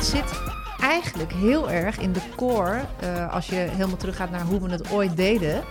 het 0.00 0.08
zit 0.08 0.40
eigenlijk 0.80 1.32
heel 1.32 1.70
erg 1.70 1.98
in 1.98 2.12
de 2.12 2.20
core, 2.36 2.80
uh, 3.04 3.32
als 3.32 3.46
je 3.46 3.54
helemaal 3.54 3.96
teruggaat 3.96 4.30
naar 4.30 4.44
hoe 4.44 4.60
we 4.60 4.70
het 4.70 4.90
ooit 4.90 5.16
deden. 5.16 5.64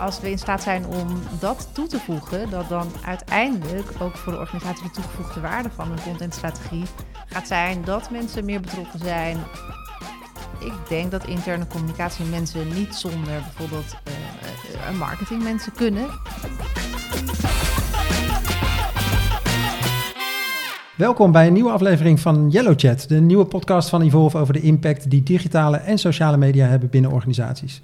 Als 0.00 0.20
we 0.20 0.30
in 0.30 0.38
staat 0.38 0.62
zijn 0.62 0.86
om 0.86 1.22
dat 1.40 1.68
toe 1.72 1.86
te 1.86 1.98
voegen, 1.98 2.50
dat 2.50 2.68
dan 2.68 2.92
uiteindelijk 3.04 3.88
ook 3.98 4.16
voor 4.16 4.32
de 4.32 4.38
organisatie 4.38 4.82
de 4.82 4.90
toegevoegde 4.90 5.40
waarde 5.40 5.70
van 5.70 5.92
een 5.92 6.02
contentstrategie 6.02 6.84
gaat 7.26 7.46
zijn 7.46 7.84
dat 7.84 8.10
mensen 8.10 8.44
meer 8.44 8.60
betrokken 8.60 8.98
zijn. 8.98 9.44
Ik 10.60 10.74
denk 10.88 11.10
dat 11.10 11.26
interne 11.26 11.66
communicatie 11.66 12.24
mensen 12.24 12.74
niet 12.74 12.94
zonder 12.94 13.40
bijvoorbeeld 13.40 13.94
uh, 14.74 14.98
marketingmensen 14.98 15.72
kunnen. 15.72 16.06
Welkom 20.96 21.32
bij 21.32 21.46
een 21.46 21.52
nieuwe 21.52 21.70
aflevering 21.70 22.20
van 22.20 22.50
Yellow 22.50 22.74
Chat, 22.76 23.08
de 23.08 23.20
nieuwe 23.20 23.44
podcast 23.44 23.88
van 23.88 24.02
Evolve 24.02 24.38
over 24.38 24.52
de 24.52 24.60
impact 24.60 25.10
die 25.10 25.22
digitale 25.22 25.76
en 25.76 25.98
sociale 25.98 26.36
media 26.36 26.66
hebben 26.66 26.90
binnen 26.90 27.10
organisaties. 27.10 27.82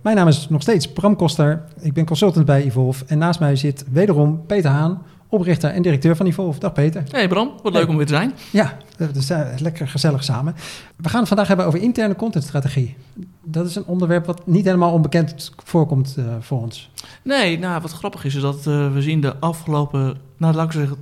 Mijn 0.00 0.16
naam 0.16 0.28
is 0.28 0.48
nog 0.48 0.62
steeds 0.62 0.92
Bram 0.92 1.16
Koster, 1.16 1.62
ik 1.80 1.92
ben 1.92 2.04
consultant 2.06 2.46
bij 2.46 2.62
Evolve 2.62 3.04
en 3.06 3.18
naast 3.18 3.40
mij 3.40 3.56
zit 3.56 3.84
wederom 3.90 4.46
Peter 4.46 4.70
Haan, 4.70 5.02
oprichter 5.30 5.70
en 5.70 5.82
directeur 5.82 6.16
van 6.16 6.26
Evolve. 6.26 6.60
Dag 6.60 6.72
Peter. 6.72 7.04
Hey 7.10 7.28
Bram, 7.28 7.52
wat 7.62 7.72
leuk 7.72 7.88
om 7.88 7.96
weer 7.96 8.06
te 8.06 8.14
zijn. 8.14 8.32
Ja, 8.50 8.76
uh, 8.98 9.38
lekker 9.58 9.88
gezellig 9.88 10.24
samen. 10.24 10.54
We 10.96 11.08
gaan 11.08 11.18
het 11.18 11.28
vandaag 11.28 11.48
hebben 11.48 11.66
over 11.66 11.80
interne 11.80 12.16
contentstrategie. 12.16 12.96
Dat 13.44 13.66
is 13.66 13.76
een 13.76 13.84
onderwerp 13.84 14.26
wat 14.26 14.46
niet 14.46 14.64
helemaal 14.64 14.92
onbekend 14.92 15.52
voorkomt 15.64 16.14
uh, 16.18 16.24
voor 16.40 16.60
ons. 16.60 16.90
Nee, 17.22 17.58
nou 17.58 17.80
wat 17.80 17.92
grappig 17.92 18.24
is, 18.24 18.34
is 18.34 18.42
dat 18.42 18.66
uh, 18.66 18.92
we 18.92 19.02
zien 19.02 19.20
de 19.20 19.36
afgelopen... 19.36 20.16
Nou, 20.36 20.54
laat 20.54 20.66
ik 20.66 20.72
zeggen, 20.72 20.96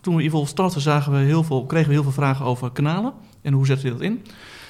toen 0.00 0.16
we 0.16 0.22
Evolve 0.22 0.48
starten 0.48 0.80
zagen 0.80 1.12
we 1.12 1.18
heel 1.18 1.42
veel, 1.42 1.64
kregen 1.64 1.88
we 1.88 1.94
heel 1.94 2.02
veel 2.02 2.12
vragen 2.12 2.44
over 2.44 2.70
kanalen. 2.70 3.12
En 3.42 3.52
hoe 3.52 3.66
zetten 3.66 3.86
we 3.86 3.92
dat 3.92 4.02
in? 4.02 4.24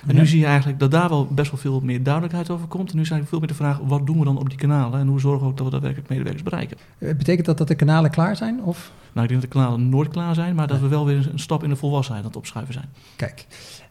En 0.06 0.14
nu 0.14 0.26
zie 0.26 0.38
je 0.38 0.46
eigenlijk 0.46 0.78
dat 0.78 0.90
daar 0.90 1.08
wel 1.08 1.26
best 1.26 1.50
wel 1.50 1.60
veel 1.60 1.80
meer 1.80 2.02
duidelijkheid 2.02 2.50
over 2.50 2.66
komt. 2.66 2.90
En 2.90 2.96
nu 2.96 3.04
zijn 3.04 3.26
veel 3.26 3.38
meer 3.38 3.48
de 3.48 3.54
vraag, 3.54 3.78
wat 3.78 4.06
doen 4.06 4.18
we 4.18 4.24
dan 4.24 4.38
op 4.38 4.48
die 4.48 4.58
kanalen? 4.58 5.00
En 5.00 5.06
hoe 5.06 5.20
zorgen 5.20 5.42
we 5.42 5.46
ook 5.46 5.56
dat 5.56 5.66
we 5.66 5.72
daadwerkelijk 5.72 6.08
medewerkers 6.08 6.42
bereiken? 6.42 6.76
Betekent 6.98 7.46
dat 7.46 7.58
dat 7.58 7.68
de 7.68 7.74
kanalen 7.74 8.10
klaar 8.10 8.36
zijn? 8.36 8.62
Of? 8.62 8.92
Nou, 9.12 9.26
ik 9.26 9.32
denk 9.32 9.42
dat 9.42 9.52
de 9.52 9.58
kanalen 9.58 9.88
nooit 9.88 10.08
klaar 10.08 10.34
zijn, 10.34 10.54
maar 10.54 10.66
dat 10.66 10.80
we 10.80 10.88
wel 10.88 11.06
weer 11.06 11.28
een 11.32 11.38
stap 11.38 11.62
in 11.62 11.68
de 11.68 11.76
volwassenheid 11.76 12.24
aan 12.24 12.30
het 12.30 12.38
opschuiven 12.38 12.74
zijn. 12.74 12.88
Kijk, 13.16 13.46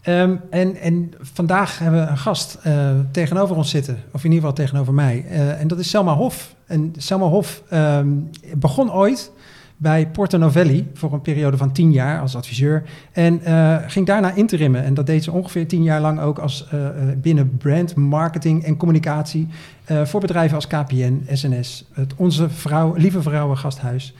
um, 0.07 0.41
en, 0.49 0.75
en 0.75 1.11
vandaag 1.19 1.79
hebben 1.79 2.05
we 2.05 2.09
een 2.09 2.17
gast 2.17 2.59
uh, 2.67 2.89
tegenover 3.11 3.55
ons 3.55 3.69
zitten, 3.69 4.03
of 4.11 4.23
in 4.23 4.31
ieder 4.31 4.49
geval 4.49 4.65
tegenover 4.65 4.93
mij. 4.93 5.25
Uh, 5.29 5.61
en 5.61 5.67
dat 5.67 5.79
is 5.79 5.89
Selma 5.89 6.13
Hof. 6.13 6.55
En 6.65 6.93
Selma 6.97 7.25
Hof 7.25 7.63
um, 7.73 8.29
begon 8.55 8.91
ooit 8.91 9.31
bij 9.77 10.07
Porto 10.07 10.37
Novelli 10.37 10.89
voor 10.93 11.13
een 11.13 11.21
periode 11.21 11.57
van 11.57 11.71
tien 11.71 11.91
jaar 11.91 12.21
als 12.21 12.35
adviseur. 12.35 12.83
En 13.11 13.41
uh, 13.47 13.77
ging 13.87 14.05
daarna 14.05 14.33
interimmen. 14.33 14.83
En 14.83 14.93
dat 14.93 15.05
deed 15.05 15.23
ze 15.23 15.31
ongeveer 15.31 15.67
tien 15.67 15.83
jaar 15.83 16.01
lang 16.01 16.19
ook 16.19 16.39
als, 16.39 16.67
uh, 16.73 16.87
binnen 17.17 17.57
brand, 17.57 17.95
marketing 17.95 18.63
en 18.63 18.77
communicatie. 18.77 19.47
Uh, 19.91 20.05
voor 20.05 20.19
bedrijven 20.19 20.55
als 20.55 20.67
KPN, 20.67 21.25
SNS, 21.31 21.89
het 21.93 22.13
Onze 22.15 22.49
Vrouw, 22.49 22.93
Lieve 22.93 23.21
Vrouwen 23.21 23.57
Gasthuis 23.57 24.13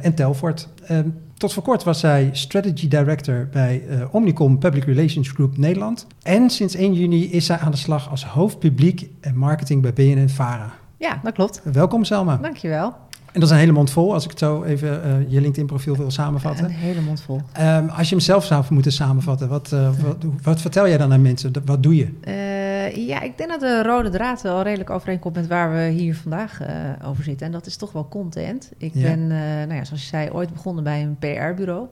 en 0.00 0.14
Telfort. 0.14 0.68
Ehm, 0.86 1.08
tot 1.36 1.52
voor 1.52 1.62
kort 1.62 1.82
was 1.82 2.00
zij 2.00 2.28
Strategy 2.32 2.88
Director 2.88 3.48
bij 3.52 3.82
Omnicom 4.10 4.58
Public 4.58 4.84
Relations 4.84 5.28
Group 5.28 5.56
Nederland. 5.56 6.06
En 6.22 6.50
sinds 6.50 6.74
1 6.74 6.94
juni 6.94 7.30
is 7.30 7.46
zij 7.46 7.56
aan 7.58 7.70
de 7.70 7.76
slag 7.76 8.10
als 8.10 8.24
hoofdpubliek 8.24 9.08
en 9.20 9.36
marketing 9.36 9.82
bij 9.82 9.92
BNN-Vara. 9.92 10.72
Ja, 10.96 11.20
dat 11.22 11.32
klopt. 11.32 11.60
Welkom 11.64 12.04
Selma. 12.04 12.36
Dankjewel. 12.36 12.94
En 13.32 13.40
dat 13.40 13.48
is 13.48 13.50
een 13.50 13.60
hele 13.60 13.72
mond 13.72 13.90
vol, 13.90 14.12
als 14.12 14.24
ik 14.24 14.30
het 14.30 14.38
zo 14.38 14.62
even 14.62 15.06
uh, 15.06 15.30
je 15.30 15.40
LinkedIn-profiel 15.40 15.96
wil 15.96 16.10
samenvatten. 16.10 16.64
Een 16.64 16.70
hele 16.70 17.00
mond 17.00 17.20
vol. 17.20 17.40
Um, 17.60 17.88
als 17.88 18.08
je 18.08 18.14
hem 18.14 18.24
zelf 18.24 18.44
zou 18.44 18.64
moeten 18.70 18.92
samenvatten, 18.92 19.48
wat, 19.48 19.70
uh, 19.74 19.90
wat, 20.00 20.16
wat, 20.42 20.60
vertel 20.60 20.88
jij 20.88 20.98
dan 20.98 21.12
aan 21.12 21.22
mensen? 21.22 21.52
Wat 21.64 21.82
doe 21.82 21.96
je? 21.96 22.08
Uh, 22.24 23.06
ja, 23.06 23.20
ik 23.20 23.38
denk 23.38 23.50
dat 23.50 23.60
de 23.60 23.82
rode 23.82 24.10
draad 24.10 24.42
wel 24.42 24.62
redelijk 24.62 24.90
overeenkomt 24.90 25.34
met 25.34 25.46
waar 25.46 25.72
we 25.72 25.88
hier 25.88 26.16
vandaag 26.16 26.60
over 27.04 27.24
zitten. 27.24 27.46
En 27.46 27.52
dat 27.52 27.66
is 27.66 27.76
toch 27.76 27.92
wel 27.92 28.08
content. 28.08 28.70
Ik 28.76 28.94
ja. 28.94 29.02
ben, 29.02 29.26
nou 29.26 29.74
ja, 29.74 29.84
zoals 29.84 30.02
je 30.02 30.08
zei, 30.08 30.30
ooit 30.30 30.52
begonnen 30.52 30.84
bij 30.84 31.02
een 31.02 31.16
PR-bureau. 31.18 31.88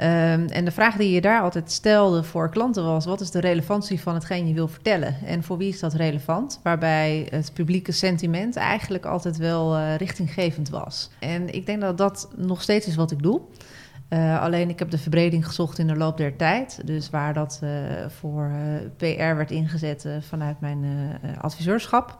Um, 0.00 0.46
en 0.46 0.64
de 0.64 0.70
vraag 0.70 0.96
die 0.96 1.10
je 1.10 1.20
daar 1.20 1.40
altijd 1.42 1.70
stelde 1.70 2.22
voor 2.22 2.50
klanten 2.50 2.84
was: 2.84 3.04
wat 3.04 3.20
is 3.20 3.30
de 3.30 3.40
relevantie 3.40 4.00
van 4.00 4.14
hetgeen 4.14 4.48
je 4.48 4.54
wil 4.54 4.68
vertellen? 4.68 5.16
En 5.24 5.42
voor 5.42 5.58
wie 5.58 5.68
is 5.68 5.80
dat 5.80 5.94
relevant? 5.94 6.60
Waarbij 6.62 7.26
het 7.30 7.50
publieke 7.54 7.92
sentiment 7.92 8.56
eigenlijk 8.56 9.06
altijd 9.06 9.36
wel 9.36 9.76
uh, 9.76 9.96
richtinggevend 9.96 10.68
was. 10.68 11.10
En 11.18 11.54
ik 11.54 11.66
denk 11.66 11.80
dat 11.80 11.98
dat 11.98 12.28
nog 12.36 12.62
steeds 12.62 12.86
is 12.86 12.94
wat 12.94 13.10
ik 13.10 13.22
doe. 13.22 13.40
Uh, 14.10 14.42
alleen 14.42 14.68
ik 14.68 14.78
heb 14.78 14.90
de 14.90 14.98
verbreding 14.98 15.46
gezocht 15.46 15.78
in 15.78 15.86
de 15.86 15.96
loop 15.96 16.16
der 16.16 16.36
tijd. 16.36 16.80
Dus 16.84 17.10
waar 17.10 17.34
dat 17.34 17.60
uh, 17.64 17.70
voor 18.08 18.50
PR 18.96 19.34
werd 19.34 19.50
ingezet 19.50 20.08
vanuit 20.20 20.60
mijn 20.60 20.84
adviseurschap 21.40 22.18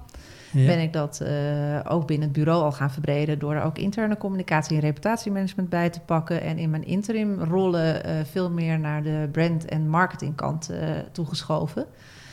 ja. 0.53 0.67
ben 0.67 0.81
ik 0.81 0.93
dat 0.93 1.21
uh, 1.23 1.81
ook 1.85 2.07
binnen 2.07 2.29
het 2.29 2.37
bureau 2.37 2.63
al 2.63 2.73
gaan 2.73 2.91
verbreden 2.91 3.39
door 3.39 3.55
er 3.55 3.63
ook 3.63 3.79
interne 3.79 4.17
communicatie 4.17 4.77
en 4.77 4.83
reputatiemanagement 4.83 5.69
bij 5.69 5.91
te 5.91 6.01
pakken 6.01 6.43
en 6.43 6.59
in 6.59 6.71
mijn 6.71 6.85
interim 6.85 7.43
rollen 7.43 8.07
uh, 8.07 8.13
veel 8.25 8.51
meer 8.51 8.79
naar 8.79 9.03
de 9.03 9.29
brand- 9.33 9.65
en 9.65 9.89
marketingkant 9.89 10.71
uh, 10.71 10.79
toegeschoven. 11.13 11.87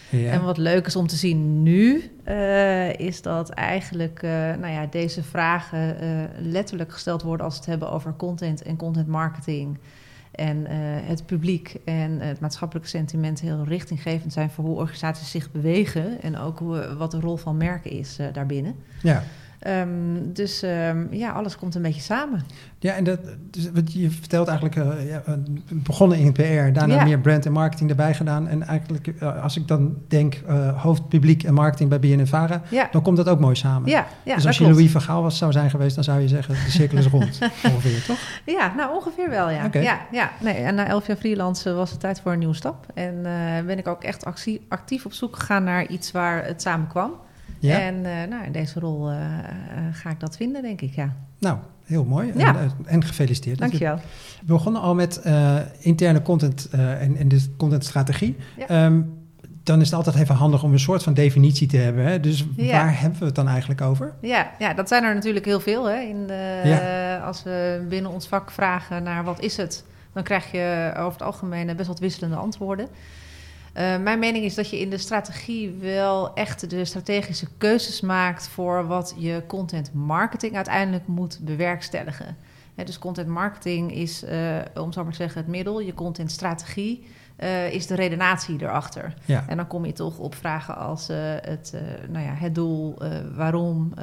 Ja. 0.09 0.31
En 0.31 0.43
wat 0.43 0.57
leuk 0.57 0.85
is 0.85 0.95
om 0.95 1.07
te 1.07 1.15
zien 1.15 1.63
nu, 1.63 2.11
is 2.97 3.21
dat 3.21 3.49
eigenlijk 3.49 4.21
nou 4.59 4.67
ja, 4.67 4.85
deze 4.85 5.23
vragen 5.23 5.97
letterlijk 6.39 6.91
gesteld 6.91 7.21
worden 7.21 7.45
als 7.45 7.53
we 7.53 7.59
het 7.59 7.69
hebben 7.69 7.91
over 7.91 8.15
content 8.15 8.61
en 8.61 8.75
content 8.75 9.07
marketing. 9.07 9.77
En 10.35 10.57
uh, 10.57 10.67
het 11.07 11.25
publiek 11.25 11.75
en 11.85 12.19
het 12.19 12.39
maatschappelijke 12.39 12.89
sentiment 12.89 13.39
heel 13.39 13.63
richtinggevend 13.63 14.33
zijn 14.33 14.49
voor 14.49 14.65
hoe 14.65 14.77
organisaties 14.77 15.31
zich 15.31 15.51
bewegen. 15.51 16.21
En 16.21 16.37
ook 16.37 16.59
hoe, 16.59 16.95
wat 16.97 17.11
de 17.11 17.19
rol 17.19 17.37
van 17.37 17.57
merken 17.57 17.91
is 17.91 18.19
uh, 18.19 18.27
daarbinnen. 18.33 18.75
Ja. 19.01 19.23
Um, 19.67 20.33
dus 20.33 20.63
um, 20.63 21.07
ja, 21.11 21.31
alles 21.31 21.57
komt 21.57 21.75
een 21.75 21.81
beetje 21.81 22.01
samen. 22.01 22.43
Ja, 22.79 22.93
en 22.93 23.03
dat, 23.03 23.19
dus, 23.51 23.69
je 23.85 24.09
vertelt 24.09 24.47
eigenlijk, 24.47 24.75
uh, 24.77 25.09
ja, 25.09 25.23
begonnen 25.69 26.17
in 26.17 26.31
PR, 26.31 26.41
daarna 26.73 26.95
ja. 26.95 27.03
meer 27.03 27.19
brand 27.19 27.45
en 27.45 27.51
marketing 27.51 27.89
erbij 27.89 28.13
gedaan. 28.13 28.47
En 28.47 28.63
eigenlijk, 28.63 29.07
uh, 29.07 29.43
als 29.43 29.57
ik 29.57 29.67
dan 29.67 29.95
denk 30.07 30.41
uh, 30.49 30.81
hoofdpubliek 30.81 31.43
en 31.43 31.53
marketing 31.53 31.89
bij 31.89 31.99
BNNVARA, 31.99 32.61
ja. 32.69 32.87
dan 32.91 33.01
komt 33.01 33.17
dat 33.17 33.29
ook 33.29 33.39
mooi 33.39 33.55
samen. 33.55 33.89
Ja, 33.89 34.07
ja, 34.23 34.35
dus 34.35 34.45
als 34.45 34.57
je 34.57 34.63
klopt. 34.63 34.77
Louis 34.77 34.91
van 34.91 35.01
Gaal 35.01 35.21
was, 35.21 35.37
zou 35.37 35.51
zijn 35.51 35.69
geweest, 35.69 35.95
dan 35.95 36.03
zou 36.03 36.19
je 36.19 36.27
zeggen, 36.27 36.53
de 36.53 36.71
cirkel 36.71 36.97
is 36.97 37.07
rond, 37.07 37.39
ongeveer, 37.71 38.03
toch? 38.03 38.19
Ja, 38.45 38.73
nou 38.75 38.95
ongeveer 38.95 39.29
wel, 39.29 39.49
ja. 39.49 39.65
Okay. 39.65 39.83
ja, 39.83 39.99
ja. 40.11 40.31
Nee, 40.39 40.55
en 40.55 40.75
na 40.75 40.87
elf 40.87 41.07
jaar 41.07 41.17
freelance 41.17 41.73
was 41.73 41.91
het 41.91 41.99
tijd 41.99 42.21
voor 42.21 42.31
een 42.31 42.39
nieuwe 42.39 42.55
stap. 42.55 42.85
En 42.93 43.21
ben 43.65 43.77
ik 43.77 43.87
ook 43.87 44.03
echt 44.03 44.25
actie, 44.25 44.65
actief 44.69 45.05
op 45.05 45.13
zoek 45.13 45.35
gegaan 45.35 45.63
naar 45.63 45.87
iets 45.87 46.11
waar 46.11 46.45
het 46.45 46.61
samen 46.61 46.87
kwam. 46.87 47.11
Ja. 47.65 47.79
En 47.79 47.95
uh, 47.95 48.03
nou, 48.29 48.45
in 48.45 48.51
deze 48.51 48.79
rol 48.79 49.11
uh, 49.11 49.17
uh, 49.17 49.25
ga 49.91 50.09
ik 50.09 50.19
dat 50.19 50.37
vinden, 50.37 50.61
denk 50.61 50.81
ik, 50.81 50.95
ja. 50.95 51.15
Nou, 51.39 51.57
heel 51.83 52.05
mooi. 52.05 52.31
Ja. 52.35 52.55
En, 52.59 52.71
en 52.85 53.03
gefeliciteerd. 53.03 53.59
Dankjewel. 53.59 53.95
We 53.95 54.45
begonnen 54.45 54.81
al 54.81 54.95
met 54.95 55.21
interne 55.79 56.21
content 56.21 56.69
en, 56.69 57.17
en 57.17 57.27
de 57.27 57.53
contentstrategie. 57.57 58.35
Ja. 58.67 58.85
Um, 58.85 59.23
dan 59.63 59.79
is 59.79 59.85
het 59.85 59.95
altijd 59.95 60.15
even 60.15 60.35
handig 60.35 60.63
om 60.63 60.73
een 60.73 60.79
soort 60.79 61.03
van 61.03 61.13
definitie 61.13 61.67
te 61.67 61.77
hebben. 61.77 62.05
Hè? 62.05 62.19
Dus 62.19 62.45
ja. 62.55 62.71
waar 62.71 62.99
hebben 62.99 63.19
we 63.19 63.25
het 63.25 63.35
dan 63.35 63.47
eigenlijk 63.47 63.81
over? 63.81 64.13
Ja, 64.21 64.51
ja 64.59 64.73
dat 64.73 64.87
zijn 64.87 65.03
er 65.03 65.13
natuurlijk 65.13 65.45
heel 65.45 65.59
veel. 65.59 65.85
Hè? 65.85 65.99
In 65.99 66.27
de, 66.27 66.61
ja. 66.63 67.17
Als 67.17 67.43
we 67.43 67.85
binnen 67.89 68.11
ons 68.11 68.27
vak 68.27 68.51
vragen 68.51 69.03
naar 69.03 69.23
wat 69.23 69.41
is 69.41 69.57
het... 69.57 69.83
dan 70.13 70.23
krijg 70.23 70.51
je 70.51 70.93
over 70.97 71.11
het 71.11 71.21
algemeen 71.21 71.75
best 71.75 71.87
wat 71.87 71.99
wisselende 71.99 72.35
antwoorden. 72.35 72.87
Uh, 73.77 73.97
mijn 73.97 74.19
mening 74.19 74.45
is 74.45 74.55
dat 74.55 74.69
je 74.69 74.79
in 74.79 74.89
de 74.89 74.97
strategie 74.97 75.71
wel 75.71 76.33
echt 76.33 76.69
de 76.69 76.85
strategische 76.85 77.47
keuzes 77.57 78.01
maakt 78.01 78.47
voor 78.47 78.87
wat 78.87 79.15
je 79.17 79.43
content 79.47 79.93
marketing 79.93 80.55
uiteindelijk 80.55 81.07
moet 81.07 81.39
bewerkstelligen. 81.41 82.37
He, 82.75 82.83
dus 82.83 82.99
content 82.99 83.27
marketing 83.27 83.93
is, 83.93 84.23
uh, 84.23 84.57
om 84.75 84.91
zo 84.91 85.03
maar 85.03 85.11
te 85.11 85.17
zeggen, 85.17 85.41
het 85.41 85.49
middel. 85.49 85.79
Je 85.79 85.93
content 85.93 86.31
strategie 86.31 87.05
uh, 87.39 87.73
is 87.73 87.87
de 87.87 87.95
redenatie 87.95 88.61
erachter. 88.61 89.13
Ja. 89.25 89.43
En 89.47 89.57
dan 89.57 89.67
kom 89.67 89.85
je 89.85 89.93
toch 89.93 90.17
op 90.17 90.35
vragen 90.35 90.77
als 90.77 91.07
het, 91.41 91.73
nou 92.09 92.25
ja, 92.25 92.33
het 92.33 92.55
doel, 92.55 92.97
waarom, 93.35 93.93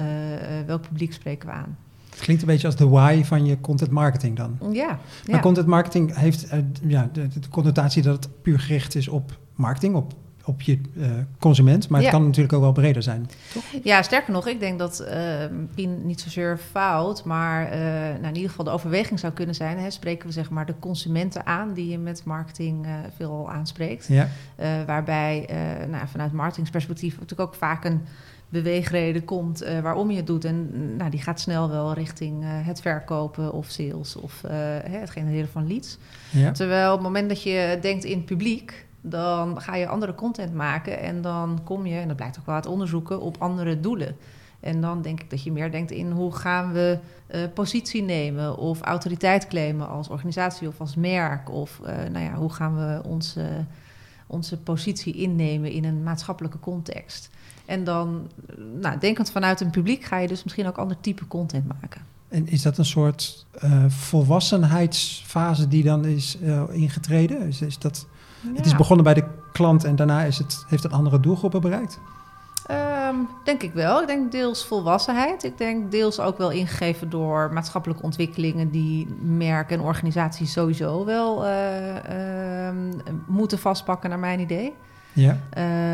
welk 0.67 0.83
publiek 0.83 1.13
spreken 1.13 1.49
we 1.49 1.55
aan. 1.55 1.77
Het 2.11 2.21
klinkt 2.21 2.43
een 2.43 2.49
beetje 2.49 2.67
als 2.67 2.77
de 2.77 2.89
why 2.89 3.25
van 3.25 3.45
je 3.45 3.61
content 3.61 3.91
marketing 3.91 4.37
dan. 4.37 4.59
Ja. 4.73 4.87
Maar 4.87 4.99
ja. 5.25 5.41
content 5.41 5.67
marketing 5.67 6.17
heeft 6.17 6.47
ja, 6.87 7.09
de, 7.13 7.29
de, 7.29 7.49
connotatie 7.49 8.03
dat 8.03 8.25
het 8.25 8.43
puur 8.43 8.59
gericht 8.59 8.95
is 8.95 9.09
op 9.09 9.41
marketing, 9.55 9.95
op, 9.95 10.13
op 10.45 10.63
je 10.63 10.81
uh, 10.95 11.11
consument. 11.39 11.89
Maar 11.89 12.01
Ja. 12.01 12.07
het 12.07 12.15
kan 12.15 12.25
natuurlijk 12.25 12.55
ook 12.55 12.61
wel 12.61 12.73
breder 12.73 13.03
zijn, 13.03 13.29
toch? 13.53 13.65
Ja, 13.83 14.03
sterker 14.03 14.33
nog, 14.33 14.47
ik 14.47 14.61
denk 14.61 14.79
dat 14.79 15.05
uh, 15.09 15.45
Pien 15.75 16.07
niet 16.07 16.21
zozeer 16.21 16.59
fout, 16.71 17.25
maar 17.25 17.65
uh, 17.65 17.79
nou, 17.81 18.27
in 18.27 18.35
ieder 18.35 18.51
geval 18.51 18.65
de 18.65 18.71
overweging 18.71 19.19
zou 19.19 19.33
kunnen 19.33 19.55
zijn. 19.55 19.79
Hè, 19.79 19.91
spreken 19.91 20.27
we 20.27 20.33
zeg 20.33 20.51
maar 20.51 20.67
de 20.67 20.75
consumenten 20.79 21.47
aan 21.47 21.73
die 21.73 21.89
je 21.89 21.99
met 21.99 22.25
marketing 22.25 22.87
uh, 22.87 22.93
veel 23.17 23.51
aanspreekt. 23.51 24.07
Ja. 24.09 24.29
waarbij 24.87 25.49
nou, 25.91 26.09
vanuit 26.09 26.33
marketingsperspectief 26.33 27.13
natuurlijk 27.13 27.49
ook 27.49 27.55
vaak 27.55 27.85
een 27.85 28.01
beweegreden 28.53 29.25
komt 29.25 29.63
uh, 29.63 29.81
waarom 29.81 30.11
je 30.11 30.17
het 30.17 30.27
doet. 30.27 30.45
En 30.45 30.71
nou, 30.97 31.11
die 31.11 31.23
gaat 31.23 31.41
snel 31.41 31.71
wel 31.71 31.93
richting 31.93 32.43
uh, 32.43 32.49
het 32.51 32.81
verkopen 32.81 33.53
of 33.53 33.67
sales 33.69 34.17
of 34.17 34.43
uh, 34.45 34.51
het 34.83 35.11
genereren 35.11 35.49
van 35.49 35.67
leads. 35.67 35.99
Ja. 36.31 36.51
Terwijl 36.51 36.89
op 36.89 36.99
het 36.99 37.07
moment 37.07 37.29
dat 37.29 37.43
je 37.43 37.79
denkt 37.81 38.05
in 38.05 38.25
publiek, 38.25 38.87
dan 39.03 39.61
ga 39.61 39.77
je 39.77 39.89
andere 39.89 40.15
content 40.15 40.55
maken 40.55 41.01
en 41.01 41.23
dan 41.23 41.61
kom 41.65 41.87
je, 41.87 41.99
en 41.99 42.09
dat 42.09 42.17
blijkt 42.17 42.39
ook 42.39 42.47
wel 42.47 42.55
uit 42.55 42.67
onderzoeken, 42.67 43.21
op 43.21 43.37
andere 43.39 43.81
doelen. 43.81 44.17
En 44.61 44.81
dan 44.81 45.03
denk 45.03 45.21
ik 45.21 45.31
dat 45.31 45.43
je 45.43 45.53
meer 45.53 45.71
denkt 45.71 45.91
in 45.91 46.11
hoe 46.11 46.33
gaan 46.33 46.73
we 46.73 46.99
positie 47.55 48.03
nemen 48.03 48.57
of 48.57 48.81
autoriteit 48.81 49.47
claimen 49.47 49.89
als 49.89 50.09
organisatie 50.09 50.69
of 50.69 50.81
als 50.81 50.95
merk. 50.95 51.51
Of 51.51 51.81
nou 52.13 52.25
ja, 52.25 52.35
hoe 52.35 52.53
gaan 52.53 52.77
we 52.77 53.01
onze, 53.05 53.65
onze 54.27 54.59
positie 54.59 55.15
innemen 55.15 55.71
in 55.71 55.85
een 55.85 56.03
maatschappelijke 56.03 56.59
context. 56.59 57.31
En 57.65 57.85
dan, 57.85 58.29
nou, 58.81 58.99
denkend 58.99 59.31
vanuit 59.31 59.61
een 59.61 59.71
publiek, 59.71 60.05
ga 60.05 60.19
je 60.19 60.29
dus 60.29 60.43
misschien 60.45 60.67
ook 60.67 60.79
ander 60.79 61.01
type 61.01 61.27
content 61.27 61.81
maken. 61.81 62.01
En 62.29 62.49
is 62.49 62.63
dat 62.63 62.79
een 62.79 62.85
soort 62.85 63.47
volwassenheidsfase 63.89 65.69
die 65.69 65.83
dan 65.83 66.05
is 66.05 66.39
ingetreden? 66.71 67.47
Is 67.47 67.79
dat, 67.79 68.07
Het 68.55 68.67
is 68.67 68.77
begonnen 68.77 69.05
bij 69.05 69.15
de 69.15 69.25
klant 69.53 69.85
en 69.85 69.97
daarna 69.97 70.23
is 70.23 70.39
het, 70.39 70.65
heeft 70.69 70.83
het 70.83 70.93
andere 70.93 71.21
doelgroepen 71.21 71.61
bereikt? 71.61 72.01
Um, 72.71 73.29
denk 73.45 73.63
ik 73.63 73.73
wel. 73.73 74.01
Ik 74.01 74.07
denk 74.07 74.33
deels 74.33 74.67
volwassenheid. 74.67 75.45
Ik 75.45 75.59
denk 75.59 75.91
deels 75.91 76.21
ook 76.21 76.39
wel 76.39 76.51
ingegeven 76.51 77.11
door 77.11 77.53
maatschappelijke 77.53 78.03
ontwikkelingen 78.03 78.71
die 78.71 79.07
merken 79.23 79.79
en 79.79 79.85
organisaties 79.85 80.53
sowieso 80.53 81.05
wel 81.05 81.47
uh, 81.47 81.51
moeten 83.27 83.59
vastpakken, 83.59 84.11
naar 84.11 84.19
mijn 84.19 84.41
idee. 84.41 84.75
Ja. 85.13 85.39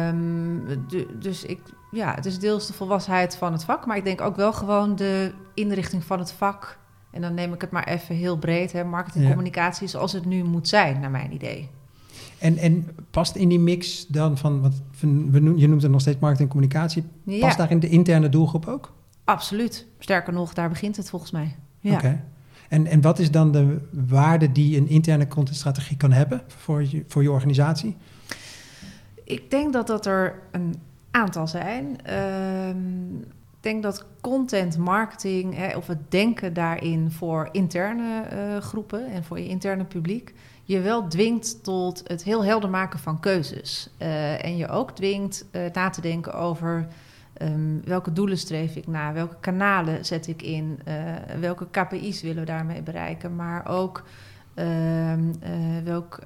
Um, 0.08 0.86
dus 1.14 1.44
ik, 1.44 1.60
ja, 1.90 2.14
het 2.14 2.26
is 2.26 2.38
deels 2.38 2.66
de 2.66 2.72
volwassenheid 2.72 3.36
van 3.36 3.52
het 3.52 3.64
vak, 3.64 3.86
maar 3.86 3.96
ik 3.96 4.04
denk 4.04 4.20
ook 4.20 4.36
wel 4.36 4.52
gewoon 4.52 4.96
de 4.96 5.32
inrichting 5.54 6.04
van 6.04 6.18
het 6.18 6.32
vak. 6.32 6.78
En 7.10 7.20
dan 7.20 7.34
neem 7.34 7.52
ik 7.52 7.60
het 7.60 7.70
maar 7.70 7.86
even 7.86 8.14
heel 8.14 8.38
breed, 8.38 8.72
hè, 8.72 8.84
marketing 8.84 9.24
en 9.24 9.30
communicatie 9.30 9.88
zoals 9.88 10.12
het 10.12 10.24
nu 10.24 10.44
moet 10.44 10.68
zijn, 10.68 11.00
naar 11.00 11.10
mijn 11.10 11.32
idee. 11.32 11.70
En, 12.38 12.56
en 12.56 12.88
past 13.11 13.37
in 13.37 13.49
die 13.49 13.58
mix 13.58 14.06
dan 14.06 14.38
van, 14.38 14.61
wat 14.61 14.75
we, 15.00 15.52
je 15.56 15.69
noemt 15.69 15.82
het 15.82 15.90
nog 15.90 16.00
steeds 16.00 16.19
marketing 16.19 16.49
en 16.49 16.55
communicatie, 16.55 17.05
ja. 17.23 17.40
past 17.40 17.58
daarin 17.58 17.81
de 17.81 17.88
interne 17.88 18.29
doelgroep 18.29 18.67
ook? 18.67 18.93
Absoluut. 19.25 19.87
Sterker 19.99 20.32
nog, 20.32 20.55
daar 20.55 20.69
begint 20.69 20.96
het 20.96 21.11
volgens 21.11 21.31
mij. 21.31 21.56
Ja. 21.81 21.94
Oké. 21.94 22.25
En, 22.69 22.87
en 22.87 23.00
wat 23.00 23.19
is 23.19 23.31
dan 23.31 23.52
de 23.52 23.79
waarde 23.90 24.52
die 24.52 24.76
een 24.76 24.88
interne 24.88 25.29
contentstrategie 25.29 25.96
kan 25.96 26.12
hebben 26.12 26.43
voor 26.46 26.82
je, 26.82 27.05
voor 27.06 27.23
je 27.23 27.31
organisatie? 27.31 27.96
Ik 29.25 29.50
denk 29.50 29.73
dat 29.73 29.87
dat 29.87 30.06
er 30.06 30.43
een 30.50 30.75
aantal 31.11 31.46
zijn. 31.46 32.05
Ehm, 32.05 33.17
ik 33.17 33.64
denk 33.64 33.82
dat 33.82 34.05
content 34.20 34.76
marketing 34.76 35.55
hè, 35.55 35.76
of 35.76 35.87
het 35.87 36.11
denken 36.11 36.52
daarin 36.52 37.11
voor 37.11 37.49
interne 37.52 38.26
uh, 38.32 38.56
groepen 38.56 39.11
en 39.11 39.25
voor 39.25 39.38
je 39.38 39.49
interne 39.49 39.84
publiek 39.84 40.34
je 40.69 40.81
wel 40.81 41.09
dwingt 41.09 41.65
tot 41.65 42.03
het 42.06 42.25
heel 42.25 42.44
helder 42.44 42.70
maken 42.70 42.99
van 42.99 43.20
keuzes. 43.20 43.91
Uh, 44.03 44.44
en 44.44 44.56
je 44.56 44.69
ook 44.69 44.91
dwingt 44.91 45.47
uh, 45.53 45.62
na 45.73 45.91
te 45.91 46.00
denken 46.00 46.35
over 46.35 46.87
um, 47.43 47.81
welke 47.85 48.12
doelen 48.12 48.38
streef 48.38 48.76
ik 48.76 48.87
na, 48.87 49.12
welke 49.12 49.37
kanalen 49.41 50.05
zet 50.05 50.26
ik 50.26 50.43
in, 50.43 50.79
welke 51.41 51.67
KPI's 51.70 52.23
willen 52.23 52.41
we 52.41 52.44
daarmee 52.44 52.82
bereiken, 52.82 53.37
maar 53.37 53.69
ook 53.69 54.05
Ehm, 54.55 55.32
eh, 55.41 55.82
welk, 55.85 56.19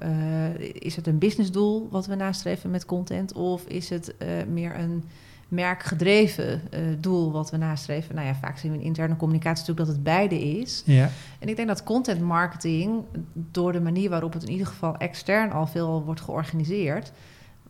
is 0.73 0.95
het 0.95 1.07
een 1.07 1.17
businessdoel 1.17 1.87
wat 1.91 2.05
we 2.05 2.15
nastreven 2.15 2.71
met 2.71 2.85
content? 2.85 3.33
Of 3.33 3.65
is 3.65 3.89
het 3.89 4.15
meer 4.47 4.79
een 4.79 5.03
merkgedreven 5.47 6.61
doel 6.99 7.31
wat 7.31 7.51
we 7.51 7.57
nastreven? 7.57 8.15
Nou 8.15 8.27
ja, 8.27 8.35
vaak 8.35 8.57
zien 8.57 8.71
we 8.71 8.77
in 8.77 8.83
interne 8.83 9.15
communicatie 9.15 9.59
natuurlijk 9.59 9.87
dat 9.87 9.95
het 9.95 10.03
beide 10.03 10.39
is. 10.59 10.83
Ja. 10.85 11.09
En 11.39 11.49
ik 11.49 11.55
denk 11.55 11.67
dat 11.67 11.83
content 11.83 12.21
marketing, 12.21 13.03
door 13.33 13.71
de 13.71 13.81
manier 13.81 14.09
waarop 14.09 14.33
het 14.33 14.43
in 14.43 14.51
ieder 14.51 14.67
geval 14.67 14.97
extern 14.97 15.51
al 15.51 15.67
veel 15.67 16.03
wordt 16.03 16.21
georganiseerd, 16.21 17.11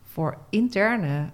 voor 0.02 0.38
interne 0.50 1.28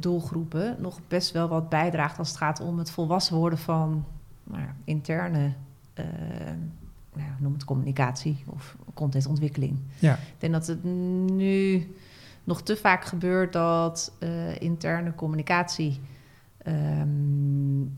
doelgroepen 0.00 0.76
nog 0.78 1.00
best 1.08 1.32
wel 1.32 1.48
wat 1.48 1.68
bijdraagt 1.68 2.18
als 2.18 2.28
het 2.28 2.36
gaat 2.36 2.60
om 2.60 2.78
het 2.78 2.90
volwassen 2.90 3.36
worden 3.36 3.58
van 3.58 4.04
nou 4.44 4.62
ja, 4.62 4.74
interne 4.84 5.52
nou, 7.14 7.30
noem 7.38 7.52
het 7.52 7.64
communicatie 7.64 8.44
of 8.46 8.76
contentontwikkeling. 8.94 9.78
Ja. 9.98 10.14
Ik 10.14 10.34
denk 10.38 10.52
dat 10.52 10.66
het 10.66 10.84
nu 10.84 11.86
nog 12.48 12.62
te 12.62 12.76
vaak 12.76 13.04
gebeurt 13.04 13.52
dat 13.52 14.12
uh, 14.20 14.28
interne 14.58 15.14
communicatie 15.14 16.00
um, 16.66 17.94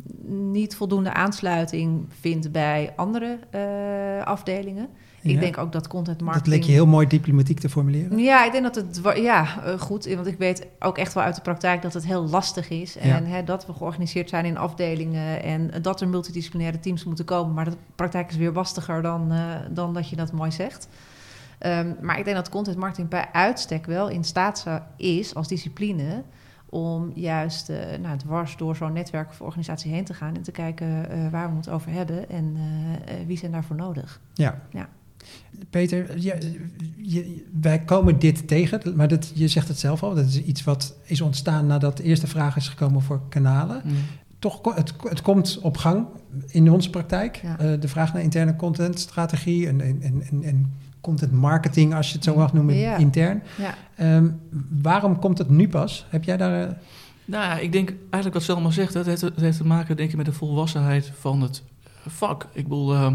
niet 0.51 0.77
voldoende 0.77 1.13
aansluiting 1.13 2.07
vindt 2.21 2.53
bij 2.53 2.93
andere 2.97 3.39
uh, 3.55 4.25
afdelingen. 4.25 4.89
Ik 5.23 5.41
denk 5.41 5.59
ook 5.59 5.73
dat 5.73 5.89
content 5.89 6.21
marketing... 6.21 6.51
Dat 6.51 6.55
leek 6.55 6.69
je 6.69 6.73
heel 6.73 6.87
mooi 6.87 7.07
diplomatiek 7.07 7.61
te 7.61 7.69
formuleren. 7.69 8.19
Ja, 8.19 8.45
ik 8.45 8.53
denk 8.53 8.65
dat 8.65 8.75
het... 8.75 9.01
Ja, 9.15 9.65
uh, 9.67 9.81
goed. 9.81 10.15
Want 10.15 10.27
ik 10.27 10.39
weet 10.39 10.67
ook 10.79 10.99
echt 10.99 11.15
wel 11.15 11.23
uit 11.23 11.35
de 11.35 11.41
praktijk 11.41 11.83
dat 11.83 11.95
het 11.95 12.07
heel 12.07 12.29
lastig 12.29 12.71
is. 12.71 12.97
En 12.97 13.27
hè, 13.27 13.45
dat 13.45 13.67
we 13.67 13.73
georganiseerd 13.73 14.29
zijn 14.29 14.45
in 14.45 14.59
afdelingen... 14.59 15.43
en 15.43 15.71
dat 15.83 16.01
er 16.01 16.09
multidisciplinaire 16.09 16.81
teams 16.81 17.05
moeten 17.05 17.25
komen. 17.25 17.55
Maar 17.55 17.65
de 17.65 17.77
praktijk 17.95 18.31
is 18.31 18.37
weer 18.37 18.53
lastiger 18.53 19.03
dan, 19.03 19.33
uh, 19.33 19.55
dan 19.71 19.95
dat 19.95 20.09
je 20.09 20.17
dat 20.17 20.33
mooi 20.33 20.53
zegt. 20.53 20.89
Um, 21.67 21.97
maar 22.01 22.19
ik 22.19 22.25
denk 22.25 22.37
dat 22.37 22.49
content 22.49 22.77
marketing 22.77 23.09
bij 23.09 23.29
uitstek 23.33 23.87
wel 23.87 24.09
in 24.09 24.25
staat 24.25 24.65
is 24.97 25.35
als 25.35 25.49
discipline 25.49 26.23
om 26.71 27.13
juist 27.15 27.71
uh, 27.71 27.77
nou, 28.03 28.19
dwars 28.19 28.57
door 28.57 28.77
zo'n 28.77 28.93
netwerk 28.93 29.31
of 29.31 29.41
organisatie 29.41 29.93
heen 29.93 30.05
te 30.05 30.15
gaan 30.15 30.37
en 30.37 30.43
te 30.43 30.51
kijken 30.51 30.87
uh, 30.87 31.31
waar 31.31 31.51
we 31.51 31.57
het 31.57 31.69
over 31.69 31.93
hebben 31.93 32.29
en 32.29 32.57
uh, 32.57 33.27
wie 33.27 33.39
zijn 33.39 33.53
daarvoor 33.53 33.77
nodig. 33.77 34.21
Ja. 34.35 34.61
ja. 34.71 34.89
Peter, 35.71 36.19
je, 36.19 37.45
wij 37.61 37.79
komen 37.79 38.19
dit 38.19 38.49
tegen, 38.49 38.97
maar 38.97 39.09
dat, 39.09 39.33
je 39.35 39.49
zegt 39.49 39.69
het 39.69 39.79
zelf 39.79 40.03
al, 40.03 40.15
dat 40.15 40.27
is 40.27 40.43
iets 40.43 40.65
wat 40.65 40.97
is 41.05 41.21
ontstaan 41.21 41.67
nadat 41.67 41.97
de 41.97 42.03
eerste 42.03 42.27
vraag 42.27 42.57
is 42.57 42.69
gekomen 42.69 43.03
voor 43.03 43.21
kanalen. 43.29 43.83
Mm. 43.85 43.95
Toch, 44.39 44.75
het, 44.75 44.95
het 45.03 45.23
komt 45.23 45.59
op 45.63 45.77
gang 45.77 46.07
in 46.47 46.71
onze 46.71 46.91
praktijk. 46.91 47.37
Ja. 47.37 47.77
de 47.77 47.89
vraag 47.89 48.13
naar 48.13 48.23
interne 48.23 48.57
contentstrategie 48.57 49.69
en, 49.69 49.81
en, 49.81 50.03
en, 50.03 50.43
en 50.43 50.73
content 51.01 51.33
marketing, 51.33 51.95
als 51.95 52.09
je 52.09 52.15
het 52.15 52.25
zo 52.25 52.37
mag 52.37 52.53
noemen, 52.53 52.99
intern. 52.99 53.43
Ja. 53.59 54.17
Um, 54.17 54.41
waarom 54.83 55.19
komt 55.19 55.39
het 55.39 55.49
nu 55.49 55.69
pas? 55.69 56.07
Heb 56.09 56.25
jij 56.25 56.37
daar... 56.37 56.69
Uh... 56.69 56.73
Nou 57.25 57.45
ja, 57.45 57.59
ik 57.59 57.73
denk 57.73 57.89
eigenlijk 57.89 58.35
wat 58.35 58.43
Selma 58.43 58.71
zegt, 58.71 58.95
het 58.95 59.07
heeft, 59.07 59.21
het 59.21 59.41
heeft 59.41 59.57
te 59.57 59.67
maken 59.67 59.97
denk 59.97 60.11
ik, 60.11 60.17
met 60.17 60.27
de 60.27 60.33
volwassenheid 60.33 61.13
van 61.19 61.41
het 61.41 61.63
vak. 62.07 62.47
Ik 62.53 62.63
bedoel, 62.63 62.95
uh, 62.95 63.13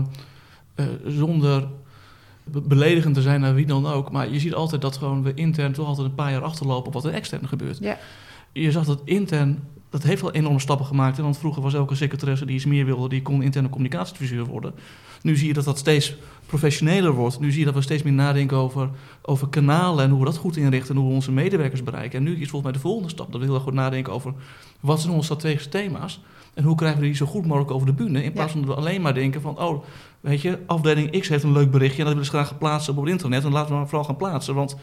uh, 0.76 0.86
zonder 1.06 1.68
beledigend 2.44 3.14
te 3.14 3.22
zijn 3.22 3.42
naar 3.42 3.54
wie 3.54 3.66
dan 3.66 3.86
ook, 3.86 4.12
maar 4.12 4.30
je 4.30 4.40
ziet 4.40 4.54
altijd 4.54 4.82
dat 4.82 4.98
gewoon 4.98 5.24
we 5.24 5.34
intern 5.34 5.74
toch 5.74 5.88
altijd 5.88 6.08
een 6.08 6.16
paar 6.16 6.32
jaar 6.32 6.44
achterlopen 6.44 6.88
op 6.88 6.94
wat 6.94 7.06
er 7.06 7.14
extern 7.14 7.48
gebeurt. 7.48 7.78
Ja. 7.78 7.98
Je 8.52 8.72
zag 8.72 8.86
dat 8.86 9.02
intern 9.06 9.64
dat 9.90 10.04
heeft 10.04 10.22
wel 10.22 10.32
enorme 10.32 10.60
stappen 10.60 10.86
gemaakt. 10.86 11.18
Want 11.18 11.38
vroeger 11.38 11.62
was 11.62 11.74
elke 11.74 11.96
secretaresse 11.96 12.46
die 12.46 12.56
iets 12.56 12.66
meer 12.66 12.86
wilde, 12.86 13.10
die 13.10 13.22
kon 13.22 13.44
interne 13.44 13.70
communicatieadviseur 13.70 14.46
worden. 14.46 14.74
Nu 15.22 15.36
zie 15.36 15.48
je 15.48 15.54
dat 15.54 15.64
dat 15.64 15.78
steeds 15.78 16.16
professioneler 16.46 17.12
wordt. 17.12 17.40
Nu 17.40 17.50
zie 17.52 17.60
je 17.60 17.66
dat 17.66 17.74
we 17.74 17.82
steeds 17.82 18.04
meer 18.04 18.14
nadenken 18.14 18.58
over, 18.58 18.90
over 19.22 19.48
kanalen 19.48 20.04
en 20.04 20.10
hoe 20.10 20.20
we 20.20 20.26
dat 20.26 20.38
goed 20.38 20.58
inrichten 20.58 20.96
en 20.96 21.02
hoe 21.02 21.10
we 21.10 21.16
onze 21.16 21.32
medewerkers 21.32 21.84
bereiken. 21.84 22.20
En 22.20 22.24
nu 22.26 22.32
is 22.32 22.50
volgens 22.50 22.64
mij 22.64 22.72
de 22.72 22.80
volgende 22.80 23.10
stap 23.10 23.32
dat 23.32 23.40
we 23.40 23.46
heel 23.46 23.56
erg 23.56 23.64
goed 23.64 23.74
nadenken 23.74 24.14
over 24.14 24.34
wat 24.80 25.02
zijn 25.02 25.14
onze 25.14 25.26
strategische 25.26 25.70
thema's 25.70 26.22
en 26.54 26.64
hoe 26.64 26.76
krijgen 26.76 27.00
we 27.00 27.06
die 27.06 27.16
zo 27.16 27.26
goed 27.26 27.46
mogelijk 27.46 27.72
over 27.72 27.88
de 27.88 27.94
bühne. 27.94 28.24
In 28.24 28.32
plaats 28.32 28.52
van 28.52 28.62
dat 28.62 28.70
we 28.70 28.82
alleen 28.82 29.02
maar 29.02 29.14
denken 29.14 29.42
van, 29.42 29.60
oh, 29.60 29.84
weet 30.20 30.42
je, 30.42 30.60
afdeling 30.66 31.20
X 31.20 31.28
heeft 31.28 31.44
een 31.44 31.52
leuk 31.52 31.72
berichtje 31.72 31.98
en 32.00 32.06
dat 32.06 32.14
willen 32.14 32.32
ze 32.32 32.38
graag 32.38 32.58
plaatsen 32.58 32.98
op 32.98 33.04
het 33.04 33.12
internet. 33.12 33.44
En 33.44 33.52
laten 33.52 33.72
we 33.72 33.78
maar 33.78 33.88
vooral 33.88 34.06
gaan 34.06 34.18
plaatsen, 34.18 34.56
want 34.56 34.76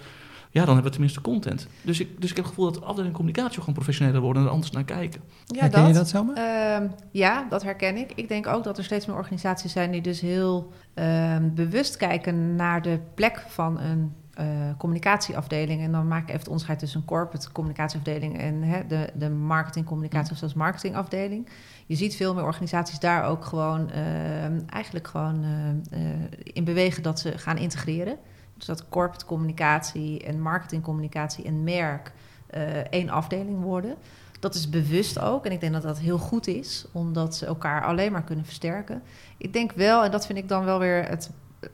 ja, 0.53 0.65
dan 0.65 0.75
hebben 0.75 0.85
we 0.85 0.91
tenminste 0.91 1.21
content. 1.21 1.67
Dus 1.83 2.01
ik, 2.01 2.21
dus 2.21 2.31
ik 2.31 2.37
heb 2.37 2.45
het 2.45 2.55
gevoel 2.55 2.73
dat 2.73 2.83
de 2.83 2.89
afdeling 2.89 3.15
communicatie 3.15 3.59
gewoon 3.59 3.75
professioneler 3.75 4.21
worden 4.21 4.43
en 4.43 4.49
er 4.49 4.55
anders 4.55 4.73
naar 4.73 4.85
kijken. 4.85 5.21
Ja, 5.47 5.61
herken 5.61 5.81
dat, 5.81 5.89
je 5.89 5.95
dat 5.95 6.09
zomaar? 6.09 6.37
Uh, 6.83 6.89
ja, 7.11 7.47
dat 7.51 7.63
herken 7.63 7.97
ik. 7.97 8.13
Ik 8.15 8.29
denk 8.29 8.47
ook 8.47 8.65
dat 8.65 8.79
er 8.79 8.85
steeds 8.85 9.07
meer 9.07 9.17
organisaties 9.17 9.73
zijn 9.73 9.91
die 9.91 10.01
dus 10.01 10.21
heel 10.21 10.73
uh, 10.95 11.37
bewust 11.55 11.97
kijken 11.97 12.57
naar 12.57 12.83
de 12.83 13.01
plek 13.15 13.45
van 13.49 13.81
een 13.81 14.13
uh, 14.41 14.47
communicatieafdeling. 14.79 15.83
En 15.83 15.93
dan 15.93 16.09
maak 16.09 16.23
ik 16.23 16.29
even 16.29 16.39
het 16.39 16.49
onderscheid 16.49 16.79
tussen 16.79 17.01
een 17.01 17.07
corporate 17.07 17.53
communicatieafdeling 17.53 18.39
en 18.39 18.63
hè, 18.63 18.87
de, 18.87 19.11
de 19.15 19.31
marketing 19.31 19.87
communicatie 19.87 20.33
of 20.33 20.39
zelfs 20.39 20.55
marketingafdeling. 20.55 21.49
Je 21.87 21.95
ziet 21.95 22.17
veel 22.17 22.35
meer 22.35 22.45
organisaties 22.45 22.99
daar 22.99 23.25
ook 23.25 23.45
gewoon 23.45 23.91
ehm, 23.91 24.61
eigenlijk 24.69 25.09
gewoon 25.09 25.45
eh, 25.45 26.01
eh, 26.01 26.19
in 26.43 26.65
bewegen 26.65 27.03
dat 27.03 27.21
ze 27.21 27.39
gaan 27.39 27.59
integreren. 27.59 28.19
Dus 28.63 28.77
dat 28.77 28.89
corporate 28.89 29.25
communicatie 29.25 30.25
en 30.25 30.41
marketingcommunicatie 30.41 31.45
en 31.45 31.65
merk 31.65 32.13
uh, 32.55 32.77
één 32.77 33.09
afdeling 33.09 33.63
worden. 33.63 33.95
Dat 34.41 34.55
is 34.55 34.69
bewust 34.69 35.19
ook. 35.19 35.47
En 35.47 35.53
ik 35.53 35.61
denk 35.61 35.73
dat 35.73 35.83
dat 35.83 35.99
heel 35.99 36.19
goed 36.19 36.47
is, 36.47 36.87
omdat 36.93 37.37
ze 37.37 37.47
elkaar 37.47 37.85
alleen 37.85 38.13
maar 38.13 38.23
kunnen 38.23 38.45
versterken. 38.45 39.03
Ik 39.37 39.53
denk 39.53 39.73
wel, 39.73 40.05
en 40.05 40.11
dat 40.11 40.27
vind 40.27 40.39
ik 40.39 40.49
dan 40.49 40.65
wel 40.65 40.79
weer 40.79 41.05
het, 41.09 41.31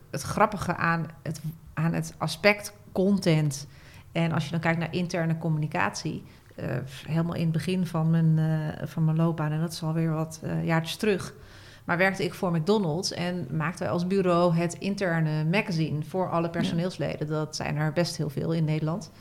het 0.09 0.21
grappige 0.21 0.75
aan 0.75 1.07
het, 1.23 1.41
aan 1.73 1.93
het 1.93 2.13
aspect 2.17 2.73
content. 2.91 3.67
En 4.11 4.31
als 4.31 4.45
je 4.45 4.51
dan 4.51 4.59
kijkt 4.59 4.79
naar 4.79 4.93
interne 4.93 5.37
communicatie. 5.37 6.23
helemaal 7.07 7.35
in 7.35 7.43
het 7.43 7.51
begin 7.51 7.87
van 7.87 8.09
mijn, 8.09 8.39
van 8.87 9.05
mijn 9.05 9.17
loopbaan, 9.17 9.51
en 9.51 9.59
dat 9.59 9.71
is 9.71 9.83
alweer 9.83 10.13
wat 10.13 10.41
jaartjes 10.63 10.95
terug, 10.95 11.33
maar 11.89 11.97
werkte 11.97 12.23
ik 12.23 12.33
voor 12.33 12.51
McDonald's 12.51 13.11
en 13.11 13.47
maakten 13.51 13.83
wij 13.83 13.93
als 13.93 14.07
bureau 14.07 14.55
het 14.55 14.73
interne 14.79 15.45
magazine 15.45 16.03
voor 16.03 16.29
alle 16.29 16.49
personeelsleden. 16.49 17.27
Dat 17.27 17.55
zijn 17.55 17.77
er 17.77 17.93
best 17.93 18.17
heel 18.17 18.29
veel 18.29 18.53
in 18.53 18.63
Nederland. 18.63 19.11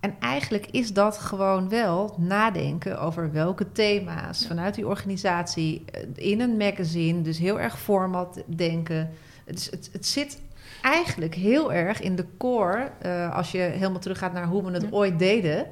En 0.00 0.14
eigenlijk 0.20 0.66
is 0.66 0.92
dat 0.92 1.18
gewoon 1.18 1.68
wel 1.68 2.14
nadenken 2.18 3.00
over 3.00 3.32
welke 3.32 3.72
thema's 3.72 4.46
vanuit 4.46 4.74
die 4.74 4.86
organisatie 4.86 5.84
in 6.14 6.40
een 6.40 6.56
magazine, 6.56 7.22
dus 7.22 7.38
heel 7.38 7.60
erg 7.60 7.78
format 7.78 8.42
denken. 8.46 9.10
Het, 9.44 9.68
het, 9.70 9.88
het 9.92 10.06
zit 10.06 10.40
eigenlijk 10.82 11.34
heel 11.34 11.72
erg 11.72 12.00
in 12.00 12.16
de 12.16 12.26
core, 12.38 12.90
uh, 13.06 13.36
als 13.36 13.50
je 13.50 13.58
helemaal 13.58 14.00
teruggaat 14.00 14.32
naar 14.32 14.46
hoe 14.46 14.64
we 14.64 14.70
het 14.70 14.92
ooit 14.92 15.18
deden. 15.18 15.66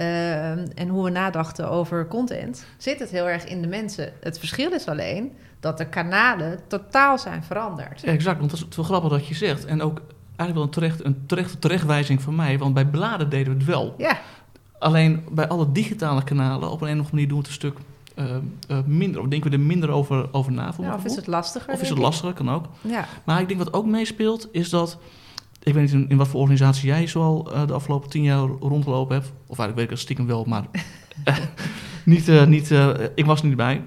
Uh, 0.00 0.50
en 0.50 0.88
hoe 0.88 1.04
we 1.04 1.10
nadachten 1.10 1.70
over 1.70 2.06
content, 2.06 2.64
zit 2.76 2.98
het 2.98 3.10
heel 3.10 3.28
erg 3.28 3.44
in 3.44 3.62
de 3.62 3.68
mensen. 3.68 4.12
Het 4.20 4.38
verschil 4.38 4.72
is 4.72 4.86
alleen 4.86 5.32
dat 5.60 5.78
de 5.78 5.86
kanalen 5.86 6.60
totaal 6.66 7.18
zijn 7.18 7.44
veranderd. 7.44 8.00
Ja, 8.00 8.12
exact, 8.12 8.38
want 8.38 8.50
dat 8.50 8.66
is 8.70 8.76
wel 8.76 8.84
grappig 8.84 9.10
dat 9.10 9.26
je 9.26 9.34
zegt. 9.34 9.64
En 9.64 9.82
ook 9.82 10.00
eigenlijk 10.36 10.54
wel 10.54 10.62
een, 10.62 10.70
terecht, 10.70 11.04
een 11.04 11.26
terechte 11.26 11.58
terechtwijzing 11.58 12.22
van 12.22 12.34
mij, 12.34 12.58
want 12.58 12.74
bij 12.74 12.86
bladen 12.86 13.30
deden 13.30 13.52
we 13.52 13.58
het 13.58 13.68
wel. 13.68 13.94
Ja. 13.98 14.18
Alleen 14.78 15.24
bij 15.30 15.48
alle 15.48 15.72
digitale 15.72 16.24
kanalen 16.24 16.70
op 16.70 16.80
een 16.80 16.86
of 16.86 16.90
andere 16.90 17.08
manier 17.10 17.28
doen 17.28 17.42
we 17.42 17.48
het 17.48 17.62
een 17.62 17.72
stuk 17.72 17.76
uh, 18.14 18.24
uh, 18.68 18.84
minder. 18.86 19.20
Of 19.20 19.28
denken 19.28 19.50
we 19.50 19.56
er 19.56 19.62
minder 19.62 19.90
over, 19.90 20.28
over 20.32 20.52
na? 20.52 20.72
Ja, 20.80 20.94
of 20.94 21.04
is 21.04 21.16
het 21.16 21.26
lastiger? 21.26 21.74
Of 21.74 21.82
is 21.82 21.88
het 21.88 21.98
lastiger, 21.98 22.32
kan 22.32 22.50
ook. 22.50 22.64
Ja. 22.80 23.04
Maar 23.24 23.40
ik 23.40 23.48
denk 23.48 23.60
wat 23.60 23.72
ook 23.72 23.86
meespeelt, 23.86 24.48
is 24.52 24.70
dat... 24.70 24.98
Ik 25.62 25.74
weet 25.74 25.92
niet 25.92 26.10
in, 26.10 26.16
wat 26.16 26.28
voor 26.28 26.40
organisatie 26.40 26.88
jij 26.88 27.06
zoal 27.06 27.54
uh, 27.54 27.66
de 27.66 27.72
afgelopen 27.72 28.10
tien 28.10 28.22
jaar 28.22 28.46
rondgelopen 28.46 29.14
hebt. 29.14 29.26
Of 29.26 29.58
eigenlijk 29.58 29.74
weet 29.74 29.84
ik 29.84 29.90
het 29.90 29.98
stiekem 29.98 30.26
wel, 30.26 30.44
maar 30.44 30.64
niet, 32.04 32.46
niet, 32.46 32.70
ik 33.14 33.24
was 33.24 33.40
er 33.40 33.46
niet 33.46 33.56
bij. 33.56 33.82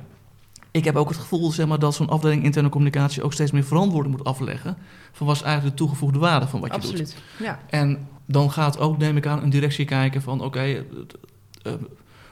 Ik 0.71 0.83
heb 0.83 0.95
ook 0.95 1.09
het 1.09 1.17
gevoel 1.17 1.51
zeg 1.51 1.67
maar, 1.67 1.79
dat 1.79 1.95
zo'n 1.95 2.09
afdeling 2.09 2.43
interne 2.43 2.69
communicatie 2.69 3.23
ook 3.23 3.33
steeds 3.33 3.51
meer 3.51 3.63
verantwoording 3.63 4.15
moet 4.17 4.25
afleggen. 4.25 4.77
Van 5.11 5.27
wat 5.27 5.35
is 5.35 5.41
eigenlijk 5.41 5.77
de 5.77 5.83
toegevoegde 5.83 6.19
waarde 6.19 6.47
van 6.47 6.59
wat 6.59 6.69
je 6.69 6.75
Absoluut. 6.75 6.97
doet. 6.97 7.45
Ja. 7.47 7.59
En 7.69 8.07
dan 8.25 8.51
gaat 8.51 8.79
ook, 8.79 8.97
neem 8.97 9.17
ik 9.17 9.27
aan, 9.27 9.43
een 9.43 9.49
directie 9.49 9.85
kijken 9.85 10.21
van 10.21 10.41
oké, 10.41 10.85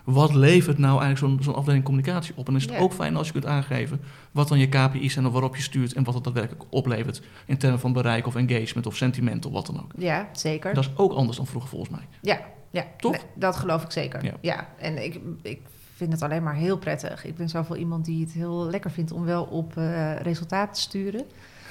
wat 0.03 0.33
levert 0.33 0.77
nou 0.77 1.01
eigenlijk 1.01 1.33
zo'n 1.33 1.43
zo'n 1.43 1.55
afdeling 1.55 1.83
communicatie 1.83 2.33
op? 2.35 2.47
En 2.47 2.55
is 2.55 2.65
het 2.65 2.77
ook 2.77 2.93
fijn 2.93 3.15
als 3.15 3.27
je 3.27 3.33
kunt 3.33 3.45
aangeven 3.45 4.01
wat 4.31 4.47
dan 4.47 4.59
je 4.59 4.67
KPI's 4.67 5.13
zijn 5.13 5.25
of 5.25 5.31
waarop 5.31 5.55
je 5.55 5.61
stuurt 5.61 5.93
en 5.93 6.03
wat 6.03 6.13
het 6.13 6.23
daadwerkelijk 6.23 6.63
oplevert 6.69 7.21
in 7.45 7.57
termen 7.57 7.79
van 7.79 7.93
bereik 7.93 8.27
of 8.27 8.35
engagement 8.35 8.85
of 8.85 8.95
sentiment 8.95 9.45
of 9.45 9.51
wat 9.51 9.65
dan 9.65 9.79
ook. 9.79 9.91
Ja, 9.97 10.29
zeker. 10.31 10.73
Dat 10.73 10.83
is 10.83 10.91
ook 10.95 11.13
anders 11.13 11.37
dan 11.37 11.47
vroeger 11.47 11.69
volgens 11.69 11.91
mij. 11.91 12.07
Ja, 12.21 12.39
ja. 12.69 12.85
Toch? 12.97 13.11
Nee, 13.11 13.21
dat 13.35 13.55
geloof 13.55 13.83
ik 13.83 13.91
zeker. 13.91 14.23
Ja. 14.23 14.33
ja. 14.41 14.67
En 14.77 15.03
ik, 15.03 15.19
ik 15.41 15.59
vind 15.95 16.13
het 16.13 16.21
alleen 16.21 16.43
maar 16.43 16.55
heel 16.55 16.77
prettig. 16.77 17.25
Ik 17.25 17.35
ben 17.35 17.49
zoveel 17.49 17.75
iemand 17.75 18.05
die 18.05 18.23
het 18.23 18.31
heel 18.31 18.69
lekker 18.69 18.91
vindt 18.91 19.11
om 19.11 19.25
wel 19.25 19.43
op 19.43 19.75
uh, 19.77 20.15
resultaat 20.15 20.73
te 20.73 20.81
sturen. 20.81 21.23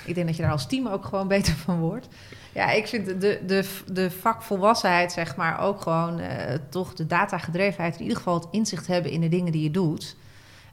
Ik 0.05 0.15
denk 0.15 0.27
dat 0.27 0.37
je 0.37 0.43
daar 0.43 0.53
als 0.53 0.67
team 0.67 0.87
ook 0.87 1.05
gewoon 1.05 1.29
beter 1.29 1.55
van 1.55 1.79
wordt. 1.79 2.09
Ja, 2.55 2.71
ik 2.71 2.87
vind 2.87 3.21
de, 3.21 3.41
de, 3.47 3.81
de 3.93 4.11
vakvolwassenheid, 4.11 5.13
zeg 5.13 5.37
maar, 5.37 5.61
ook 5.61 5.81
gewoon 5.81 6.21
uh, 6.21 6.27
toch 6.69 6.95
de 6.95 7.07
datagedrevenheid, 7.07 7.95
in 7.95 8.03
ieder 8.03 8.17
geval 8.17 8.35
het 8.35 8.49
inzicht 8.51 8.87
hebben 8.87 9.11
in 9.11 9.21
de 9.21 9.29
dingen 9.29 9.53
die 9.53 9.63
je 9.63 9.71
doet. 9.71 10.17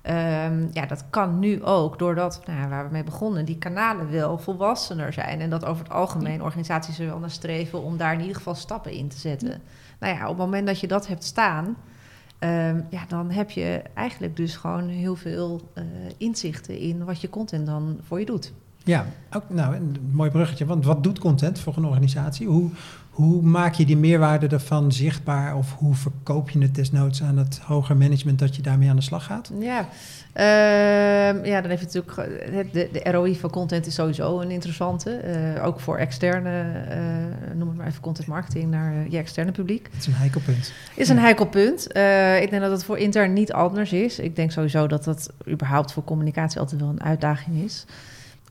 Um, 0.10 0.70
ja, 0.72 0.86
dat 0.86 1.06
kan 1.10 1.40
nu 1.40 1.64
ook 1.64 2.00
doordat, 2.00 2.42
nou, 2.46 2.70
waar 2.70 2.86
we 2.86 2.92
mee 2.92 3.04
begonnen, 3.04 3.46
die 3.46 3.58
kanalen 3.58 4.12
wel 4.12 4.38
volwassener 4.38 5.14
zijn. 5.14 5.42
En 5.42 5.50
dat 5.50 5.66
over 5.66 5.84
het 5.84 5.94
algemeen 5.94 6.44
organisaties 6.44 7.00
er 7.00 7.06
wel 7.06 7.20
naar 7.20 7.32
streven 7.32 7.82
om 7.82 7.98
daar 7.98 8.14
in 8.14 8.20
ieder 8.20 8.36
geval 8.36 8.56
stappen 8.56 8.92
in 8.92 9.08
te 9.08 9.18
zetten. 9.18 9.62
Nou 10.00 10.16
ja, 10.16 10.22
op 10.22 10.28
het 10.28 10.38
moment 10.38 10.68
dat 10.68 10.80
je 10.80 10.88
dat 10.88 11.08
hebt 11.08 11.24
staan, 11.24 11.66
um, 12.40 12.86
ja, 12.90 13.06
dan 13.08 13.32
heb 13.32 13.50
je 13.50 13.82
eigenlijk 13.94 14.36
dus 14.36 14.56
gewoon 14.56 14.88
heel 14.88 15.16
veel 15.16 15.72
uh, 15.76 15.84
inzichten 16.18 16.78
in 16.78 17.06
wat 17.06 17.22
je 17.22 17.30
content 17.30 17.66
dan 17.66 18.00
voor 18.02 18.20
je 18.20 18.26
doet. 18.26 18.54
Ja, 18.88 19.06
ook, 19.32 19.44
nou, 19.48 19.76
een 19.76 19.98
mooi 20.12 20.30
bruggetje. 20.30 20.66
Want 20.66 20.86
wat 20.86 21.04
doet 21.04 21.20
content 21.20 21.60
voor 21.60 21.78
een 21.78 21.86
organisatie? 21.86 22.48
Hoe, 22.48 22.70
hoe 23.10 23.42
maak 23.42 23.74
je 23.74 23.86
die 23.86 23.98
meerwaarde 23.98 24.48
ervan 24.48 24.92
zichtbaar? 24.92 25.56
Of 25.56 25.76
hoe 25.78 25.96
verkoop 25.96 26.50
je 26.50 26.60
het 26.60 26.76
desnoods 26.76 27.24
aan 27.24 27.38
het 27.38 27.60
hoger 27.64 27.98
management 27.98 28.40
dat 28.40 28.56
je 28.56 28.62
daarmee 28.62 28.90
aan 28.90 28.96
de 28.96 29.02
slag 29.02 29.26
gaat? 29.26 29.52
Ja, 29.60 29.88
uh, 30.36 31.46
ja 31.46 31.62
dan 31.62 31.70
heeft 31.70 31.94
natuurlijk 31.94 32.16
de, 32.74 32.90
de 32.92 33.12
ROI 33.12 33.36
van 33.36 33.50
content 33.50 33.86
is 33.86 33.94
sowieso 33.94 34.40
een 34.40 34.52
interessante. 34.52 35.22
Uh, 35.56 35.66
ook 35.66 35.80
voor 35.80 35.98
externe, 35.98 36.84
uh, 36.90 37.56
noem 37.56 37.68
het 37.68 37.78
maar 37.78 37.88
even 37.88 38.02
content 38.02 38.28
marketing 38.28 38.72
naar 38.72 39.10
je 39.10 39.18
externe 39.18 39.52
publiek. 39.52 39.88
Het 39.92 40.02
is 40.02 40.08
een 40.08 40.14
heikel 40.14 40.42
punt. 40.46 40.74
Is 40.96 41.10
een 41.10 41.20
heikel 41.20 41.46
punt. 41.46 41.86
ik 42.42 42.50
denk 42.50 42.62
dat 42.62 42.72
het 42.72 42.84
voor 42.84 42.98
intern 42.98 43.34
niet 43.34 43.54
anders 43.54 43.94
is. 43.94 44.20
Ik 44.20 44.36
denk 44.36 44.52
sowieso 44.52 44.88
dat 44.88 45.04
dat 45.04 45.34
überhaupt 45.50 45.92
voor 45.92 46.04
communicatie 46.04 46.60
altijd 46.60 46.82
wel 46.82 46.90
een 46.90 47.04
uitdaging 47.04 47.64
is. 47.64 47.86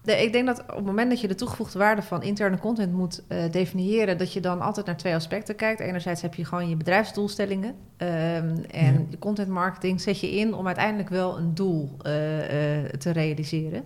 Ik 0.06 0.32
denk 0.32 0.46
dat 0.46 0.60
op 0.60 0.76
het 0.76 0.84
moment 0.84 1.10
dat 1.10 1.20
je 1.20 1.28
de 1.28 1.34
toegevoegde 1.34 1.78
waarde 1.78 2.02
van 2.02 2.22
interne 2.22 2.58
content 2.58 2.92
moet 2.92 3.22
uh, 3.28 3.38
definiëren, 3.50 4.18
dat 4.18 4.32
je 4.32 4.40
dan 4.40 4.60
altijd 4.60 4.86
naar 4.86 4.96
twee 4.96 5.14
aspecten 5.14 5.56
kijkt. 5.56 5.80
Enerzijds 5.80 6.22
heb 6.22 6.34
je 6.34 6.44
gewoon 6.44 6.68
je 6.68 6.76
bedrijfsdoelstellingen. 6.76 7.75
Um, 7.98 8.64
en 8.70 9.06
ja. 9.10 9.16
content 9.18 9.48
marketing 9.48 10.00
zet 10.00 10.20
je 10.20 10.30
in 10.30 10.54
om 10.54 10.66
uiteindelijk 10.66 11.08
wel 11.08 11.38
een 11.38 11.54
doel 11.54 11.96
uh, 12.06 12.38
uh, 12.38 12.88
te 12.88 13.10
realiseren. 13.10 13.84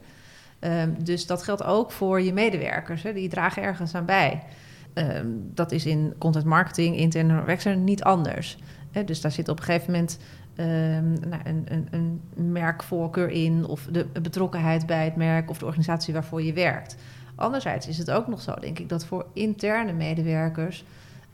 Um, 0.60 1.04
dus 1.04 1.26
dat 1.26 1.42
geldt 1.42 1.64
ook 1.64 1.90
voor 1.90 2.20
je 2.20 2.32
medewerkers. 2.32 3.02
Hè, 3.02 3.12
die 3.12 3.28
dragen 3.28 3.62
ergens 3.62 3.94
aan 3.94 4.04
bij. 4.04 4.42
Um, 4.94 5.50
dat 5.54 5.72
is 5.72 5.86
in 5.86 6.14
content 6.18 6.44
marketing, 6.44 6.96
interne 6.96 7.74
niet 7.74 8.02
anders. 8.02 8.58
Hè, 8.90 9.04
dus 9.04 9.20
daar 9.20 9.32
zit 9.32 9.48
op 9.48 9.58
een 9.58 9.64
gegeven 9.64 9.92
moment 9.92 10.18
nou, 10.56 11.40
een, 11.44 11.64
een, 11.68 11.88
een, 11.90 12.20
merkvoorkeur 12.52 13.28
in 13.28 13.66
of 13.66 13.88
de 13.90 14.06
betrokkenheid 14.22 14.86
bij 14.86 15.04
het 15.04 15.16
merk 15.16 15.50
of 15.50 15.58
de 15.58 15.64
organisatie 15.64 16.12
waarvoor 16.12 16.42
je 16.42 16.52
werkt. 16.52 16.96
Anderzijds 17.34 17.86
is 17.86 17.98
het 17.98 18.10
ook 18.10 18.26
nog 18.26 18.40
zo, 18.40 18.54
denk 18.54 18.78
ik, 18.78 18.88
dat 18.88 19.04
voor 19.04 19.26
interne 19.32 19.92
medewerkers 19.92 20.84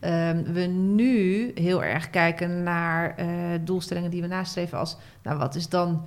um, 0.01 0.43
we 0.43 0.61
nu 0.65 1.51
heel 1.55 1.83
erg 1.83 2.09
kijken 2.09 2.63
naar 2.63 3.15
uh, 3.19 3.25
doelstellingen 3.61 4.11
die 4.11 4.21
we 4.21 4.27
nastreven 4.27 4.77
als, 4.77 4.97
nou, 5.23 5.37
wat 5.37 5.55
is 5.55 5.69
dan 5.69 6.05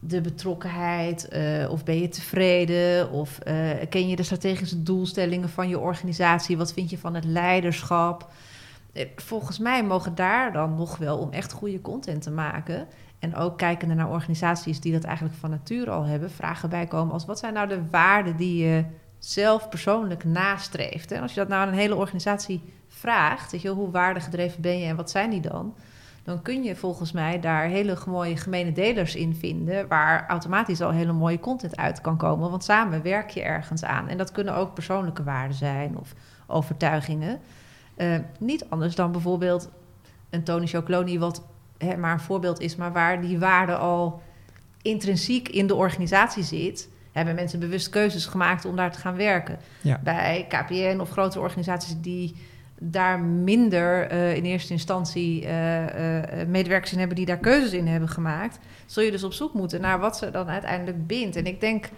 de 0.00 0.20
betrokkenheid? 0.20 1.28
Uh, 1.32 1.70
of 1.70 1.84
ben 1.84 2.00
je 2.00 2.08
tevreden? 2.08 3.10
Of 3.10 3.38
uh, 3.46 3.70
ken 3.88 4.08
je 4.08 4.16
de 4.16 4.22
strategische 4.22 4.82
doelstellingen 4.82 5.48
van 5.48 5.68
je 5.68 5.78
organisatie? 5.78 6.56
Wat 6.56 6.72
vind 6.72 6.90
je 6.90 6.98
van 6.98 7.14
het 7.14 7.24
leiderschap? 7.24 8.30
Volgens 9.16 9.58
mij 9.58 9.84
mogen 9.84 10.14
daar 10.14 10.52
dan 10.52 10.74
nog 10.74 10.96
wel 10.96 11.18
om 11.18 11.32
echt 11.32 11.52
goede 11.52 11.80
content 11.80 12.22
te 12.22 12.30
maken. 12.30 12.86
En 13.18 13.34
ook 13.34 13.58
kijkende 13.58 13.94
naar 13.94 14.10
organisaties 14.10 14.80
die 14.80 14.92
dat 14.92 15.04
eigenlijk 15.04 15.36
van 15.36 15.50
nature 15.50 15.90
al 15.90 16.04
hebben, 16.04 16.30
vragen 16.30 16.68
bijkomen 16.68 17.12
als 17.12 17.24
wat 17.24 17.38
zijn 17.38 17.54
nou 17.54 17.68
de 17.68 17.90
waarden 17.90 18.36
die 18.36 18.64
je 18.64 18.84
zelf 19.18 19.68
persoonlijk 19.68 20.24
nastreeft. 20.24 21.10
En 21.10 21.22
als 21.22 21.34
je 21.34 21.40
dat 21.40 21.48
nou 21.48 21.62
aan 21.62 21.68
een 21.68 21.78
hele 21.78 21.94
organisatie 21.94 22.62
vraagt, 22.88 23.52
weet 23.52 23.62
je, 23.62 23.68
hoe 23.68 23.90
waardegedreven 23.90 24.62
ben 24.62 24.78
je 24.78 24.86
en 24.86 24.96
wat 24.96 25.10
zijn 25.10 25.30
die 25.30 25.40
dan? 25.40 25.74
Dan 26.22 26.42
kun 26.42 26.62
je 26.62 26.76
volgens 26.76 27.12
mij 27.12 27.40
daar 27.40 27.64
hele 27.64 27.96
mooie 28.06 28.36
gemene 28.36 28.72
delers 28.72 29.14
in 29.14 29.34
vinden, 29.34 29.88
waar 29.88 30.26
automatisch 30.28 30.80
al 30.80 30.90
hele 30.90 31.12
mooie 31.12 31.40
content 31.40 31.76
uit 31.76 32.00
kan 32.00 32.16
komen. 32.16 32.50
Want 32.50 32.64
samen 32.64 33.02
werk 33.02 33.30
je 33.30 33.42
ergens 33.42 33.84
aan. 33.84 34.08
En 34.08 34.16
dat 34.16 34.32
kunnen 34.32 34.54
ook 34.54 34.74
persoonlijke 34.74 35.22
waarden 35.22 35.56
zijn 35.56 35.98
of 35.98 36.14
overtuigingen. 36.46 37.40
Uh, 37.96 38.16
niet 38.38 38.64
anders 38.68 38.94
dan 38.94 39.12
bijvoorbeeld 39.12 39.70
een 40.30 40.42
Tony 40.42 40.66
Chocoloni, 40.66 41.18
wat 41.18 41.42
hè, 41.78 41.96
maar 41.96 42.12
een 42.12 42.20
voorbeeld 42.20 42.60
is, 42.60 42.76
maar 42.76 42.92
waar 42.92 43.20
die 43.20 43.38
waarde 43.38 43.76
al 43.76 44.22
intrinsiek 44.82 45.48
in 45.48 45.66
de 45.66 45.74
organisatie 45.74 46.42
zit, 46.42 46.88
hebben 47.12 47.34
mensen 47.34 47.60
bewust 47.60 47.88
keuzes 47.88 48.26
gemaakt 48.26 48.64
om 48.64 48.76
daar 48.76 48.92
te 48.92 48.98
gaan 48.98 49.16
werken. 49.16 49.58
Ja. 49.80 50.00
Bij 50.04 50.46
KPN 50.48 50.98
of 51.00 51.10
grotere 51.10 51.42
organisaties 51.42 51.94
die 52.00 52.34
daar 52.78 53.20
minder 53.20 54.12
uh, 54.12 54.36
in 54.36 54.44
eerste 54.44 54.72
instantie 54.72 55.42
uh, 55.42 55.50
medewerkers 56.46 56.92
in 56.92 56.98
hebben 56.98 57.16
die 57.16 57.26
daar 57.26 57.38
keuzes 57.38 57.72
in 57.72 57.86
hebben 57.86 58.08
gemaakt, 58.08 58.58
zul 58.86 59.02
je 59.02 59.10
dus 59.10 59.24
op 59.24 59.32
zoek 59.32 59.54
moeten 59.54 59.80
naar 59.80 59.98
wat 59.98 60.16
ze 60.16 60.30
dan 60.30 60.48
uiteindelijk 60.48 61.06
bindt. 61.06 61.36
En 61.36 61.46
ik 61.46 61.60
denk 61.60 61.88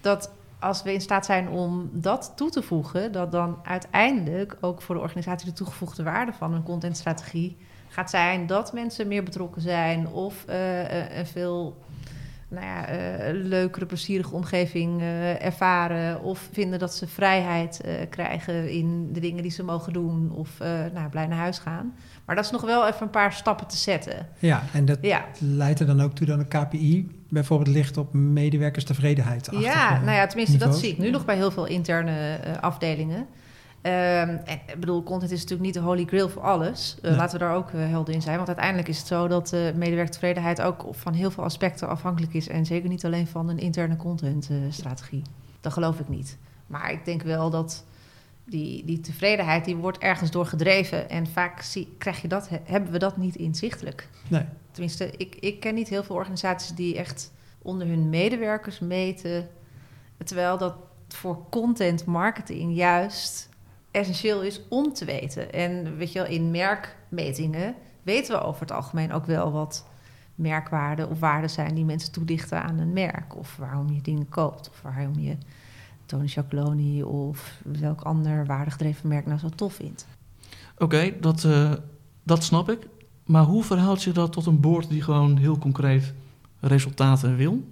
dat 0.00 0.30
als 0.58 0.82
we 0.82 0.92
in 0.92 1.00
staat 1.00 1.26
zijn 1.26 1.48
om 1.48 1.90
dat 1.92 2.32
toe 2.36 2.50
te 2.50 2.62
voegen, 2.62 3.12
dat 3.12 3.32
dan 3.32 3.58
uiteindelijk 3.62 4.56
ook 4.60 4.82
voor 4.82 4.94
de 4.94 5.00
organisatie 5.00 5.46
de 5.46 5.52
toegevoegde 5.52 6.02
waarde 6.02 6.32
van 6.32 6.54
een 6.54 6.62
contentstrategie 6.62 7.56
gaat 7.88 8.10
zijn 8.10 8.46
dat 8.46 8.72
mensen 8.72 9.08
meer 9.08 9.22
betrokken 9.22 9.62
zijn 9.62 10.08
of 10.08 10.44
uh, 10.48 11.16
een 11.18 11.26
veel 11.26 11.84
nou 12.48 12.66
ja, 12.66 12.90
uh, 12.90 13.44
leukere, 13.44 13.86
plezierige 13.86 14.34
omgeving 14.34 15.00
uh, 15.00 15.44
ervaren. 15.44 16.22
Of 16.22 16.48
vinden 16.52 16.78
dat 16.78 16.94
ze 16.94 17.06
vrijheid 17.06 17.80
krijgen 18.10 18.70
in 18.70 19.12
de 19.12 19.20
dingen 19.20 19.42
die 19.42 19.50
ze 19.50 19.62
mogen 19.62 19.92
doen. 19.92 20.30
Of 20.30 20.58
nou, 20.92 21.08
blij 21.10 21.26
naar 21.26 21.38
huis 21.38 21.58
gaan. 21.58 21.94
Maar 22.24 22.36
dat 22.36 22.44
is 22.44 22.50
nog 22.50 22.62
wel 22.62 22.86
even 22.86 23.02
een 23.02 23.10
paar 23.10 23.32
stappen 23.32 23.66
te 23.66 23.76
zetten. 23.76 24.26
Ja, 24.38 24.62
en 24.72 24.84
dat 24.84 24.98
ja. 25.00 25.24
leidt 25.38 25.80
er 25.80 25.86
dan 25.86 26.00
ook 26.00 26.14
toe 26.14 26.26
dat 26.26 26.38
een 26.38 26.48
KPI 26.48 27.24
bijvoorbeeld 27.36 27.76
ligt 27.76 27.96
op 27.96 28.12
medewerkerstevredenheid. 28.12 29.48
Ja, 29.50 30.00
nou 30.00 30.16
ja, 30.16 30.26
tenminste, 30.26 30.56
dat 30.56 30.76
zie 30.76 30.90
ik 30.90 30.98
nu 30.98 31.10
nog 31.10 31.24
bij 31.24 31.36
heel 31.36 31.50
veel 31.50 31.66
interne 31.66 32.38
afdelingen. 32.60 33.26
Ehm, 33.82 34.36
en 34.44 34.60
ik 34.66 34.80
bedoel, 34.80 35.02
content 35.02 35.30
is 35.30 35.40
natuurlijk 35.40 35.66
niet 35.66 35.74
de 35.74 35.80
holy 35.80 36.04
grail 36.04 36.28
voor 36.28 36.42
alles. 36.42 36.96
Uh, 37.02 37.16
Laten 37.16 37.38
we 37.38 37.44
daar 37.44 37.54
ook 37.54 37.70
helder 37.72 38.14
in 38.14 38.22
zijn. 38.22 38.36
Want 38.36 38.48
uiteindelijk 38.48 38.88
is 38.88 38.98
het 38.98 39.06
zo 39.06 39.28
dat 39.28 39.56
medewerkertevredenheid 39.74 40.62
ook 40.62 40.86
van 40.90 41.12
heel 41.12 41.30
veel 41.30 41.44
aspecten 41.44 41.88
afhankelijk 41.88 42.34
is. 42.34 42.48
En 42.48 42.66
zeker 42.66 42.88
niet 42.88 43.04
alleen 43.04 43.26
van 43.26 43.48
een 43.48 43.58
interne 43.58 43.96
contentstrategie. 43.96 45.22
dat 45.60 45.72
geloof 45.72 46.00
ik 46.00 46.08
niet. 46.08 46.38
Maar 46.66 46.92
ik 46.92 47.04
denk 47.04 47.22
wel 47.22 47.50
dat 47.50 47.84
die, 48.46 48.84
die 48.84 49.00
tevredenheid, 49.00 49.64
die 49.64 49.76
wordt 49.76 49.98
ergens 49.98 50.30
door 50.30 50.46
gedreven. 50.46 51.10
En 51.10 51.26
vaak 51.26 51.60
zie, 51.60 51.94
krijg 51.98 52.22
je 52.22 52.28
dat, 52.28 52.48
hebben 52.62 52.92
we 52.92 52.98
dat 52.98 53.16
niet 53.16 53.36
inzichtelijk. 53.36 54.08
Nee. 54.28 54.44
Tenminste, 54.70 55.10
ik, 55.16 55.34
ik 55.34 55.60
ken 55.60 55.74
niet 55.74 55.88
heel 55.88 56.04
veel 56.04 56.16
organisaties 56.16 56.70
die 56.70 56.96
echt 56.96 57.32
onder 57.62 57.86
hun 57.86 58.08
medewerkers 58.08 58.78
meten. 58.78 59.48
Terwijl 60.24 60.58
dat 60.58 60.74
voor 61.08 61.48
content 61.50 62.04
marketing 62.04 62.76
juist 62.76 63.48
essentieel 63.90 64.42
is 64.42 64.60
om 64.68 64.92
te 64.92 65.04
weten. 65.04 65.52
En 65.52 65.96
weet 65.96 66.12
je 66.12 66.18
wel, 66.18 66.28
in 66.28 66.50
merkmetingen 66.50 67.74
weten 68.02 68.34
we 68.34 68.42
over 68.42 68.60
het 68.60 68.70
algemeen 68.70 69.12
ook 69.12 69.26
wel 69.26 69.52
wat 69.52 69.86
merkwaarden 70.34 71.10
of 71.10 71.20
waarden 71.20 71.50
zijn 71.50 71.74
die 71.74 71.84
mensen 71.84 72.12
toedichten 72.12 72.62
aan 72.62 72.78
een 72.78 72.92
merk. 72.92 73.36
Of 73.36 73.56
waarom 73.56 73.92
je 73.92 74.02
dingen 74.02 74.28
koopt. 74.28 74.70
Of 74.70 74.82
waarom 74.82 75.18
je 75.18 75.36
Tony 76.06 76.26
Chocoloni 76.26 77.02
of 77.02 77.60
welk 77.64 78.00
ander 78.00 78.46
waardegedreven 78.46 79.08
merk 79.08 79.26
nou 79.26 79.38
zo 79.38 79.48
tof 79.48 79.74
vindt. 79.74 80.06
Oké, 80.78 81.12
dat, 81.20 81.44
uh, 81.44 81.72
dat 82.22 82.44
snap 82.44 82.70
ik. 82.70 82.88
Maar 83.24 83.42
hoe 83.42 83.64
verhoudt 83.64 84.00
zich 84.00 84.12
dat 84.12 84.32
tot 84.32 84.46
een 84.46 84.60
board 84.60 84.88
die 84.88 85.02
gewoon 85.02 85.36
heel 85.36 85.58
concreet 85.58 86.14
resultaten 86.60 87.36
wil? 87.36 87.64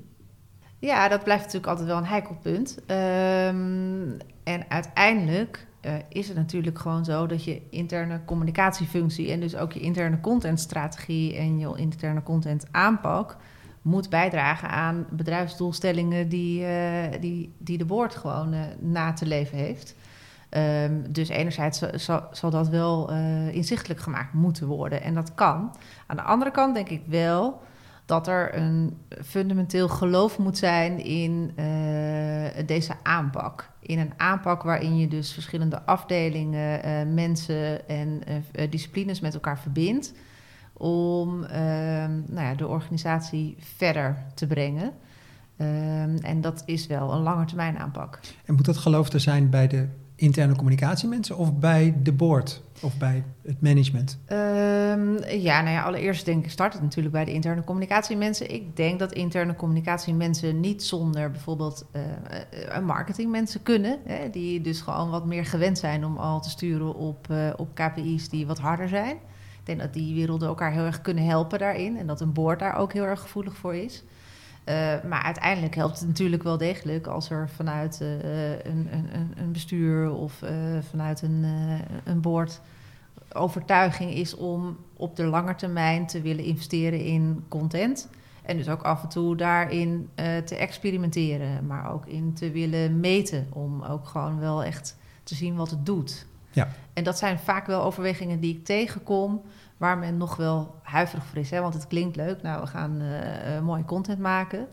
Ja, 0.78 1.08
dat 1.08 1.24
blijft 1.24 1.44
natuurlijk 1.44 1.70
altijd 1.70 1.88
wel 1.88 1.96
een 1.96 2.04
heikel 2.04 2.36
punt. 2.42 2.78
Um, 2.78 4.16
en 4.44 4.64
uiteindelijk 4.70 5.66
uh, 5.82 5.92
is 6.08 6.28
het 6.28 6.36
natuurlijk 6.36 6.78
gewoon 6.78 7.04
zo 7.04 7.26
dat 7.26 7.44
je 7.44 7.60
interne 7.70 8.20
communicatiefunctie 8.24 9.30
en 9.30 9.40
dus 9.40 9.56
ook 9.56 9.72
je 9.72 9.80
interne 9.80 10.20
contentstrategie 10.20 11.36
en 11.36 11.58
je 11.58 11.72
interne 11.76 12.22
content 12.22 12.66
aanpak 12.70 13.36
moet 13.84 14.08
bijdragen 14.08 14.68
aan 14.68 15.06
bedrijfsdoelstellingen 15.10 16.28
die, 16.28 16.60
uh, 16.60 16.68
die, 17.20 17.54
die 17.58 17.78
de 17.78 17.84
board 17.84 18.16
gewoon 18.16 18.54
uh, 18.54 18.60
na 18.78 19.12
te 19.12 19.26
leven 19.26 19.58
heeft. 19.58 19.94
Um, 20.50 21.12
dus 21.12 21.28
enerzijds 21.28 21.82
zal, 22.30 22.50
dat 22.50 22.68
wel 22.68 23.10
inzichtelijk 23.50 24.00
gemaakt 24.00 24.32
moeten 24.32 24.66
worden 24.66 25.02
en 25.02 25.14
dat 25.14 25.34
kan. 25.34 25.74
Aan 26.06 26.16
de 26.16 26.22
andere 26.22 26.50
kant 26.50 26.74
denk 26.74 26.88
ik 26.88 27.02
wel 27.06 27.62
dat 28.06 28.26
er 28.28 28.56
een 28.56 28.98
fundamenteel 29.24 29.88
geloof 29.88 30.38
moet 30.38 30.58
zijn 30.58 31.04
in 31.04 31.54
deze 32.66 32.92
aanpak. 33.02 33.70
In 33.80 33.98
een 33.98 34.12
aanpak 34.16 34.62
waarin 34.62 34.96
je 34.96 35.08
dus 35.08 35.32
verschillende 35.32 35.82
afdelingen, 35.82 37.14
mensen 37.14 37.88
en 37.88 38.22
disciplines 38.70 39.20
met 39.20 39.34
elkaar 39.34 39.58
verbindt. 39.58 40.12
Om 40.76 41.44
ehm, 41.44 42.10
nou 42.26 42.46
ja, 42.46 42.54
de 42.54 42.66
organisatie 42.66 43.56
verder 43.58 44.24
te 44.34 44.46
brengen. 44.46 44.92
Um, 45.58 46.16
en 46.16 46.40
dat 46.40 46.62
is 46.66 46.86
wel 46.86 47.12
een 47.12 47.22
langetermijn 47.22 47.78
aanpak. 47.78 48.20
En 48.44 48.54
moet 48.54 48.64
dat 48.64 48.76
geloof 48.76 49.12
er 49.12 49.20
zijn 49.20 49.50
bij 49.50 49.66
de 49.66 49.88
interne 50.16 50.56
communicatiemensen 50.56 51.36
of 51.36 51.54
bij 51.54 51.94
de 52.02 52.12
board 52.12 52.62
of 52.80 52.98
bij 52.98 53.24
het 53.42 53.60
management? 53.60 54.18
Um, 54.28 54.38
ja, 55.28 55.60
nou 55.60 55.74
ja, 55.74 55.82
allereerst 55.82 56.24
denk 56.24 56.44
ik 56.44 56.50
start 56.50 56.72
het 56.72 56.82
natuurlijk 56.82 57.14
bij 57.14 57.24
de 57.24 57.32
interne 57.32 57.64
communicatiemensen. 57.64 58.54
Ik 58.54 58.76
denk 58.76 58.98
dat 58.98 59.12
interne 59.12 59.56
communicatiemensen 59.56 60.60
niet 60.60 60.82
zonder 60.82 61.30
bijvoorbeeld 61.30 61.86
uh, 61.92 62.78
marketingmensen 62.78 63.62
kunnen. 63.62 63.98
Hè, 64.04 64.30
die 64.30 64.60
dus 64.60 64.80
gewoon 64.80 65.10
wat 65.10 65.26
meer 65.26 65.44
gewend 65.44 65.78
zijn 65.78 66.04
om 66.04 66.16
al 66.16 66.40
te 66.40 66.50
sturen 66.50 66.94
op, 66.94 67.26
uh, 67.30 67.52
op 67.56 67.74
KPI's 67.74 68.28
die 68.28 68.46
wat 68.46 68.58
harder 68.58 68.88
zijn. 68.88 69.16
Ik 69.64 69.70
denk 69.70 69.80
dat 69.80 69.92
die 69.92 70.14
werelden 70.14 70.48
elkaar 70.48 70.72
heel 70.72 70.84
erg 70.84 71.00
kunnen 71.00 71.24
helpen 71.24 71.58
daarin. 71.58 71.96
En 71.96 72.06
dat 72.06 72.20
een 72.20 72.32
board 72.32 72.58
daar 72.58 72.76
ook 72.76 72.92
heel 72.92 73.04
erg 73.04 73.20
gevoelig 73.20 73.56
voor 73.56 73.74
is. 73.74 74.02
Uh, 74.68 74.74
maar 75.08 75.22
uiteindelijk 75.22 75.74
helpt 75.74 75.98
het 75.98 76.08
natuurlijk 76.08 76.42
wel 76.42 76.58
degelijk 76.58 77.06
als 77.06 77.30
er 77.30 77.48
vanuit 77.48 77.98
uh, 78.02 78.50
een, 78.50 78.88
een, 78.92 79.32
een, 79.36 79.52
bestuur 79.52 80.12
of 80.12 80.42
uh, 80.42 80.50
vanuit 80.90 81.22
een, 81.22 81.44
een 82.04 82.20
board 82.20 82.60
overtuiging 83.32 84.14
is 84.14 84.34
om 84.36 84.76
op 84.96 85.16
de 85.16 85.24
lange 85.24 85.54
termijn 85.54 86.06
te 86.06 86.20
willen 86.20 86.44
investeren 86.44 87.00
in 87.00 87.44
content. 87.48 88.08
En 88.42 88.56
dus 88.56 88.68
ook 88.68 88.82
af 88.82 89.02
en 89.02 89.08
toe 89.08 89.36
daarin 89.36 90.08
te 90.44 90.56
experimenteren, 90.56 91.66
maar 91.66 91.92
ook 91.92 92.06
in 92.06 92.34
te 92.34 92.50
willen 92.50 93.00
meten. 93.00 93.46
Om 93.52 93.82
ook 93.82 94.06
gewoon 94.06 94.38
wel 94.38 94.64
echt 94.64 94.96
te 95.22 95.34
zien 95.34 95.54
wat 95.54 95.70
het 95.70 95.86
doet. 95.86 96.26
Ja. 96.50 96.68
En 96.92 97.04
dat 97.04 97.18
zijn 97.18 97.38
vaak 97.38 97.66
wel 97.66 97.82
overwegingen 97.82 98.40
die 98.40 98.56
ik 98.56 98.64
tegenkom 98.64 99.42
waar 99.76 99.98
men 99.98 100.16
nog 100.16 100.36
wel 100.36 100.74
huiverig 100.82 101.24
voor 101.24 101.38
is. 101.38 101.50
Hè? 101.50 101.60
Want 101.60 101.74
het 101.74 101.86
klinkt 101.86 102.16
leuk, 102.16 102.42
nou, 102.42 102.60
we 102.60 102.66
gaan 102.66 103.02
uh, 103.02 103.60
mooie 103.60 103.84
content 103.84 104.18
maken. 104.18 104.68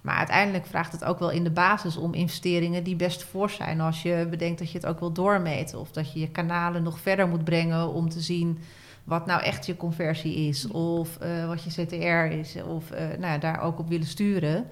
Maar 0.00 0.16
uiteindelijk 0.16 0.66
vraagt 0.66 0.92
het 0.92 1.04
ook 1.04 1.18
wel 1.18 1.30
in 1.30 1.44
de 1.44 1.50
basis 1.50 1.96
om 1.96 2.14
investeringen 2.14 2.84
die 2.84 2.96
best 2.96 3.22
voor 3.22 3.50
zijn. 3.50 3.80
Als 3.80 4.02
je 4.02 4.26
bedenkt 4.30 4.58
dat 4.58 4.70
je 4.70 4.78
het 4.78 4.86
ook 4.86 5.00
wil 5.00 5.12
doormeten. 5.12 5.80
Of 5.80 5.90
dat 5.90 6.12
je 6.12 6.20
je 6.20 6.30
kanalen 6.30 6.82
nog 6.82 7.00
verder 7.00 7.28
moet 7.28 7.44
brengen 7.44 7.92
om 7.92 8.08
te 8.08 8.20
zien 8.20 8.58
wat 9.04 9.26
nou 9.26 9.42
echt 9.42 9.66
je 9.66 9.76
conversie 9.76 10.34
is. 10.34 10.66
Of 10.66 11.18
uh, 11.22 11.46
wat 11.46 11.62
je 11.62 11.84
CTR 11.84 12.34
is. 12.34 12.56
Of 12.62 12.90
nou 13.18 13.40
daar 13.40 13.60
ook 13.60 13.78
op 13.78 13.88
willen 13.88 14.06
sturen. 14.06 14.66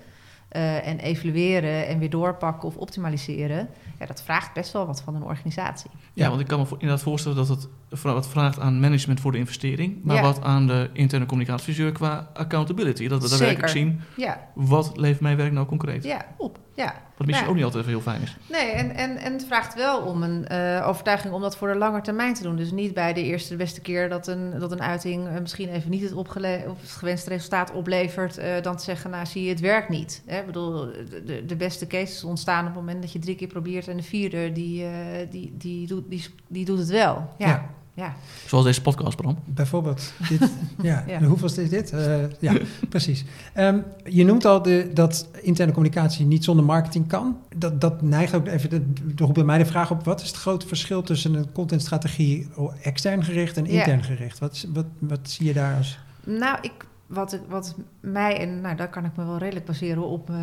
En 0.49 0.99
evalueren 0.99 1.87
en 1.87 1.99
weer 1.99 2.11
doorpakken 2.11 2.69
of 2.69 2.77
optimaliseren. 2.77 3.69
Ja, 3.99 4.07
dat 4.07 4.23
vraagt 4.23 4.53
best 4.53 4.73
wel 4.73 4.87
wat 4.87 5.03
van 5.03 5.15
een 5.15 5.23
organisatie. 5.23 5.91
Ja, 6.13 6.29
want 6.29 6.41
ik 6.41 6.47
kan 6.47 6.59
me 6.59 6.67
inderdaad 6.71 7.03
voorstellen 7.03 7.37
dat 7.37 7.49
het 7.49 7.69
wat 7.89 8.29
vraagt 8.29 8.59
aan 8.59 8.81
management 8.81 9.21
voor 9.21 9.33
de 9.33 9.39
investering, 9.39 9.99
maar 10.03 10.17
ja. 10.17 10.23
wat 10.23 10.43
aan 10.43 10.67
de 10.67 10.91
interne 10.93 11.27
communicatiezeur 11.27 11.93
qua 11.93 12.31
accountability. 12.35 13.09
Dat 13.09 13.23
we 13.23 13.29
daadwerkelijk 13.29 13.73
zien, 13.73 14.01
ja. 14.17 14.41
wat 14.55 14.97
levert 14.97 15.21
mijn 15.21 15.37
werk 15.37 15.53
nou 15.53 15.67
concreet 15.67 16.05
ja. 16.05 16.27
op. 16.37 16.59
Ja. 16.75 16.95
Wat 17.17 17.27
misschien 17.27 17.49
ook 17.49 17.55
niet 17.55 17.65
altijd 17.65 17.87
heel 17.87 18.01
fijn 18.01 18.23
is. 18.23 18.37
Nee, 18.51 18.71
en, 18.71 18.95
en, 18.95 19.17
en 19.17 19.33
het 19.33 19.45
vraagt 19.45 19.75
wel 19.75 20.01
om 20.01 20.23
een 20.23 20.47
uh, 20.53 20.89
overtuiging 20.89 21.35
om 21.35 21.41
dat 21.41 21.57
voor 21.57 21.69
de 21.69 21.79
lange 21.79 22.01
termijn 22.01 22.35
te 22.35 22.43
doen. 22.43 22.57
Dus 22.57 22.71
niet 22.71 22.95
bij 22.95 23.13
de 23.13 23.23
eerste 23.23 23.51
de 23.51 23.57
beste 23.57 23.81
keer 23.81 24.09
dat 24.09 24.27
een, 24.27 24.59
dat 24.59 24.73
een 24.73 24.83
uiting 24.83 25.27
uh, 25.27 25.41
misschien 25.41 25.69
even 25.69 25.91
niet 25.91 26.03
het, 26.03 26.13
of 26.13 26.33
het 26.81 26.91
gewenste 26.91 27.31
resultaat 27.31 27.73
oplevert, 27.73 28.39
uh, 28.39 28.45
dan 28.63 28.77
te 28.77 28.85
zeggen, 28.85 29.11
nou 29.11 29.27
zie 29.27 29.43
je, 29.43 29.49
het 29.49 29.61
werkt 29.61 29.89
niet. 29.89 30.23
Hè? 30.27 30.39
Ik 30.39 30.47
bedoel, 30.47 30.87
de, 31.25 31.45
de 31.47 31.57
beste 31.57 31.87
cases 31.87 32.25
ontstaan 32.25 32.61
op 32.61 32.67
het 32.67 32.75
moment 32.75 33.03
dat 33.03 33.13
je 33.13 33.19
drie 33.19 33.37
keer 33.37 33.49
probeert 33.49 33.89
en 33.89 33.97
de 33.97 34.03
vierde, 34.03 34.53
die, 34.53 34.87
die, 35.31 35.55
die, 35.57 35.87
doet, 35.87 36.11
die, 36.11 36.25
die 36.47 36.65
doet 36.65 36.79
het 36.79 36.89
wel. 36.89 37.35
ja. 37.39 37.47
ja. 37.47 37.71
Ja. 37.97 38.15
Zoals 38.47 38.65
deze 38.65 38.83
podcast, 38.83 39.17
Bram. 39.17 39.39
Bijvoorbeeld. 39.45 40.13
Dit, 40.29 40.41
ja. 40.83 41.05
ja. 41.07 41.23
Hoeveel 41.23 41.63
is 41.63 41.69
dit? 41.69 41.93
Uh, 41.93 42.15
ja, 42.41 42.53
precies. 42.89 43.25
Um, 43.57 43.85
je 44.05 44.25
noemt 44.25 44.45
al 44.45 44.63
de, 44.63 44.91
dat 44.95 45.29
interne 45.41 45.73
communicatie 45.73 46.27
niet 46.27 46.45
zonder 46.45 46.65
marketing 46.65 47.09
kan. 47.09 47.39
Dat, 47.57 47.81
dat 47.81 48.03
neigt 48.03 48.35
ook 48.35 48.47
even, 48.47 48.71
de, 48.71 48.83
roept 49.17 49.33
bij 49.33 49.45
mij 49.45 49.59
de 49.59 49.67
vraag 49.67 49.91
op... 49.91 50.05
wat 50.05 50.21
is 50.21 50.27
het 50.27 50.37
grote 50.37 50.67
verschil 50.67 51.03
tussen 51.03 51.35
een 51.35 51.53
contentstrategie 51.53 52.49
extern 52.83 53.25
gericht 53.25 53.57
en 53.57 53.67
intern 53.67 53.99
ja. 53.99 54.05
gericht? 54.05 54.39
Wat, 54.39 54.67
wat, 54.73 54.87
wat 54.99 55.21
zie 55.23 55.47
je 55.47 55.53
daar 55.53 55.77
als... 55.77 55.99
Nou, 56.25 56.59
ik, 56.61 56.87
wat, 57.07 57.39
wat 57.49 57.75
mij, 58.01 58.39
en 58.39 58.61
nou, 58.61 58.77
daar 58.77 58.91
kan 58.91 59.05
ik 59.05 59.17
me 59.17 59.25
wel 59.25 59.39
redelijk 59.39 59.67
baseren 59.67 60.07
op, 60.07 60.31
uh, 60.31 60.37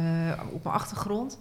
op 0.54 0.64
mijn 0.64 0.76
achtergrond 0.76 1.38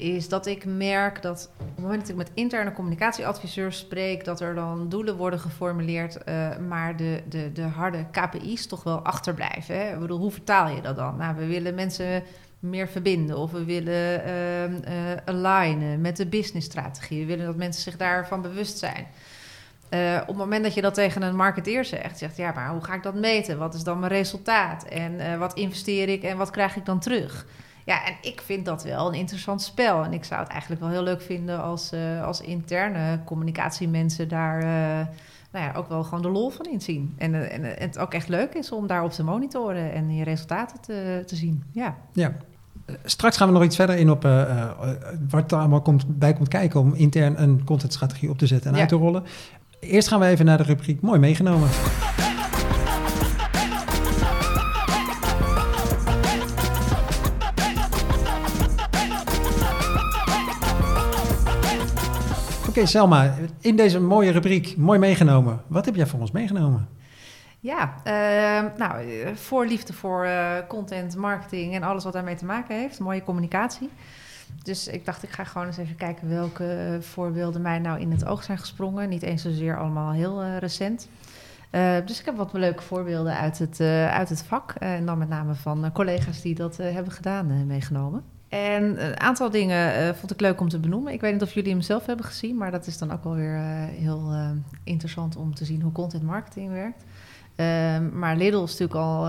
is 0.00 0.28
dat 0.28 0.46
ik 0.46 0.64
merk 0.64 1.22
dat 1.22 1.50
op 1.60 1.66
het 1.66 1.78
moment 1.78 2.00
dat 2.00 2.10
ik 2.10 2.16
met 2.16 2.30
interne 2.34 2.72
communicatieadviseurs 2.72 3.78
spreek, 3.78 4.24
dat 4.24 4.40
er 4.40 4.54
dan 4.54 4.88
doelen 4.88 5.16
worden 5.16 5.40
geformuleerd, 5.40 6.18
uh, 6.28 6.56
maar 6.68 6.96
de, 6.96 7.22
de, 7.28 7.52
de 7.52 7.62
harde 7.62 8.06
KPI's 8.10 8.66
toch 8.66 8.82
wel 8.82 8.98
achterblijven. 8.98 9.74
Hè? 9.74 9.92
Ik 9.92 10.00
bedoel, 10.00 10.18
hoe 10.18 10.30
vertaal 10.30 10.68
je 10.68 10.80
dat 10.80 10.96
dan? 10.96 11.16
Nou, 11.16 11.36
we 11.36 11.46
willen 11.46 11.74
mensen 11.74 12.22
meer 12.58 12.88
verbinden 12.88 13.36
of 13.36 13.50
we 13.50 13.64
willen 13.64 14.26
uh, 14.26 14.64
uh, 14.64 14.78
alignen 15.24 16.00
met 16.00 16.16
de 16.16 16.26
businessstrategie. 16.26 17.20
We 17.20 17.26
willen 17.26 17.46
dat 17.46 17.56
mensen 17.56 17.82
zich 17.82 17.96
daarvan 17.96 18.42
bewust 18.42 18.78
zijn. 18.78 19.06
Uh, 19.90 20.18
op 20.20 20.26
het 20.26 20.36
moment 20.36 20.64
dat 20.64 20.74
je 20.74 20.80
dat 20.80 20.94
tegen 20.94 21.22
een 21.22 21.36
marketeer 21.36 21.84
zegt, 21.84 22.18
zegt 22.18 22.36
ja, 22.36 22.52
maar 22.54 22.70
hoe 22.70 22.84
ga 22.84 22.94
ik 22.94 23.02
dat 23.02 23.14
meten? 23.14 23.58
Wat 23.58 23.74
is 23.74 23.82
dan 23.82 23.98
mijn 23.98 24.12
resultaat? 24.12 24.84
En 24.84 25.38
wat 25.38 25.54
investeer 25.54 26.08
ik 26.08 26.22
en 26.22 26.36
wat 26.36 26.50
krijg 26.50 26.76
ik 26.76 26.84
dan 26.84 27.00
terug? 27.00 27.46
Ja, 27.84 28.06
en 28.06 28.14
ik 28.22 28.40
vind 28.40 28.64
dat 28.64 28.82
wel 28.82 29.08
een 29.08 29.18
interessant 29.18 29.62
spel. 29.62 30.04
En 30.04 30.12
ik 30.12 30.24
zou 30.24 30.40
het 30.40 30.50
eigenlijk 30.50 30.80
wel 30.80 30.90
heel 30.90 31.02
leuk 31.02 31.22
vinden 31.22 31.62
als, 31.62 31.92
uh, 31.92 32.24
als 32.24 32.40
interne 32.40 33.20
communicatiemensen 33.24 34.28
daar 34.28 34.62
uh, 34.62 35.06
nou 35.52 35.64
ja, 35.64 35.72
ook 35.74 35.88
wel 35.88 36.04
gewoon 36.04 36.22
de 36.22 36.28
lol 36.28 36.50
van 36.50 36.66
inzien. 36.66 37.14
En, 37.18 37.34
uh, 37.34 37.52
en, 37.52 37.64
het 37.64 37.98
ook 37.98 38.14
echt 38.14 38.28
leuk 38.28 38.54
is 38.54 38.72
om 38.72 38.86
daarop 38.86 39.10
te 39.10 39.24
monitoren 39.24 39.92
en 39.92 40.14
je 40.14 40.24
resultaten 40.24 40.80
te, 40.80 41.22
te 41.26 41.36
zien. 41.36 41.62
Ja. 41.72 41.96
ja. 42.12 42.32
Straks 43.04 43.36
gaan 43.36 43.46
we 43.48 43.54
nog 43.54 43.64
iets 43.64 43.76
verder 43.76 43.96
in 43.96 44.10
op 44.10 44.22
wat 45.28 45.52
er 45.52 45.58
allemaal 45.58 45.82
komt, 45.82 46.18
bij 46.18 46.32
komt 46.32 46.48
kijken 46.48 46.80
om 46.80 46.94
intern 46.94 47.42
een 47.42 47.64
contentstrategie 47.64 48.30
op 48.30 48.38
te 48.38 48.46
zetten 48.46 48.70
en 48.70 48.74
ja. 48.74 48.80
uit 48.80 48.88
te 48.88 48.96
rollen. 48.96 49.24
Eerst 49.80 50.08
gaan 50.08 50.20
we 50.20 50.26
even 50.26 50.44
naar 50.44 50.56
de 50.56 50.62
rubriek 50.62 51.00
Mooi 51.00 51.18
meegenomen. 51.18 51.68
Oké, 62.80 62.88
Selma, 62.88 63.34
in 63.60 63.76
deze 63.76 64.00
mooie 64.00 64.30
rubriek, 64.30 64.76
mooi 64.76 64.98
meegenomen. 64.98 65.62
Wat 65.66 65.84
heb 65.84 65.94
jij 65.94 66.06
voor 66.06 66.20
ons 66.20 66.30
meegenomen? 66.30 66.88
Ja, 67.58 67.94
uh, 68.04 68.78
nou, 68.78 69.04
voor 69.34 69.66
liefde 69.66 69.92
voor 69.92 70.24
uh, 70.24 70.52
content, 70.68 71.16
marketing 71.16 71.74
en 71.74 71.82
alles 71.82 72.04
wat 72.04 72.12
daarmee 72.12 72.34
te 72.34 72.44
maken 72.44 72.76
heeft. 72.76 72.98
Mooie 72.98 73.22
communicatie. 73.22 73.90
Dus 74.62 74.88
ik 74.88 75.04
dacht, 75.04 75.22
ik 75.22 75.30
ga 75.30 75.44
gewoon 75.44 75.66
eens 75.66 75.76
even 75.76 75.96
kijken 75.96 76.28
welke 76.28 76.98
voorbeelden 77.00 77.62
mij 77.62 77.78
nou 77.78 78.00
in 78.00 78.10
het 78.10 78.26
oog 78.26 78.42
zijn 78.42 78.58
gesprongen. 78.58 79.08
Niet 79.08 79.22
eens 79.22 79.42
zozeer 79.42 79.78
allemaal 79.78 80.12
heel 80.12 80.44
uh, 80.44 80.56
recent. 80.56 81.08
Uh, 81.72 81.96
dus 82.04 82.18
ik 82.20 82.24
heb 82.24 82.36
wat 82.36 82.52
leuke 82.52 82.82
voorbeelden 82.82 83.36
uit 83.36 83.58
het, 83.58 83.80
uit 84.10 84.28
het 84.28 84.42
vak. 84.42 84.74
en 84.78 85.06
dan 85.06 85.18
met 85.18 85.28
name 85.28 85.54
van 85.54 85.92
collega's 85.92 86.40
die 86.40 86.54
dat 86.54 86.76
hebben 86.76 87.12
gedaan, 87.12 87.66
meegenomen. 87.66 88.24
En 88.50 89.04
een 89.04 89.20
aantal 89.20 89.50
dingen 89.50 90.16
vond 90.16 90.30
ik 90.30 90.40
leuk 90.40 90.60
om 90.60 90.68
te 90.68 90.78
benoemen. 90.78 91.12
Ik 91.12 91.20
weet 91.20 91.32
niet 91.32 91.42
of 91.42 91.54
jullie 91.54 91.72
hem 91.72 91.80
zelf 91.80 92.06
hebben 92.06 92.26
gezien, 92.26 92.56
maar 92.56 92.70
dat 92.70 92.86
is 92.86 92.98
dan 92.98 93.12
ook 93.12 93.24
wel 93.24 93.34
weer 93.34 93.58
heel 93.88 94.32
interessant 94.84 95.36
om 95.36 95.54
te 95.54 95.64
zien 95.64 95.82
hoe 95.82 95.92
content 95.92 96.22
marketing 96.22 96.72
werkt. 96.72 97.04
Um, 97.56 98.18
maar 98.18 98.36
Lidl 98.36 98.62
is 98.62 98.78
natuurlijk 98.78 98.98
al, 98.98 99.24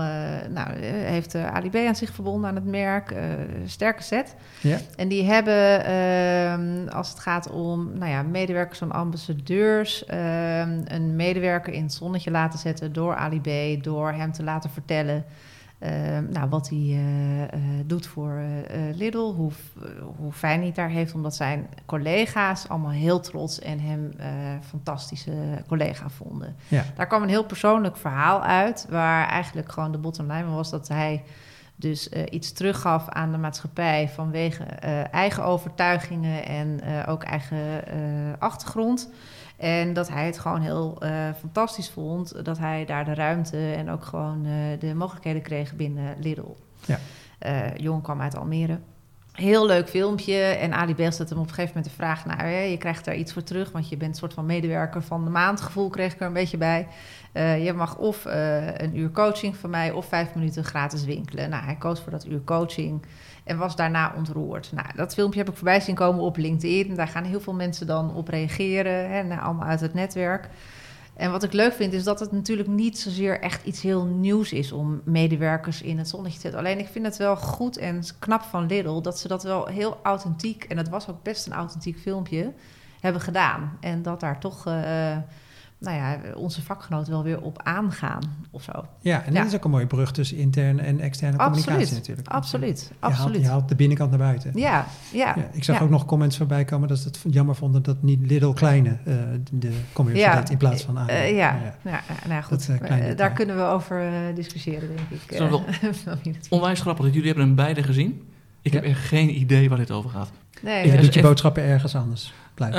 nou, 0.50 0.74
heeft 0.84 1.34
uh, 1.34 1.54
Ali 1.54 1.70
B 1.70 1.76
aan 1.76 1.96
zich 1.96 2.12
verbonden 2.12 2.48
aan 2.48 2.54
het 2.54 2.66
merk. 2.66 3.14
Sterke 3.66 4.02
set. 4.02 4.34
Ja. 4.60 4.78
En 4.96 5.08
die 5.08 5.24
hebben, 5.24 5.84
ehm, 5.84 6.88
als 6.88 7.08
het 7.08 7.18
gaat 7.18 7.50
om 7.50 7.98
nou 7.98 8.10
ja, 8.10 8.22
medewerkers 8.22 8.78
van 8.78 8.92
ambassadeurs, 8.92 10.04
ehm, 10.04 10.80
een 10.84 11.16
medewerker 11.16 11.72
in 11.72 11.82
het 11.82 11.92
zonnetje 11.92 12.30
laten 12.30 12.58
zetten 12.58 12.92
door 12.92 13.14
Ali 13.14 13.40
B, 13.40 13.84
door 13.84 14.12
hem 14.12 14.32
te 14.32 14.42
laten 14.42 14.70
vertellen 14.70 15.24
Ehm, 15.24 15.51
nou, 16.30 16.48
wat 16.48 16.68
hij 16.68 16.78
uh, 16.78 17.40
uh, 17.40 17.48
doet 17.86 18.06
voor 18.06 18.30
uh, 18.30 18.94
Lidl, 18.94 19.32
hoe, 19.32 19.50
hoe 20.16 20.32
fijn 20.32 20.58
hij 20.58 20.66
het 20.66 20.74
daar 20.74 20.88
heeft, 20.88 21.14
omdat 21.14 21.34
zijn 21.34 21.68
collega's 21.86 22.68
allemaal 22.68 22.90
heel 22.90 23.20
trots 23.20 23.58
en 23.58 23.80
hem 23.80 24.12
fantastische 24.60 25.32
collega 25.66 26.08
vonden. 26.08 26.56
Ja. 26.68 26.84
Daar 26.96 27.06
kwam 27.06 27.22
een 27.22 27.28
heel 27.28 27.44
persoonlijk 27.44 27.96
verhaal 27.96 28.42
uit, 28.42 28.86
waar 28.90 29.28
eigenlijk 29.28 29.72
gewoon 29.72 29.92
de 29.92 29.98
bottom 29.98 30.32
line 30.32 30.50
was 30.50 30.70
dat 30.70 30.88
hij 30.88 31.22
dus 31.76 32.08
iets 32.08 32.52
teruggaf 32.52 33.08
aan 33.08 33.32
de 33.32 33.38
maatschappij 33.38 34.08
vanwege 34.08 34.64
eigen 35.10 35.44
overtuigingen 35.44 36.46
en 36.46 36.80
ook 37.06 37.22
eigen 37.22 37.84
achtergrond. 38.38 39.10
En 39.62 39.92
dat 39.92 40.08
hij 40.08 40.26
het 40.26 40.38
gewoon 40.38 40.60
heel 40.60 40.98
uh, 41.02 41.10
fantastisch 41.38 41.90
vond 41.90 42.44
dat 42.44 42.58
hij 42.58 42.84
daar 42.84 43.04
de 43.04 43.14
ruimte 43.14 43.72
en 43.72 43.90
ook 43.90 44.04
gewoon 44.04 44.46
uh, 44.46 44.52
de 44.78 44.94
mogelijkheden 44.94 45.42
kreeg 45.42 45.74
binnen 45.74 46.16
Lidl. 46.20 46.56
Ja. 46.86 46.98
Uh, 47.46 47.76
jongen 47.76 48.02
kwam 48.02 48.20
uit 48.20 48.36
Almere. 48.36 48.78
Heel 49.32 49.66
leuk 49.66 49.88
filmpje. 49.88 50.36
En 50.36 50.72
Ali 50.72 50.94
Bel 50.94 51.12
zette 51.12 51.32
hem 51.32 51.42
op 51.42 51.48
een 51.48 51.54
gegeven 51.54 51.74
moment 51.76 51.92
de 51.92 52.02
vraag: 52.02 52.26
Nou, 52.26 52.40
hè, 52.40 52.60
je 52.60 52.76
krijgt 52.76 53.04
daar 53.04 53.14
iets 53.14 53.32
voor 53.32 53.42
terug, 53.42 53.72
want 53.72 53.88
je 53.88 53.96
bent 53.96 54.10
een 54.10 54.18
soort 54.18 54.34
van 54.34 54.46
medewerker 54.46 55.02
van 55.02 55.24
de 55.24 55.30
maand. 55.30 55.60
Gevoel 55.60 55.90
kreeg 55.90 56.12
ik 56.12 56.20
er 56.20 56.26
een 56.26 56.32
beetje 56.32 56.58
bij. 56.58 56.88
je 57.62 57.72
mag 57.76 57.98
of 57.98 58.24
een 58.76 58.96
uur 58.98 59.10
coaching 59.10 59.56
van 59.56 59.70
mij 59.70 59.90
of 59.90 60.06
vijf 60.06 60.34
minuten 60.34 60.64
gratis 60.64 61.04
winkelen. 61.04 61.50
Nou, 61.50 61.64
hij 61.64 61.76
koos 61.76 62.00
voor 62.00 62.12
dat 62.12 62.26
uur 62.26 62.44
coaching. 62.44 63.02
En 63.52 63.58
was 63.58 63.76
daarna 63.76 64.12
ontroerd. 64.16 64.72
Nou, 64.72 64.86
dat 64.96 65.14
filmpje 65.14 65.38
heb 65.38 65.48
ik 65.48 65.54
voorbij 65.54 65.80
zien 65.80 65.94
komen 65.94 66.22
op 66.22 66.36
LinkedIn. 66.36 66.94
Daar 66.94 67.08
gaan 67.08 67.24
heel 67.24 67.40
veel 67.40 67.54
mensen 67.54 67.86
dan 67.86 68.14
op 68.14 68.28
reageren. 68.28 69.10
Hè, 69.10 69.36
allemaal 69.36 69.68
uit 69.68 69.80
het 69.80 69.94
netwerk. 69.94 70.48
En 71.14 71.30
wat 71.30 71.42
ik 71.42 71.52
leuk 71.52 71.72
vind 71.72 71.92
is 71.92 72.04
dat 72.04 72.20
het 72.20 72.32
natuurlijk 72.32 72.68
niet 72.68 72.98
zozeer 72.98 73.40
echt 73.40 73.64
iets 73.64 73.82
heel 73.82 74.04
nieuws 74.04 74.52
is 74.52 74.72
om 74.72 75.00
medewerkers 75.04 75.82
in 75.82 75.98
het 75.98 76.08
zonnetje 76.08 76.36
te 76.36 76.42
zetten. 76.42 76.60
Alleen 76.60 76.78
ik 76.78 76.88
vind 76.88 77.04
het 77.04 77.16
wel 77.16 77.36
goed 77.36 77.76
en 77.76 78.02
knap 78.18 78.42
van 78.42 78.66
Lidl 78.66 79.00
dat 79.00 79.18
ze 79.18 79.28
dat 79.28 79.42
wel 79.42 79.66
heel 79.66 79.98
authentiek, 80.02 80.64
en 80.64 80.76
dat 80.76 80.88
was 80.88 81.08
ook 81.08 81.22
best 81.22 81.46
een 81.46 81.52
authentiek 81.52 81.98
filmpje, 81.98 82.52
hebben 83.00 83.22
gedaan. 83.22 83.76
En 83.80 84.02
dat 84.02 84.20
daar 84.20 84.40
toch. 84.40 84.66
Uh, 84.66 85.16
nou 85.82 85.96
ja, 85.96 86.18
onze 86.34 86.62
vakgenoten 86.62 87.12
wel 87.12 87.22
weer 87.22 87.40
op 87.40 87.62
aangaan 87.62 88.46
of 88.50 88.62
zo. 88.62 88.86
Ja, 89.00 89.24
en 89.24 89.34
dat 89.34 89.46
is 89.46 89.54
ook 89.54 89.64
een 89.64 89.70
mooie 89.70 89.86
brug 89.86 90.12
tussen 90.12 90.36
interne 90.36 90.82
en 90.82 91.00
externe 91.00 91.36
communicatie 91.36 91.94
natuurlijk. 91.94 92.28
Absoluut, 92.28 92.86
je 92.88 92.94
absoluut. 92.98 93.32
Haalt, 93.32 93.44
je 93.44 93.48
haalt 93.48 93.68
de 93.68 93.74
binnenkant 93.74 94.10
naar 94.10 94.18
buiten. 94.18 94.50
Ja, 94.54 94.86
ja. 95.12 95.34
ja 95.36 95.48
ik 95.52 95.64
zag 95.64 95.82
ook 95.82 95.90
nog 95.90 96.04
comments 96.04 96.36
voorbij 96.36 96.64
komen 96.64 96.88
dat 96.88 96.98
ze 96.98 97.08
het 97.08 97.20
jammer 97.30 97.54
vonden 97.54 97.82
dat 97.82 98.02
niet 98.02 98.20
Little 98.30 98.54
Kleine 98.54 98.96
uh, 99.04 99.14
de 99.52 99.72
community 99.92 100.52
in 100.52 100.58
plaats 100.58 100.82
van 100.82 100.98
aan. 100.98 101.10
Uh, 101.10 101.36
ja, 101.36 101.74
ja. 101.84 102.00
nou 102.28 102.42
goed. 102.42 102.66
Dat, 102.66 102.90
uh, 102.90 103.16
daar 103.16 103.32
kunnen 103.32 103.56
we 103.56 103.62
over 103.62 104.10
discussiëren, 104.34 104.88
denk 104.88 105.22
ik. 105.22 105.36
Zo 105.36 105.48
wel 105.48 105.64
onwijs 106.48 106.80
grappig 106.80 107.04
dat 107.04 107.14
jullie 107.14 107.28
hebben 107.28 107.46
hem 107.46 107.54
beide 107.54 107.82
gezien. 107.82 108.22
Ik 108.62 108.72
heb 108.72 108.84
echt 108.84 109.00
geen 109.00 109.40
idee 109.40 109.68
waar 109.68 109.78
dit 109.78 109.90
over 109.90 110.10
gaat. 110.10 110.30
Nee, 110.62 110.90
je 110.90 111.00
doet 111.00 111.14
je 111.14 111.22
boodschappen 111.22 111.62
ergens 111.62 111.94
anders. 111.94 112.32
Blijft. 112.54 112.76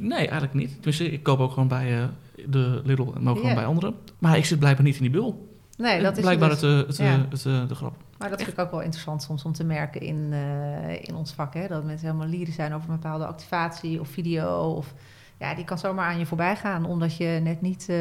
Nee, 0.00 0.18
eigenlijk 0.18 0.54
niet. 0.54 0.72
Tenminste, 0.74 1.10
ik 1.10 1.22
koop 1.22 1.38
ook 1.38 1.52
gewoon 1.52 1.68
bij 1.68 1.98
uh, 1.98 2.04
de 2.46 2.80
Lidl 2.84 3.12
en 3.14 3.28
ook 3.28 3.36
gewoon 3.36 3.54
bij 3.54 3.66
anderen. 3.66 3.94
Maar 4.18 4.36
ik 4.36 4.44
zit 4.44 4.58
blijkbaar 4.58 4.84
niet 4.84 4.96
in 4.96 5.02
die 5.02 5.10
bul. 5.10 5.54
Nee, 5.76 6.02
dat 6.02 6.16
is 6.16 6.22
blijkbaar 6.22 6.48
dus, 6.48 6.60
het, 6.60 6.86
het, 6.86 6.96
ja. 6.96 7.04
het, 7.04 7.44
het, 7.44 7.68
de 7.68 7.74
grap. 7.74 7.94
Maar 8.18 8.30
dat 8.30 8.42
vind 8.42 8.52
ik 8.52 8.64
ook 8.64 8.70
wel 8.70 8.82
interessant 8.82 9.22
soms 9.22 9.44
om 9.44 9.52
te 9.52 9.64
merken 9.64 10.00
in, 10.00 10.28
uh, 10.32 11.02
in 11.02 11.14
ons 11.14 11.32
vak. 11.32 11.54
Hè? 11.54 11.66
Dat 11.68 11.84
mensen 11.84 12.06
helemaal 12.06 12.28
lyrisch 12.28 12.54
zijn 12.54 12.74
over 12.74 12.90
een 12.90 13.00
bepaalde 13.00 13.26
activatie 13.26 14.00
of 14.00 14.08
video. 14.08 14.58
Of, 14.58 14.94
ja, 15.38 15.54
die 15.54 15.64
kan 15.64 15.78
zomaar 15.78 16.06
aan 16.06 16.18
je 16.18 16.26
voorbij 16.26 16.56
gaan. 16.56 16.84
Omdat 16.84 17.16
je 17.16 17.40
net 17.42 17.60
niet 17.60 17.86
uh, 17.90 17.96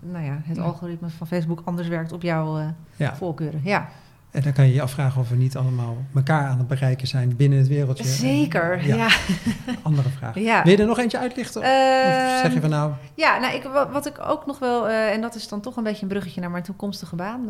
nou 0.00 0.24
ja, 0.24 0.40
het 0.42 0.58
algoritme 0.58 1.08
van 1.08 1.26
Facebook 1.26 1.62
anders 1.64 1.88
werkt 1.88 2.12
op 2.12 2.22
jouw 2.22 2.74
voorkeuren. 2.98 3.60
Ja. 3.64 3.88
En 4.30 4.42
dan 4.42 4.52
kan 4.52 4.66
je 4.66 4.74
je 4.74 4.82
afvragen 4.82 5.20
of 5.20 5.28
we 5.28 5.36
niet 5.36 5.56
allemaal 5.56 5.96
elkaar 6.14 6.46
aan 6.46 6.58
het 6.58 6.68
bereiken 6.68 7.06
zijn 7.06 7.36
binnen 7.36 7.58
het 7.58 7.68
wereldje. 7.68 8.04
Zeker, 8.04 8.86
ja. 8.86 9.08
Andere 9.82 10.08
vraag. 10.08 10.38
Ja. 10.38 10.62
Wil 10.62 10.72
je 10.72 10.78
er 10.78 10.86
nog 10.86 10.98
eentje 10.98 11.18
uitlichten? 11.18 11.62
Uh, 11.62 11.68
of 11.68 12.40
zeg 12.40 12.54
je 12.54 12.60
van 12.60 12.70
nou... 12.70 12.92
Ja, 13.14 13.38
nou, 13.38 13.54
ik, 13.54 13.62
wat, 13.92 14.06
ik 14.06 14.18
ook 14.20 14.46
nog 14.46 14.58
wel... 14.58 14.88
Uh, 14.88 15.12
en 15.12 15.20
dat 15.20 15.34
is 15.34 15.48
dan 15.48 15.60
toch 15.60 15.76
een 15.76 15.82
beetje 15.82 16.02
een 16.02 16.08
bruggetje 16.08 16.40
naar 16.40 16.50
mijn 16.50 16.62
toekomstige 16.62 17.16
baan 17.16 17.40
uh, 17.40 17.48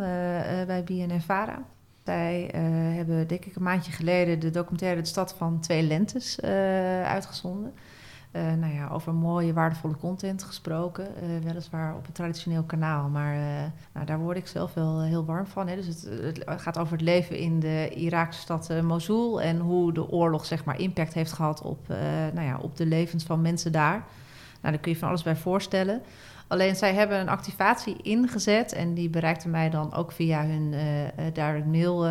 bij 0.66 0.82
BNN-Vara. 0.84 1.62
Zij 2.04 2.50
hebben, 2.94 3.26
denk 3.26 3.44
ik, 3.44 3.56
een 3.56 3.62
maandje 3.62 3.92
geleden 3.92 4.40
de 4.40 4.50
documentaire 4.50 5.00
De 5.00 5.08
Stad 5.08 5.34
van 5.38 5.60
Twee 5.60 5.82
Lentes 5.82 6.40
uitgezonden. 7.04 7.72
Uh, 8.38 8.52
nou 8.52 8.74
ja, 8.74 8.88
over 8.88 9.14
mooie, 9.14 9.52
waardevolle 9.52 9.96
content 9.96 10.42
gesproken. 10.42 11.08
Uh, 11.22 11.44
weliswaar 11.44 11.94
op 11.94 12.06
een 12.06 12.12
traditioneel 12.12 12.62
kanaal. 12.62 13.08
Maar 13.08 13.34
uh, 13.34 13.40
nou, 13.92 14.06
daar 14.06 14.18
word 14.18 14.36
ik 14.36 14.46
zelf 14.46 14.74
wel 14.74 15.02
heel 15.02 15.24
warm 15.24 15.46
van. 15.46 15.68
Hè. 15.68 15.76
Dus 15.76 15.86
het, 15.86 16.08
het, 16.46 16.60
gaat 16.60 16.78
over 16.78 16.92
het 16.92 17.02
leven 17.02 17.36
in 17.36 17.60
de 17.60 17.88
Iraakse 17.94 18.40
stad 18.40 18.82
Mosul. 18.82 19.40
En 19.42 19.58
hoe 19.58 19.92
de 19.92 20.10
oorlog 20.10 20.46
zeg 20.46 20.64
maar, 20.64 20.80
impact 20.80 21.14
heeft 21.14 21.32
gehad 21.32 21.62
op, 21.62 21.88
nou 22.34 22.46
ja, 22.46 22.58
op 22.60 22.76
de 22.76 22.86
levens 22.86 23.24
van 23.24 23.40
mensen 23.40 23.72
daar. 23.72 24.04
Nou, 24.60 24.72
daar 24.74 24.78
kun 24.78 24.92
je 24.92 24.98
van 24.98 25.08
alles 25.08 25.22
bij 25.22 25.36
voorstellen. 25.36 26.02
Alleen 26.46 26.76
zij 26.76 26.94
hebben 26.94 27.20
een 27.20 27.28
activatie 27.28 27.96
ingezet. 28.02 28.72
En 28.72 28.94
die 28.94 29.08
bereikte 29.08 29.48
mij 29.48 29.70
dan 29.70 29.94
ook 29.94 30.12
via 30.12 30.44
hun 30.44 30.74
direct 31.32 31.66
mail. 31.66 32.10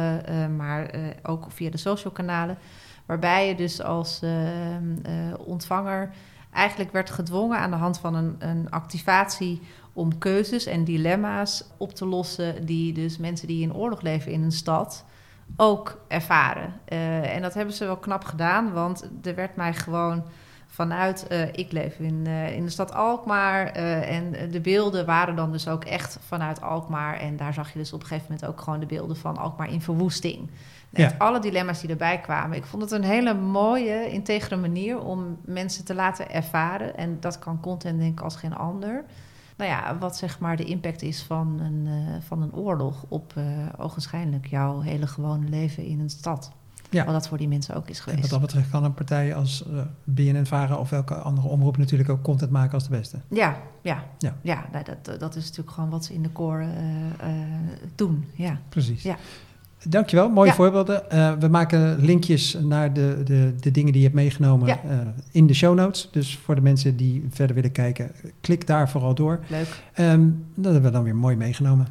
maar 0.58 0.92
ook 1.24 1.46
via 1.52 1.70
de 1.70 1.78
social 1.78 2.14
kanalen 2.14 2.58
Waarbij 3.08 3.48
je 3.48 3.56
dus 3.56 3.82
als 3.82 4.22
uh, 4.24 4.32
ontvanger 5.38 6.10
eigenlijk 6.52 6.92
werd 6.92 7.10
gedwongen 7.10 7.58
aan 7.58 7.72
de 7.72 7.78
hand 7.78 8.00
van 8.00 8.16
een, 8.16 8.36
een, 8.40 8.70
activatie 8.70 9.62
om 9.94 10.18
keuzes 10.18 10.66
en 10.66 10.84
dilemma's 10.84 11.64
op 11.78 11.94
te 11.94 12.06
lossen 12.06 12.66
die 12.66 12.94
dus 12.94 13.18
mensen 13.18 13.48
die 13.48 13.62
in 13.62 13.76
oorlog 13.76 14.02
leven 14.02 14.32
in 14.32 14.44
een 14.44 14.52
stad 14.52 15.06
ook 15.56 16.00
ervaren. 16.08 16.74
Uh, 16.90 17.36
en 17.36 17.42
dat 17.42 17.54
hebben 17.54 17.74
ze 17.74 17.86
wel 17.86 17.98
knap 17.98 18.24
gedaan, 18.24 18.74
want 18.74 19.10
er 19.24 19.36
werd 19.36 19.56
mij 19.56 19.74
gewoon 19.74 20.24
vanuit, 20.68 21.28
uh, 21.32 21.54
ik 21.54 21.72
leef 21.72 22.00
in, 22.00 22.28
in 22.28 22.64
de 22.64 22.72
stad 22.72 22.94
Alkmaar 22.94 23.66
en 23.66 24.52
de 24.52 24.62
beelden 24.62 25.06
waren 25.06 25.36
dan 25.36 25.52
dus 25.52 25.68
ook 25.68 25.84
echt 25.84 26.20
vanuit 26.22 26.62
Alkmaar 26.62 27.20
en 27.20 27.38
daar 27.38 27.54
zag 27.54 27.74
je 27.74 27.80
dus 27.80 27.94
op 27.94 28.02
een 28.02 28.08
gegeven 28.08 28.32
moment 28.32 28.50
ook 28.50 28.62
gewoon 28.62 28.80
de 28.80 28.86
beelden 28.86 29.18
van 29.18 29.38
Alkmaar 29.38 29.72
in 29.72 29.82
verwoesting. 29.82 30.50
Met 30.90 31.16
alle 31.18 31.40
dilemma's 31.40 31.80
die 31.80 31.90
erbij 31.90 32.22
kwamen. 32.22 32.58
Ik 32.58 32.66
vond 32.66 32.82
het 32.82 32.92
een 32.92 33.04
hele 33.04 33.34
mooie, 33.34 34.10
integere 34.10 34.56
manier 34.56 35.00
om 35.00 35.38
mensen 35.46 35.86
te 35.86 35.94
laten 35.94 36.32
ervaren. 36.32 36.98
En 36.98 37.18
dat 37.20 37.40
kan 37.40 37.60
content 37.60 38.00
denk 38.00 38.20
ik 38.20 38.24
als 38.24 38.36
geen 38.36 38.56
ander. 38.56 39.04
Nou 39.58 39.70
ja, 39.70 39.98
wat 39.98 40.18
zeg 40.18 40.40
maar 40.40 40.56
de 40.56 40.64
impact 40.64 41.02
is 41.02 41.24
van 41.24 41.60
een, 41.60 41.86
uh, 41.86 42.16
van 42.20 42.42
een 42.42 42.54
oorlog 42.54 43.06
op 43.08 43.34
uh, 43.38 43.44
ogenschijnlijk 43.78 44.46
jouw 44.46 44.80
hele 44.80 45.08
gewone 45.08 45.50
leven 45.50 45.86
in 45.86 46.00
een 46.00 46.10
stad. 46.10 46.52
Ja. 46.90 47.06
Wat 47.06 47.14
dat 47.14 47.28
voor 47.28 47.38
die 47.38 47.48
mensen 47.48 47.76
ook 47.76 47.90
is 47.90 48.00
geweest. 48.00 48.24
En 48.24 48.30
wat 48.30 48.40
dat 48.40 48.50
betreft 48.50 48.70
kan 48.70 48.84
een 48.84 48.94
partij 48.94 49.36
als 49.36 49.64
uh, 49.68 49.80
eh, 49.80 49.86
BNN-Vara 50.04 50.76
of 50.76 50.90
welke 50.90 51.14
andere 51.14 51.48
omroep 51.48 51.78
natuurlijk 51.78 52.10
ook 52.10 52.24
content 52.24 52.52
maken 52.52 52.74
als 52.74 52.84
de 52.84 52.90
beste. 52.90 53.20
Ja, 53.30 53.58
ja, 53.82 54.04
ja. 54.18 54.36
ja 54.42 54.66
nou, 54.72 54.84
dat, 54.84 55.20
dat 55.20 55.36
is 55.36 55.44
natuurlijk 55.44 55.72
gewoon 55.72 55.90
wat 55.90 56.06
ze 56.06 56.14
in 56.14 56.24
de 56.24 56.32
core 56.32 56.68
doen. 57.96 58.26
Ja. 58.34 58.60
Precies. 58.70 59.04
Ja. 59.04 59.18
Dankjewel, 59.84 60.30
mooie 60.30 60.54
voorbeelden. 60.54 61.04
Uh, 61.14 61.32
we 61.40 61.48
maken 61.48 61.98
linkjes 62.00 62.58
naar 62.62 62.94
de, 62.94 63.22
de, 63.24 63.54
de 63.60 63.72
dingen 63.72 63.92
die 63.92 64.02
je 64.02 64.08
hebt 64.08 64.20
meegenomen 64.20 64.68
uh, 64.68 64.76
in 65.32 65.48
de 65.48 65.54
show 65.54 65.76
notes. 65.76 66.10
Dus 66.12 66.40
voor 66.44 66.56
de 66.56 66.62
mensen 66.62 66.98
die 66.98 67.28
verder 67.30 67.56
willen 67.56 67.72
kijken, 67.72 68.12
klik 68.42 68.68
daar 68.68 68.90
vooral 68.90 69.14
door. 69.14 69.40
Leuk. 69.48 69.68
Um, 70.00 70.46
dat 70.56 70.72
hebben 70.74 70.92
we 70.92 70.98
dan 70.98 71.04
weer 71.04 71.16
mooi 71.16 71.36
meegenomen. 71.36 71.88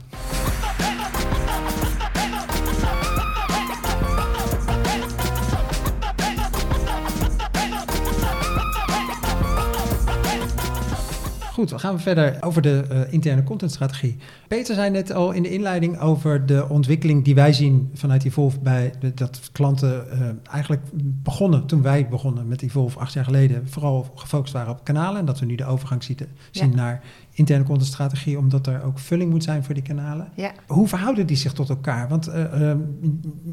Goed, 11.57 11.69
dan 11.69 11.81
gaan 11.81 11.95
we 11.95 12.01
verder 12.01 12.37
over 12.41 12.63
de 12.63 12.85
uh, 12.93 13.13
interne 13.13 13.43
contentstrategie. 13.43 14.17
Peter 14.49 14.75
zei 14.75 14.91
net 14.91 15.13
al 15.13 15.33
in 15.33 15.43
de 15.43 15.51
inleiding 15.51 16.01
over 16.01 16.47
de 16.47 16.69
ontwikkeling 16.69 17.25
die 17.25 17.35
wij 17.35 17.53
zien 17.53 17.91
vanuit 17.95 18.25
Evolve 18.25 18.59
bij 18.59 18.93
de, 19.01 19.15
dat 19.15 19.41
klanten 19.53 20.05
uh, 20.13 20.29
eigenlijk 20.51 20.83
begonnen 21.23 21.67
toen 21.67 21.83
wij 21.83 22.09
begonnen 22.09 22.49
met 22.49 22.63
Evolve 22.63 22.99
acht 22.99 23.13
jaar 23.13 23.25
geleden, 23.25 23.69
vooral 23.69 24.13
gefocust 24.15 24.53
waren 24.53 24.73
op 24.73 24.85
kanalen 24.85 25.21
en 25.21 25.27
dat 25.27 25.39
we 25.39 25.47
nu 25.47 25.55
de 25.55 25.65
overgang 25.65 26.03
zien, 26.03 26.19
zien 26.51 26.71
ja. 26.71 26.77
naar 26.77 27.03
interne 27.33 27.65
contentstrategie, 27.65 28.39
omdat 28.39 28.67
er 28.67 28.83
ook 28.85 28.99
vulling 28.99 29.31
moet 29.31 29.45
zijn 29.45 29.65
voor 29.65 29.75
die 29.75 29.83
kanalen. 29.83 30.29
Ja. 30.35 30.53
Hoe 30.67 30.89
verhouden 30.89 31.27
die 31.27 31.37
zich 31.37 31.53
tot 31.53 31.69
elkaar? 31.69 32.09
Want 32.09 32.29
uh, 32.29 32.35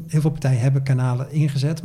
heel 0.06 0.20
veel 0.20 0.30
partijen 0.30 0.60
hebben 0.60 0.82
kanalen 0.82 1.30
ingezet. 1.30 1.82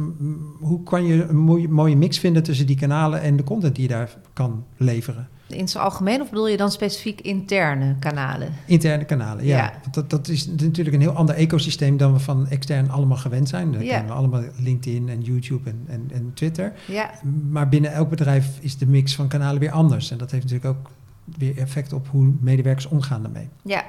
Hoe 0.59 0.83
kan 0.83 1.05
je 1.05 1.23
een 1.23 1.37
mooie, 1.37 1.67
mooie 1.67 1.95
mix 1.95 2.19
vinden 2.19 2.43
tussen 2.43 2.67
die 2.67 2.77
kanalen 2.77 3.21
en 3.21 3.35
de 3.35 3.43
content 3.43 3.75
die 3.75 3.83
je 3.83 3.93
daar 3.93 4.17
kan 4.33 4.65
leveren? 4.77 5.27
In 5.49 5.67
zijn 5.67 5.83
algemeen 5.83 6.21
of 6.21 6.29
bedoel 6.29 6.47
je 6.47 6.57
dan 6.57 6.71
specifiek 6.71 7.21
interne 7.21 7.95
kanalen? 7.99 8.53
Interne 8.65 9.05
kanalen, 9.05 9.45
ja. 9.45 9.57
ja. 9.57 9.73
Want 9.81 9.93
dat, 9.93 10.09
dat 10.09 10.27
is 10.27 10.47
natuurlijk 10.47 10.95
een 10.95 11.01
heel 11.01 11.11
ander 11.11 11.35
ecosysteem 11.35 11.97
dan 11.97 12.13
we 12.13 12.19
van 12.19 12.47
extern 12.47 12.89
allemaal 12.89 13.17
gewend 13.17 13.49
zijn. 13.49 13.71
Dan 13.71 13.83
ja. 13.83 13.89
kennen 13.89 14.07
we 14.07 14.17
allemaal 14.17 14.43
LinkedIn 14.57 15.09
en 15.09 15.21
YouTube 15.21 15.69
en, 15.69 15.85
en, 15.87 16.09
en 16.13 16.31
Twitter. 16.33 16.73
Ja. 16.87 17.11
Maar 17.49 17.69
binnen 17.69 17.91
elk 17.93 18.09
bedrijf 18.09 18.47
is 18.59 18.77
de 18.77 18.87
mix 18.87 19.15
van 19.15 19.27
kanalen 19.27 19.59
weer 19.59 19.71
anders. 19.71 20.11
En 20.11 20.17
dat 20.17 20.31
heeft 20.31 20.43
natuurlijk 20.43 20.77
ook 20.77 20.89
weer 21.37 21.57
effect 21.57 21.93
op 21.93 22.07
hoe 22.07 22.33
medewerkers 22.39 22.85
omgaan 22.85 23.21
daarmee. 23.21 23.47
Ja, 23.61 23.85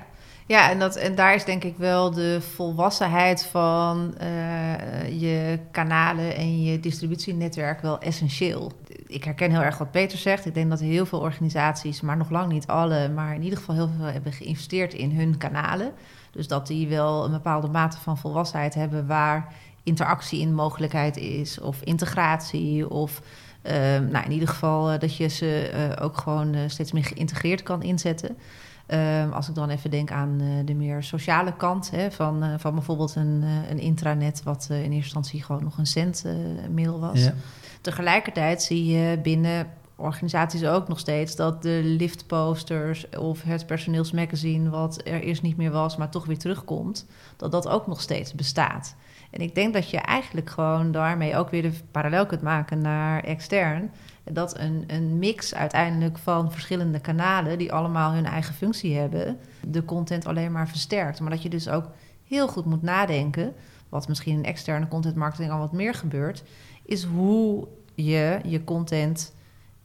ja, 0.51 0.71
en, 0.71 0.79
dat, 0.79 0.97
en 0.97 1.15
daar 1.15 1.35
is 1.35 1.45
denk 1.45 1.65
ik 1.65 1.77
wel 1.77 2.11
de 2.11 2.41
volwassenheid 2.41 3.47
van 3.47 4.15
uh, 4.23 5.21
je 5.21 5.59
kanalen 5.71 6.37
en 6.37 6.63
je 6.63 6.81
distributienetwerk 6.81 7.81
wel 7.81 7.99
essentieel. 7.99 8.73
Ik 9.07 9.25
herken 9.25 9.51
heel 9.51 9.63
erg 9.63 9.79
wat 9.79 9.91
Peter 9.91 10.19
zegt. 10.19 10.47
Ik 10.47 10.55
denk 10.55 10.71
dat 10.71 10.81
heel 10.81 11.07
veel 11.07 11.19
organisaties, 11.21 12.01
maar 12.01 12.17
nog 12.17 12.31
lang 12.31 12.53
niet 12.53 12.67
alle, 12.67 13.09
maar 13.09 13.35
in 13.35 13.43
ieder 13.43 13.59
geval 13.59 13.75
heel 13.75 13.91
veel 13.97 14.07
hebben 14.07 14.33
geïnvesteerd 14.33 14.95
in 14.95 15.11
hun 15.11 15.37
kanalen. 15.39 15.93
Dus 16.31 16.49
dat 16.49 16.67
die 16.67 16.89
wel 16.89 17.25
een 17.25 17.31
bepaalde 17.31 17.69
mate 17.69 17.99
van 17.99 18.19
volwassenheid 18.19 18.75
hebben 18.75 19.07
waar 19.07 19.55
interactie 19.83 20.41
in 20.41 20.55
mogelijkheid 20.55 21.17
is, 21.17 21.61
of 21.61 21.81
integratie, 21.83 22.91
of 22.91 23.23
uh, 23.63 23.73
nou, 24.11 24.25
in 24.25 24.33
ieder 24.33 24.49
geval 24.49 24.93
uh, 24.93 24.99
dat 24.99 25.17
je 25.17 25.29
ze 25.29 25.71
ook 26.01 26.19
gewoon 26.19 26.57
steeds 26.67 26.93
meer 26.93 27.05
geïntegreerd 27.05 27.63
kan 27.63 27.83
inzetten. 27.83 28.37
Ehm, 28.91 29.31
als 29.31 29.49
ik 29.49 29.55
dan 29.55 29.71
even 29.71 29.91
denk 29.91 30.11
aan 30.11 30.43
de 30.65 30.75
meer 30.75 31.03
sociale 31.03 31.57
kant 31.57 31.91
hè, 31.91 32.11
van, 32.11 32.61
van 32.61 32.75
bijvoorbeeld 32.75 33.15
een, 33.15 33.45
een 33.71 33.79
intranet, 33.79 34.43
wat 34.43 34.67
in 34.71 34.77
eerste 34.77 34.95
instantie 34.95 35.43
gewoon 35.43 35.63
nog 35.63 35.79
een 35.79 35.87
centmiddel 35.87 37.01
was. 37.01 37.25
Ja. 37.25 37.35
Tegelijkertijd 37.81 38.63
zie 38.63 38.87
je 38.87 39.19
binnen 39.19 39.67
organisaties 40.01 40.65
ook 40.65 40.89
nog 40.89 40.99
steeds 40.99 41.37
dat 41.37 41.63
de 41.63 41.81
liftposters 41.85 43.09
of 43.09 43.43
het 43.43 43.67
personeelsmagazine, 43.67 44.71
wat 44.71 45.01
er 45.05 45.21
eerst 45.21 45.43
niet 45.43 45.57
meer 45.57 45.71
was, 45.71 45.97
maar 45.97 46.11
toch 46.11 46.27
weer 46.27 46.39
terugkomt, 46.39 47.07
dat 47.37 47.53
dat 47.53 47.69
ook 47.69 47.87
nog 47.87 48.01
steeds 48.01 48.35
bestaat. 48.35 48.97
En 49.31 49.41
ik 49.41 49.55
denk 49.55 49.75
dat 49.75 49.91
je 49.91 49.99
eigenlijk 49.99 50.51
gewoon 50.51 50.93
daarmee 50.93 51.37
ook 51.37 51.51
weer 51.51 51.63
de 51.63 51.73
parallel 51.91 52.27
kunt 52.27 52.43
maken 52.43 52.81
naar 52.81 53.25
extern. 53.25 53.91
Dat 54.25 54.59
een, 54.59 54.85
een 54.87 55.19
mix 55.19 55.55
uiteindelijk 55.55 56.19
van 56.19 56.53
verschillende 56.53 57.01
kanalen, 57.01 57.59
die 57.59 57.73
allemaal 57.73 58.13
hun 58.13 58.27
eigen 58.27 58.55
functie 58.55 58.97
hebben, 58.97 59.39
de 59.69 59.85
content 59.85 60.27
alleen 60.27 60.53
maar 60.53 60.69
versterkt. 60.69 61.21
Maar 61.21 61.31
dat 61.31 61.43
je 61.43 61.49
dus 61.49 61.69
ook 61.69 61.91
heel 62.25 62.49
goed 62.49 62.65
moet 62.65 62.83
nadenken, 62.83 63.53
wat 63.89 64.09
misschien 64.09 64.37
in 64.37 64.45
externe 64.45 64.89
content 64.89 65.15
marketing 65.15 65.51
al 65.51 65.59
wat 65.59 65.73
meer 65.73 65.95
gebeurt, 65.95 66.43
is 66.85 67.05
hoe 67.05 67.69
je 67.95 68.41
je 68.45 68.65
content 68.65 69.35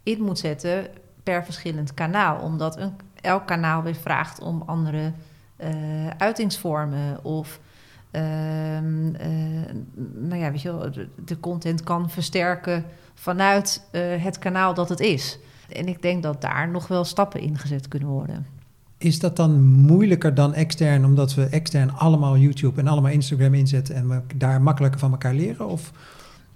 in 0.03 0.21
moet 0.21 0.39
zetten 0.39 0.87
per 1.23 1.45
verschillend 1.45 1.93
kanaal. 1.93 2.41
Omdat 2.41 2.91
elk 3.21 3.47
kanaal 3.47 3.83
weer 3.83 3.95
vraagt 3.95 4.39
om 4.39 4.63
andere 4.65 5.11
uh, 5.57 6.07
uitingsvormen 6.17 7.23
of 7.23 7.59
Ehm, 8.15 9.15
eh, 9.15 9.75
nou 10.13 10.41
ja, 10.41 10.51
weet 10.51 10.61
je 10.61 10.77
wel, 10.77 10.91
de, 11.25 11.39
content 11.39 11.83
kan 11.83 12.09
versterken 12.09 12.85
vanuit 13.15 13.87
eh, 13.91 14.01
het 14.17 14.39
kanaal 14.39 14.73
dat 14.73 14.89
het 14.89 14.99
is. 14.99 15.39
En 15.69 15.87
ik 15.87 16.01
denk 16.01 16.23
dat 16.23 16.41
daar 16.41 16.69
nog 16.69 16.87
wel 16.87 17.03
stappen 17.03 17.39
in 17.39 17.57
gezet 17.57 17.87
kunnen 17.87 18.09
worden. 18.09 18.45
Is 18.97 19.19
dat 19.19 19.35
dan 19.35 19.63
moeilijker 19.63 20.33
dan 20.33 20.53
extern, 20.53 21.05
omdat 21.05 21.33
we 21.33 21.45
extern 21.45 21.93
allemaal 21.93 22.37
YouTube 22.37 22.79
en 22.79 22.87
allemaal 22.87 23.11
Instagram 23.11 23.53
inzetten 23.53 23.95
en 23.95 24.09
we 24.09 24.21
daar 24.35 24.61
makkelijker 24.61 24.99
van 24.99 25.11
elkaar 25.11 25.33
leren? 25.33 25.67
Of 25.67 25.91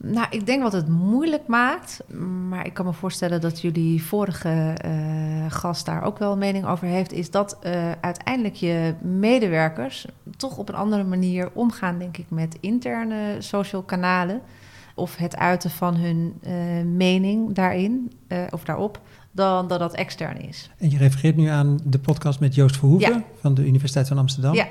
nou, 0.04 0.28
ik 0.30 0.46
denk 0.46 0.64
wat 0.64 0.72
het 0.72 0.88
moeilijk 0.88 1.48
maakt. 1.48 2.04
Maar 2.50 2.66
ik 2.66 2.74
kan 2.74 2.86
me 2.86 2.94
voorstellen 2.94 3.42
dat 3.42 3.62
jullie 3.62 4.04
vorige 4.04 4.78
uh, 4.86 5.46
gast 5.48 5.86
daar 5.86 6.04
ook 6.04 6.18
wel 6.18 6.32
een 6.32 6.38
mening 6.38 6.66
over 6.66 6.88
heeft. 6.88 7.12
Is 7.12 7.32
dat 7.32 7.58
uh, 7.64 7.92
uiteindelijk 8.02 8.56
je 8.56 8.94
medewerkers 9.02 10.06
toch 10.38 10.58
op 10.58 10.70
een 10.70 10.76
andere 10.76 11.04
manier 11.04 11.50
omgaan, 11.54 12.00
denk 12.00 12.18
ik, 12.18 12.26
met 12.30 12.58
interne 12.60 13.36
social 13.40 13.82
kanalen. 13.82 14.42
Of 15.00 15.16
het 15.16 15.38
uiten 15.38 15.70
van 15.70 15.96
hun 15.96 16.34
uh, 16.48 16.52
mening 16.84 17.54
daarin 17.54 18.12
of 18.50 18.64
daarop. 18.64 19.02
Dan 19.32 19.68
dat 19.68 19.80
dat 19.80 19.94
extern 19.94 20.42
is. 20.42 20.70
En 20.78 20.90
je 20.90 20.98
refereert 20.98 21.36
nu 21.36 21.48
aan 21.48 21.80
de 21.84 22.00
podcast 22.00 22.40
met 22.40 22.56
Joost 22.56 22.78
Verhoeven 22.78 23.14
ja. 23.14 23.24
van 23.40 23.54
de 23.54 23.66
Universiteit 23.66 24.08
van 24.08 24.18
Amsterdam. 24.18 24.54
Ja. 24.54 24.68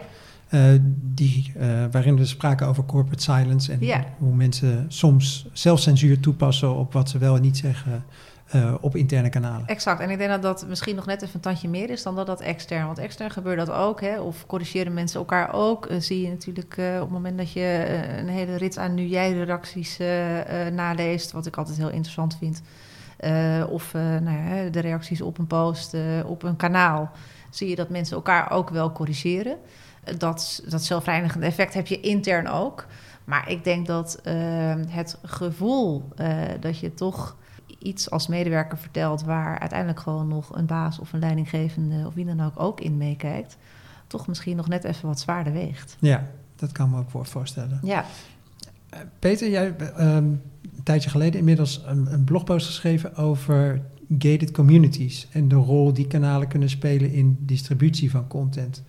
Uh, 0.51 0.81
die, 1.15 1.53
uh, 1.57 1.85
waarin 1.91 2.17
we 2.17 2.25
spraken 2.25 2.67
over 2.67 2.85
corporate 2.85 3.23
silence 3.23 3.73
en 3.73 3.79
ja. 3.81 4.05
hoe 4.19 4.35
mensen 4.35 4.85
soms 4.89 5.47
zelfcensuur 5.53 6.21
toepassen 6.21 6.75
op 6.75 6.93
wat 6.93 7.09
ze 7.09 7.19
wel 7.19 7.37
en 7.37 7.43
niet 7.43 7.57
zeggen 7.57 8.05
uh, 8.55 8.75
op 8.81 8.97
interne 8.97 9.29
kanalen. 9.29 9.67
Exact, 9.67 10.01
en 10.01 10.11
ik 10.11 10.19
denk 10.19 10.31
dat 10.31 10.43
dat 10.43 10.67
misschien 10.69 10.97
nog 10.97 11.07
net 11.07 11.23
even 11.23 11.35
een 11.35 11.41
tandje 11.41 11.69
meer 11.69 11.91
is 11.91 12.03
dan 12.03 12.17
dat 12.17 12.27
dat 12.27 12.41
extern. 12.41 12.87
Want 12.87 12.99
extern 12.99 13.31
gebeurt 13.31 13.59
dat 13.59 13.71
ook, 13.71 14.01
hè? 14.01 14.21
of 14.21 14.47
corrigeren 14.47 14.95
mensen 14.95 15.19
elkaar 15.19 15.53
ook. 15.53 15.89
zie 15.99 16.23
je 16.23 16.29
natuurlijk 16.29 16.73
op 16.79 17.01
het 17.01 17.11
moment 17.11 17.39
dat 17.39 17.53
je 17.53 17.87
een 18.19 18.29
hele 18.29 18.57
rit 18.57 18.79
aan 18.79 18.95
nu 18.95 19.07
jij 19.07 19.33
redacties 19.33 19.99
naleest, 20.73 21.33
wat 21.33 21.47
ik 21.47 21.57
altijd 21.57 21.77
heel 21.77 21.91
interessant 21.91 22.39
vind. 22.39 22.63
of 23.71 23.93
nou 23.93 24.31
ja, 24.31 24.71
de 24.71 24.81
reacties 24.81 25.21
op 25.21 25.39
een 25.39 25.47
post, 25.47 25.97
op 26.27 26.43
een 26.43 26.57
kanaal, 26.57 27.11
zie 27.51 27.69
je 27.69 27.77
dat 27.77 27.89
mensen 27.89 28.17
elkaar 28.17 28.51
ook 28.51 28.71
wel 28.71 28.93
corrigeren 28.93 29.57
dat, 30.17 30.63
dat 30.69 30.85
zelfreinigende 30.85 31.47
effect 31.47 31.75
heb 31.75 31.87
je 31.87 32.01
intern 32.01 32.49
ook. 32.49 32.87
Maar 33.25 33.51
ik 33.51 33.65
denk 33.65 33.87
dat 33.87 34.21
het 34.89 35.19
gevoel 35.23 36.09
dat 36.61 36.79
je 36.79 36.95
toch 36.95 37.37
iets 37.79 38.11
als 38.11 38.27
medewerker 38.27 38.79
vertelt 38.79 39.23
waar 39.23 39.59
uiteindelijk 39.59 40.01
gewoon 40.01 40.29
nog 40.29 40.57
een 40.57 40.67
baas 40.67 40.99
of 40.99 41.13
een 41.13 41.19
leidinggevende 41.19 42.07
of 42.07 42.15
wie 42.15 42.25
dan 42.25 42.41
ook 42.41 42.61
ook 42.61 42.81
in 42.81 42.97
meekijkt, 42.97 43.57
toch 44.07 44.27
misschien 44.27 44.57
nog 44.57 44.69
net 44.69 44.85
even 44.85 45.09
wat 45.09 45.21
zwaarder 45.21 45.53
weegt. 45.53 45.97
Ja, 45.99 46.27
dat 46.57 46.73
kan 46.73 46.91
me 46.91 46.99
ook 46.99 47.27
voorstellen. 47.27 47.81
Ja. 47.83 48.05
Peter, 49.19 49.51
jij 49.51 49.63
hebt 49.63 50.01
um, 50.01 50.43
een 50.77 50.83
tijdje 50.85 51.11
geleden 51.11 51.39
inmiddels 51.39 51.83
een, 51.87 52.13
een 52.13 52.25
blogpost 52.25 52.67
geschreven 52.67 53.15
over 53.15 53.83
gated 54.19 54.51
communities 54.51 55.29
en 55.33 55.49
de 55.49 55.55
rol 55.55 55.93
die 55.93 56.07
kanalen 56.07 56.49
kunnen 56.49 56.71
spelen 56.71 57.13
in 57.13 57.37
distributie 57.41 58.11
van 58.11 58.27
content. 58.27 58.83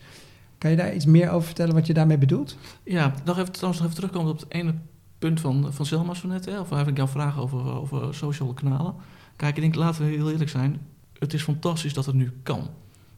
Kan 0.57 0.71
je 0.71 0.77
daar 0.77 0.93
iets 0.93 1.05
meer 1.05 1.29
over 1.29 1.45
vertellen 1.45 1.73
wat 1.73 1.87
je 1.87 1.93
daarmee 1.93 2.17
bedoelt? 2.17 2.57
Ja, 2.83 3.13
nog 3.25 3.37
even, 3.37 3.51
trouwens 3.51 3.81
nog 3.81 3.91
even 3.91 4.01
terugkomen 4.01 4.31
op 4.31 4.39
het 4.39 4.53
ene 4.53 4.73
punt 5.19 5.39
van, 5.39 5.67
van 5.73 5.85
Selma 5.85 6.13
zo 6.13 6.27
net. 6.27 6.45
Hè, 6.45 6.59
of 6.59 6.67
eigenlijk 6.67 6.97
jouw 6.97 7.07
vraag 7.07 7.39
over, 7.39 7.75
over 7.75 8.15
social 8.15 8.53
kanalen. 8.53 8.93
Kijk, 9.35 9.55
ik 9.55 9.61
denk, 9.61 9.75
laten 9.75 10.05
we 10.05 10.11
heel 10.11 10.31
eerlijk 10.31 10.49
zijn. 10.49 10.79
Het 11.19 11.33
is 11.33 11.43
fantastisch 11.43 11.93
dat 11.93 12.05
het 12.05 12.15
nu 12.15 12.31
kan. 12.43 12.69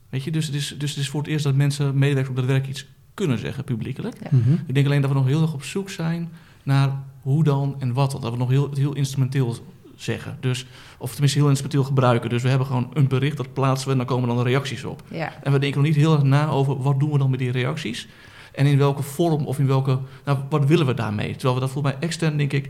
Weet 0.09 0.23
je, 0.23 0.31
dus 0.31 0.45
het 0.45 0.55
is, 0.55 0.75
dus 0.77 0.89
het 0.89 0.99
is 0.99 1.09
voor 1.09 1.21
het 1.21 1.29
eerst 1.29 1.43
dat 1.43 1.55
mensen, 1.55 1.97
medewerkers 1.97 2.29
op 2.29 2.35
dat 2.35 2.45
werk 2.45 2.67
iets 2.67 2.85
kunnen 3.13 3.37
zeggen 3.39 3.63
publiekelijk. 3.63 4.15
Ja. 4.21 4.37
Mhm. 4.37 4.53
Ik 4.65 4.73
denk 4.73 4.85
alleen 4.85 5.01
dat 5.01 5.09
we 5.09 5.15
nog 5.15 5.25
heel 5.25 5.41
erg 5.41 5.53
op 5.53 5.63
zoek 5.63 5.89
zijn 5.89 6.29
naar 6.63 7.03
hoe 7.21 7.43
dan 7.43 7.75
en 7.79 7.93
wat 7.93 8.11
dan. 8.11 8.21
Dat 8.21 8.31
we 8.31 8.37
nog 8.37 8.49
heel, 8.49 8.69
heel 8.73 8.95
instrumenteel 8.95 9.55
zeggen. 9.95 10.37
Dus, 10.39 10.65
of 10.97 11.11
tenminste 11.11 11.39
heel 11.39 11.47
instrumenteel 11.47 11.83
gebruiken. 11.83 12.29
Dus 12.29 12.41
we 12.41 12.49
hebben 12.49 12.67
gewoon 12.67 12.89
een 12.93 13.07
bericht, 13.07 13.37
dat 13.37 13.53
plaatsen 13.53 13.85
we 13.85 13.91
en 13.91 13.97
dan 13.97 14.07
komen 14.07 14.35
dan 14.35 14.43
reacties 14.43 14.83
op. 14.83 15.03
Ja. 15.11 15.33
En 15.43 15.51
we 15.51 15.59
denken 15.59 15.79
nog 15.79 15.87
niet 15.87 15.97
heel 15.97 16.13
erg 16.13 16.23
na 16.23 16.47
over 16.47 16.81
wat 16.81 16.99
doen 16.99 17.11
we 17.11 17.17
dan 17.17 17.29
met 17.29 17.39
die 17.39 17.51
reacties. 17.51 18.07
En 18.51 18.65
in 18.65 18.77
welke 18.77 19.03
vorm 19.03 19.45
of 19.45 19.59
in 19.59 19.67
welke, 19.67 19.99
nou 20.25 20.37
wat 20.49 20.65
willen 20.65 20.85
we 20.85 20.93
daarmee? 20.93 21.31
Terwijl 21.31 21.53
we 21.53 21.59
dat 21.59 21.69
volgens 21.69 21.93
mij 21.93 22.03
extern 22.03 22.37
denk 22.37 22.53
ik 22.53 22.69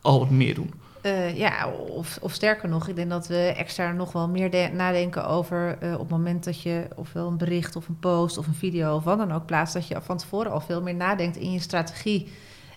al 0.00 0.18
wat 0.18 0.30
meer 0.30 0.54
doen. 0.54 0.72
Uh, 1.02 1.36
ja, 1.36 1.68
of, 1.68 2.18
of 2.20 2.32
sterker 2.32 2.68
nog, 2.68 2.88
ik 2.88 2.96
denk 2.96 3.10
dat 3.10 3.26
we 3.26 3.54
extern 3.56 3.96
nog 3.96 4.12
wel 4.12 4.28
meer 4.28 4.70
nadenken 4.72 5.26
over 5.26 5.78
uh, 5.82 5.92
op 5.92 5.98
het 5.98 6.08
moment 6.08 6.44
dat 6.44 6.62
je 6.62 6.86
ofwel 6.94 7.26
een 7.26 7.36
bericht 7.36 7.76
of 7.76 7.88
een 7.88 7.98
post 7.98 8.38
of 8.38 8.46
een 8.46 8.54
video 8.54 8.94
of 8.94 9.04
wat 9.04 9.18
dan 9.18 9.32
ook 9.32 9.46
plaatst, 9.46 9.74
dat 9.74 9.88
je 9.88 9.96
van 10.00 10.16
tevoren 10.16 10.52
al 10.52 10.60
veel 10.60 10.82
meer 10.82 10.94
nadenkt 10.94 11.36
in 11.36 11.52
je 11.52 11.60
strategie. 11.60 12.28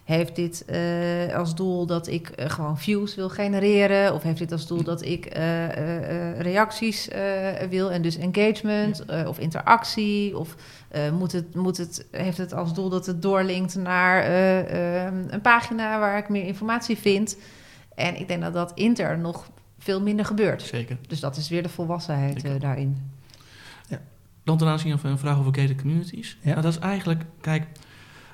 Heeft 0.04 0.36
dit 0.36 0.66
uh, 0.70 1.36
als 1.36 1.56
doel 1.56 1.86
dat 1.86 2.08
ik 2.08 2.32
uh, 2.40 2.50
gewoon 2.50 2.78
views 2.78 3.16
wil 3.16 3.30
genereren? 3.30 4.14
Of 4.14 4.24
heeft 4.24 4.38
dit 4.38 4.52
als 4.52 4.68
doel 4.68 4.84
dat 4.84 5.02
ik 5.02 5.38
uh, 5.38 6.40
reacties 6.40 7.08
wil 7.70 7.92
en 7.92 8.02
dus 8.02 8.18
engagement 8.18 9.06
of 9.28 9.40
interactie? 9.40 10.38
Of 10.38 10.56
moet 11.14 11.32
het, 11.32 11.56
moet 11.56 11.78
het, 11.78 12.06
heeft 12.12 12.38
het 12.38 12.54
als 12.54 12.74
doel 12.74 12.90
dat 12.90 13.06
het 13.06 13.22
doorlinkt 13.22 13.76
naar 13.76 14.26
een 15.30 15.42
pagina 15.42 16.00
waar 16.00 16.18
ik 16.18 16.30
meer 16.30 16.46
informatie 16.46 16.98
vind? 16.98 17.38
En 17.96 18.20
ik 18.20 18.28
denk 18.28 18.42
dat 18.42 18.54
dat 18.54 18.72
intern 18.76 19.22
nog 19.22 19.50
veel 19.80 20.02
minder 20.02 20.26
gebeurt. 20.26 20.62
Zeker. 20.62 20.98
Dus 21.08 21.20
dat 21.20 21.38
is 21.38 21.50
weer 21.50 21.64
de 21.64 21.70
volwassenheid 21.70 22.46
uh, 22.46 22.52
daarin. 22.60 23.12
Dan 24.44 24.58
ten 24.58 24.68
aanzien 24.68 25.00
van 25.00 25.10
een 25.10 25.18
vraag 25.18 25.38
over 25.38 25.56
gated 25.56 25.82
communities. 25.82 26.38
Ja. 26.42 26.50
Nou, 26.50 26.62
dat 26.62 26.72
is 26.72 26.80
eigenlijk, 26.80 27.24
kijk, 27.42 27.66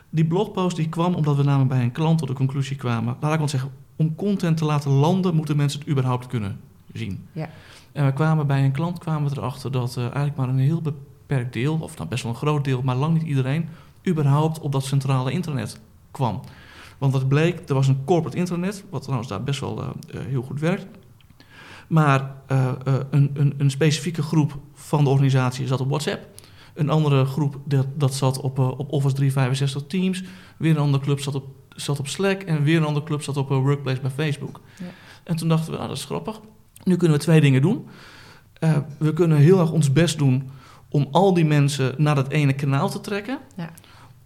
die 0.09 0.25
blogpost 0.25 0.75
die 0.75 0.89
kwam 0.89 1.13
omdat 1.13 1.35
we 1.35 1.43
namelijk 1.43 1.69
bij 1.69 1.81
een 1.81 1.91
klant 1.91 2.17
tot 2.17 2.27
de 2.27 2.33
conclusie 2.33 2.75
kwamen. 2.75 3.17
Laat 3.19 3.33
ik 3.33 3.37
wel 3.37 3.47
zeggen, 3.47 3.71
om 3.95 4.15
content 4.15 4.57
te 4.57 4.65
laten 4.65 4.91
landen 4.91 5.35
moeten 5.35 5.57
mensen 5.57 5.79
het 5.79 5.89
überhaupt 5.89 6.27
kunnen 6.27 6.59
zien. 6.93 7.25
Ja. 7.31 7.49
En 7.91 8.05
we 8.05 8.13
kwamen 8.13 8.47
bij 8.47 8.63
een 8.63 8.71
klant 8.71 8.99
kwamen 8.99 9.29
we 9.29 9.37
erachter 9.37 9.71
dat 9.71 9.95
uh, 9.97 10.03
eigenlijk 10.03 10.35
maar 10.35 10.49
een 10.49 10.59
heel 10.59 10.81
beperkt 10.81 11.53
deel, 11.53 11.77
of 11.81 11.97
nou 11.97 12.09
best 12.09 12.23
wel 12.23 12.31
een 12.31 12.37
groot 12.37 12.63
deel, 12.63 12.81
maar 12.81 12.95
lang 12.95 13.13
niet 13.13 13.27
iedereen, 13.27 13.69
überhaupt 14.07 14.59
op 14.59 14.71
dat 14.71 14.83
centrale 14.83 15.31
internet 15.31 15.79
kwam. 16.11 16.41
Want 16.97 17.13
dat 17.13 17.27
bleek, 17.27 17.69
er 17.69 17.73
was 17.73 17.87
een 17.87 18.03
corporate 18.05 18.37
internet, 18.37 18.83
wat 18.89 19.01
trouwens 19.01 19.29
daar 19.29 19.43
best 19.43 19.59
wel 19.59 19.81
uh, 19.81 19.89
uh, 20.15 20.21
heel 20.27 20.41
goed 20.41 20.59
werkt. 20.59 20.85
Maar 21.87 22.31
uh, 22.51 22.71
een, 23.09 23.31
een, 23.33 23.53
een, 23.57 23.69
specifieke 23.69 24.21
groep 24.21 24.57
van 24.73 25.03
de 25.03 25.09
organisatie 25.09 25.67
zat 25.67 25.79
op 25.79 25.89
WhatsApp. 25.89 26.27
Een 26.77 26.89
andere 26.89 27.25
groep 27.25 27.57
dat, 27.65 27.87
dat 27.95 28.13
zat 28.13 28.41
op, 28.41 28.59
uh, 28.59 28.67
op 28.67 28.91
Office 28.91 29.15
365 29.15 29.83
Teams. 29.87 30.23
Weer 30.57 30.71
een 30.71 30.77
andere 30.77 31.03
club 31.03 31.19
zat 31.19 31.35
op, 31.35 31.45
zat 31.69 31.99
op 31.99 32.07
Slack. 32.07 32.41
En 32.41 32.63
weer 32.63 32.77
een 32.77 32.85
andere 32.85 33.05
club 33.05 33.21
zat 33.21 33.37
op 33.37 33.49
Workplace 33.49 34.01
bij 34.01 34.11
Facebook. 34.11 34.61
Ja. 34.79 34.85
En 35.23 35.35
toen 35.35 35.47
dachten 35.47 35.71
we, 35.71 35.79
ah, 35.79 35.87
dat 35.87 35.97
is 35.97 36.05
grappig. 36.05 36.39
Nu 36.83 36.95
kunnen 36.95 37.17
we 37.17 37.23
twee 37.23 37.41
dingen 37.41 37.61
doen. 37.61 37.87
Uh, 38.59 38.77
we 38.97 39.13
kunnen 39.13 39.37
heel 39.37 39.59
erg 39.59 39.71
ons 39.71 39.91
best 39.91 40.17
doen 40.17 40.49
om 40.89 41.07
al 41.11 41.33
die 41.33 41.45
mensen 41.45 41.95
naar 41.97 42.15
dat 42.15 42.29
ene 42.29 42.53
kanaal 42.53 42.89
te 42.89 43.01
trekken. 43.01 43.39
Ja. 43.55 43.69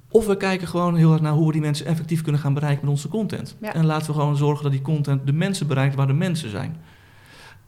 Of 0.09 0.25
we 0.25 0.37
kijken 0.37 0.67
gewoon 0.67 0.95
heel 0.95 1.11
erg 1.11 1.21
naar 1.21 1.33
hoe 1.33 1.45
we 1.45 1.51
die 1.51 1.61
mensen 1.61 1.85
effectief 1.85 2.21
kunnen 2.21 2.41
gaan 2.41 2.53
bereiken 2.53 2.81
met 2.81 2.93
onze 2.93 3.07
content. 3.07 3.55
Ja. 3.61 3.73
En 3.73 3.85
laten 3.85 4.07
we 4.07 4.13
gewoon 4.13 4.37
zorgen 4.37 4.63
dat 4.63 4.71
die 4.71 4.81
content 4.81 5.25
de 5.25 5.33
mensen 5.33 5.67
bereikt 5.67 5.95
waar 5.95 6.07
de 6.07 6.13
mensen 6.13 6.49
zijn. 6.49 6.77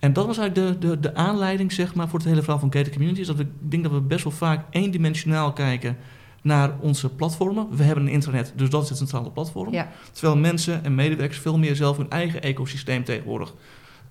En 0.03 0.13
dat 0.13 0.25
was 0.25 0.37
eigenlijk 0.37 0.81
de, 0.81 0.87
de, 0.87 0.99
de 0.99 1.15
aanleiding 1.15 1.71
zeg 1.71 1.95
maar, 1.95 2.09
voor 2.09 2.19
het 2.19 2.27
hele 2.27 2.41
verhaal 2.41 2.59
van 2.59 2.73
gated 2.73 2.93
communities. 2.93 3.27
Dat 3.27 3.35
we, 3.35 3.41
ik 3.43 3.71
denk 3.71 3.83
dat 3.83 3.91
we 3.91 4.01
best 4.01 4.23
wel 4.23 4.33
vaak 4.33 4.65
eendimensionaal 4.69 5.53
kijken 5.53 5.97
naar 6.41 6.71
onze 6.79 7.09
platformen. 7.09 7.67
We 7.71 7.83
hebben 7.83 8.05
een 8.05 8.11
internet, 8.11 8.53
dus 8.55 8.69
dat 8.69 8.83
is 8.83 8.89
het 8.89 8.97
centrale 8.97 9.31
platform. 9.31 9.71
Ja. 9.73 9.91
Terwijl 10.11 10.37
mensen 10.37 10.83
en 10.83 10.95
medewerkers 10.95 11.39
veel 11.39 11.57
meer 11.57 11.75
zelf 11.75 11.97
hun 11.97 12.09
eigen 12.09 12.41
ecosysteem 12.41 13.03
tegenwoordig 13.03 13.53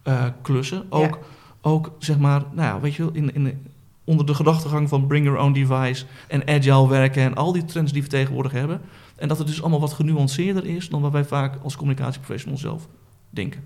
uh, 0.04 0.24
klussen. 0.42 0.84
Ook, 0.88 1.14
Ja. 1.14 1.26
ook 1.60 1.92
zeg 1.98 2.18
maar, 2.18 2.42
nou 2.52 2.74
ja, 2.74 2.80
weet 2.80 2.94
je 2.94 3.02
wel, 3.02 3.12
in, 3.12 3.34
in, 3.34 3.66
onder 4.04 4.26
de 4.26 4.34
gedachtegang 4.34 4.88
van 4.88 5.06
bring 5.06 5.24
your 5.24 5.40
own 5.40 5.52
device 5.52 6.04
en 6.28 6.48
agile 6.48 6.88
werken 6.88 7.22
en 7.22 7.34
al 7.34 7.52
die 7.52 7.64
trends 7.64 7.92
die 7.92 8.02
we 8.02 8.08
tegenwoordig 8.08 8.52
hebben. 8.52 8.80
En 9.16 9.28
dat 9.28 9.38
het 9.38 9.46
dus 9.46 9.60
allemaal 9.60 9.80
wat 9.80 9.92
genuanceerder 9.92 10.66
is 10.66 10.88
dan 10.88 11.00
wat 11.00 11.12
wij 11.12 11.24
vaak 11.24 11.58
als 11.62 11.76
communicatieprofessional 11.76 12.58
zelf 12.58 12.88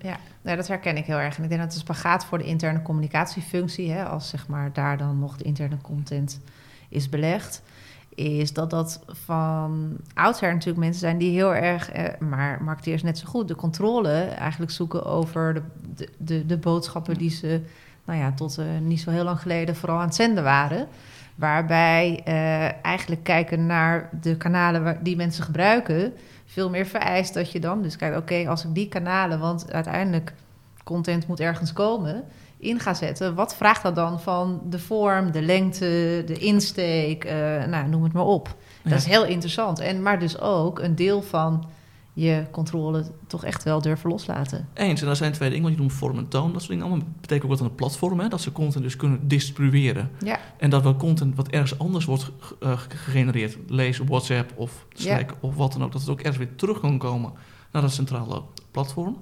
Ja, 0.01 0.17
nou, 0.41 0.57
dat 0.57 0.67
herken 0.67 0.97
ik 0.97 1.05
heel 1.05 1.17
erg. 1.17 1.37
En 1.37 1.43
ik 1.43 1.49
denk 1.49 1.61
dat 1.61 1.73
het 1.73 1.81
spagaat 1.81 2.25
voor 2.25 2.37
de 2.37 2.43
interne 2.43 2.81
communicatiefunctie, 2.81 3.91
hè, 3.91 4.05
als 4.05 4.29
zeg 4.29 4.47
maar 4.47 4.73
daar 4.73 4.97
dan 4.97 5.19
nog 5.19 5.37
de 5.37 5.43
interne 5.43 5.77
content 5.81 6.39
is 6.89 7.09
belegd, 7.09 7.61
is 8.17 8.53
dat 8.53 8.69
dat 8.69 9.03
van 9.07 9.97
oudsher 10.13 10.51
natuurlijk 10.51 10.79
mensen 10.79 10.99
zijn 10.99 11.17
die 11.17 11.31
heel 11.31 11.55
erg, 11.55 11.91
eh, 11.91 12.05
maar 12.19 12.63
marketeers 12.63 13.03
net 13.03 13.17
zo 13.17 13.27
goed, 13.27 13.47
de 13.47 13.55
controle 13.55 14.21
eigenlijk 14.21 14.71
zoeken 14.71 15.05
over 15.05 15.63
de, 15.95 16.09
de, 16.17 16.45
de, 16.45 16.57
boodschappen 16.57 17.17
die 17.17 17.29
ze, 17.29 17.61
nou 18.05 18.19
ja, 18.19 18.31
tot 18.31 18.57
uh, 18.59 18.65
niet 18.81 19.01
zo 19.01 19.11
heel 19.11 19.23
lang 19.23 19.39
geleden 19.39 19.75
vooral 19.75 19.97
aan 19.97 20.05
het 20.05 20.15
zenden 20.15 20.43
waren. 20.43 20.87
Waarbij 21.35 22.21
uh, 22.27 22.85
eigenlijk 22.85 23.23
kijken 23.23 23.65
naar 23.65 24.09
de 24.21 24.37
kanalen 24.37 24.99
die 25.03 25.15
mensen 25.15 25.43
gebruiken 25.43 26.13
veel 26.57 26.69
meer 26.69 26.85
vereist 26.85 27.33
dat 27.33 27.51
je 27.51 27.59
dan 27.59 27.81
dus 27.81 27.95
kijkt, 27.95 28.17
oké, 28.17 28.33
okay, 28.33 28.47
als 28.47 28.63
ik 28.63 28.73
die 28.73 28.87
kanalen, 28.87 29.39
want 29.39 29.71
uiteindelijk 29.71 30.33
content 30.83 31.27
moet 31.27 31.39
ergens 31.39 31.73
komen, 31.73 32.23
in 32.57 32.79
ga 32.79 32.93
zetten, 32.93 33.35
wat 33.35 33.55
vraagt 33.55 33.83
dat 33.83 33.95
dan 33.95 34.21
van 34.21 34.61
de 34.69 34.79
vorm, 34.79 35.31
de 35.31 35.41
lengte, 35.41 36.23
de 36.25 36.37
insteek, 36.37 37.25
uh, 37.25 37.31
nou, 37.65 37.87
noem 37.87 38.03
het 38.03 38.13
maar 38.13 38.25
op. 38.25 38.55
Ja. 38.83 38.89
Dat 38.89 38.99
is 38.99 39.05
heel 39.05 39.25
interessant. 39.25 39.79
En, 39.79 40.01
maar 40.01 40.19
dus 40.19 40.39
ook 40.39 40.79
een 40.79 40.95
deel 40.95 41.21
van 41.21 41.65
je 42.17 42.45
controle 42.51 43.05
toch 43.27 43.43
echt 43.43 43.63
wel 43.63 43.81
durven 43.81 44.09
loslaten. 44.09 44.67
Eens, 44.73 44.99
en 44.99 45.05
daar 45.05 45.15
zijn 45.15 45.31
twee 45.31 45.49
dingen, 45.49 45.63
want 45.63 45.75
je 45.75 45.81
noemt 45.81 45.93
vorm 45.93 46.17
en 46.17 46.27
toon. 46.27 46.51
Dat 46.51 46.61
soort 46.61 46.71
dingen 46.71 46.85
allemaal 46.85 47.07
betekent 47.21 47.43
ook 47.43 47.49
wat 47.49 47.59
aan 47.59 47.65
een 47.65 47.75
platform, 47.75 48.19
hè, 48.19 48.27
dat 48.27 48.41
ze 48.41 48.51
content 48.51 48.83
dus 48.83 48.95
kunnen 48.95 49.27
distribueren. 49.27 50.11
Ja. 50.23 50.39
En 50.57 50.69
dat 50.69 50.83
wel 50.83 50.95
content 50.95 51.35
wat 51.35 51.47
ergens 51.47 51.79
anders 51.79 52.05
wordt 52.05 52.31
uh, 52.63 52.71
gegenereerd, 52.77 53.57
lees 53.67 53.99
op 53.99 54.07
WhatsApp 54.07 54.53
of 54.55 54.85
Slack 54.93 55.29
ja. 55.29 55.35
of 55.39 55.55
wat 55.55 55.73
dan 55.73 55.83
ook, 55.83 55.91
dat 55.91 56.01
het 56.01 56.09
ook 56.09 56.19
ergens 56.19 56.37
weer 56.37 56.55
terug 56.55 56.79
kan 56.79 56.97
komen 56.97 57.31
naar 57.71 57.81
dat 57.81 57.91
centrale 57.91 58.41
platform. 58.71 59.17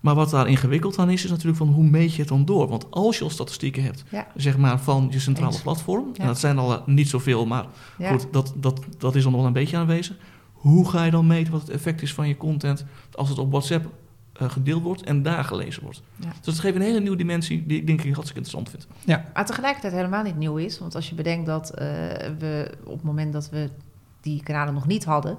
Maar 0.00 0.14
wat 0.14 0.30
daar 0.30 0.48
ingewikkeld 0.48 0.98
aan 0.98 1.10
is, 1.10 1.24
is 1.24 1.30
natuurlijk 1.30 1.58
van 1.58 1.68
hoe 1.68 1.84
meet 1.84 2.12
je 2.12 2.20
het 2.20 2.28
dan 2.28 2.44
door? 2.44 2.68
Want 2.68 2.90
als 2.90 3.18
je 3.18 3.24
al 3.24 3.30
statistieken 3.30 3.82
hebt, 3.82 4.04
ja. 4.10 4.26
zeg 4.34 4.58
maar 4.58 4.80
van 4.80 5.08
je 5.10 5.20
centrale 5.20 5.52
Eens. 5.52 5.62
platform, 5.62 6.10
en 6.14 6.26
dat 6.26 6.38
zijn 6.38 6.58
al 6.58 6.72
uh, 6.72 6.78
niet 6.86 7.08
zoveel, 7.08 7.46
maar 7.46 7.66
goed, 8.02 8.26
dat, 8.30 8.52
dat, 8.56 8.80
dat 8.98 9.14
is 9.14 9.22
dan 9.22 9.32
nog 9.32 9.40
wel 9.40 9.48
een 9.48 9.56
beetje 9.56 9.76
aanwezig. 9.76 10.16
Hoe 10.66 10.88
ga 10.88 11.04
je 11.04 11.10
dan 11.10 11.26
meten 11.26 11.52
wat 11.52 11.60
het 11.60 11.70
effect 11.70 12.02
is 12.02 12.14
van 12.14 12.28
je 12.28 12.36
content 12.36 12.84
als 13.12 13.28
het 13.28 13.38
op 13.38 13.50
WhatsApp 13.50 13.86
uh, 14.42 14.50
gedeeld 14.50 14.82
wordt 14.82 15.02
en 15.02 15.22
daar 15.22 15.44
gelezen 15.44 15.82
wordt? 15.82 16.02
Ja. 16.16 16.28
Dus 16.28 16.40
dat 16.44 16.58
geeft 16.58 16.76
een 16.76 16.82
hele 16.82 17.00
nieuwe 17.00 17.16
dimensie 17.16 17.66
die 17.66 17.78
ik 17.78 17.86
denk 17.86 18.02
ik 18.02 18.14
hartstikke 18.14 18.44
interessant 18.44 18.70
vind. 18.70 18.86
Maar 19.34 19.46
tegelijkertijd 19.46 19.92
helemaal 19.92 20.22
niet 20.22 20.36
nieuw 20.36 20.56
is. 20.56 20.78
Want 20.78 20.94
als 20.94 21.08
je 21.08 21.14
bedenkt 21.14 21.46
dat 21.46 21.70
eh, 21.70 21.86
we 22.38 22.70
op 22.84 22.92
het 22.92 23.02
moment 23.02 23.32
dat 23.32 23.50
we 23.50 23.70
die 24.20 24.42
kanalen 24.42 24.74
nog 24.74 24.86
niet 24.86 25.04
hadden, 25.04 25.38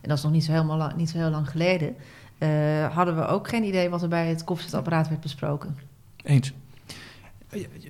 en 0.00 0.08
dat 0.08 0.16
is 0.16 0.22
nog 0.22 0.32
niet 0.32 0.44
zo, 0.44 0.52
helemaal 0.52 0.76
lang, 0.76 0.94
niet 0.94 1.10
zo 1.10 1.18
heel 1.18 1.30
lang 1.30 1.50
geleden, 1.50 1.94
eh, 2.38 2.94
hadden 2.94 3.16
we 3.16 3.26
ook 3.26 3.48
geen 3.48 3.64
idee 3.64 3.88
wat 3.88 4.02
er 4.02 4.08
bij 4.08 4.28
het 4.28 4.44
koffiezetapparaat 4.44 5.08
werd 5.08 5.20
besproken. 5.20 5.78
Eens. 6.22 6.52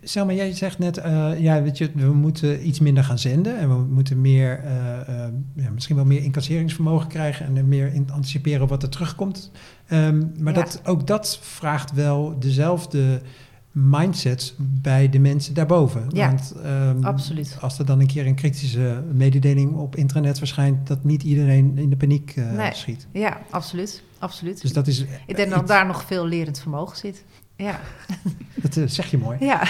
Selma, 0.03 0.33
jij 0.33 0.53
zegt 0.53 0.79
net, 0.79 0.99
uh, 0.99 1.41
ja, 1.41 1.63
weet 1.63 1.79
je, 1.79 1.91
we 1.95 2.13
moeten 2.13 2.67
iets 2.69 2.79
minder 2.81 3.05
gaan 3.05 3.19
zenden 3.19 3.59
en 3.59 3.69
we 3.69 3.75
moeten 3.95 4.21
meer, 4.21 4.61
uh, 4.65 4.71
uh, 5.09 5.25
ja, 5.55 5.71
misschien 5.71 5.97
wel 5.97 6.05
meer 6.05 6.23
incasseringsvermogen 6.23 7.09
krijgen 7.09 7.57
en 7.57 7.69
meer 7.69 7.93
in 7.95 8.11
anticiperen 8.11 8.67
wat 8.69 8.83
er 8.83 8.89
terugkomt. 8.89 9.51
Um, 9.93 10.33
maar 10.39 10.55
Ja. 10.55 10.61
dat, 10.63 10.81
ook 10.85 11.07
dat 11.07 11.39
vraagt 11.43 11.93
wel 11.93 12.37
dezelfde 12.39 13.21
mindset 13.73 14.55
bij 14.59 15.09
de 15.09 15.19
mensen 15.19 15.55
daarboven. 15.55 16.05
Ja, 16.13 16.27
Want 16.27 16.55
um, 16.97 17.05
absoluut. 17.05 17.57
als 17.61 17.79
er 17.79 17.87
dan 17.87 18.01
een 18.01 18.07
keer 18.07 18.27
een 18.27 18.35
kritische 18.35 19.03
mededeling 19.13 19.75
op 19.77 19.97
internet 19.97 20.39
verschijnt, 20.39 20.87
dat 20.87 21.05
niet 21.05 21.23
iedereen 21.23 21.79
in 21.79 21.91
de 21.91 21.97
paniek 21.97 22.35
Nee. 22.37 22.75
schiet. 22.75 23.07
Ja, 23.13 23.39
absoluut. 23.51 24.03
absoluut. 24.19 24.61
Dus 24.63 24.73
dat 24.73 24.87
is. 24.87 25.05
Ik 25.27 25.37
denk 25.37 25.51
dat 25.51 25.67
daar 25.69 25.87
nog 25.87 26.05
veel 26.05 26.27
lerend 26.27 26.59
vermogen 26.61 26.97
zit. 26.97 27.25
Ja, 27.59 27.81
Dat 28.63 28.77
uh, 28.77 28.87
zeg 28.87 29.11
je 29.11 29.19
mooi. 29.19 29.37
ja. 29.41 29.63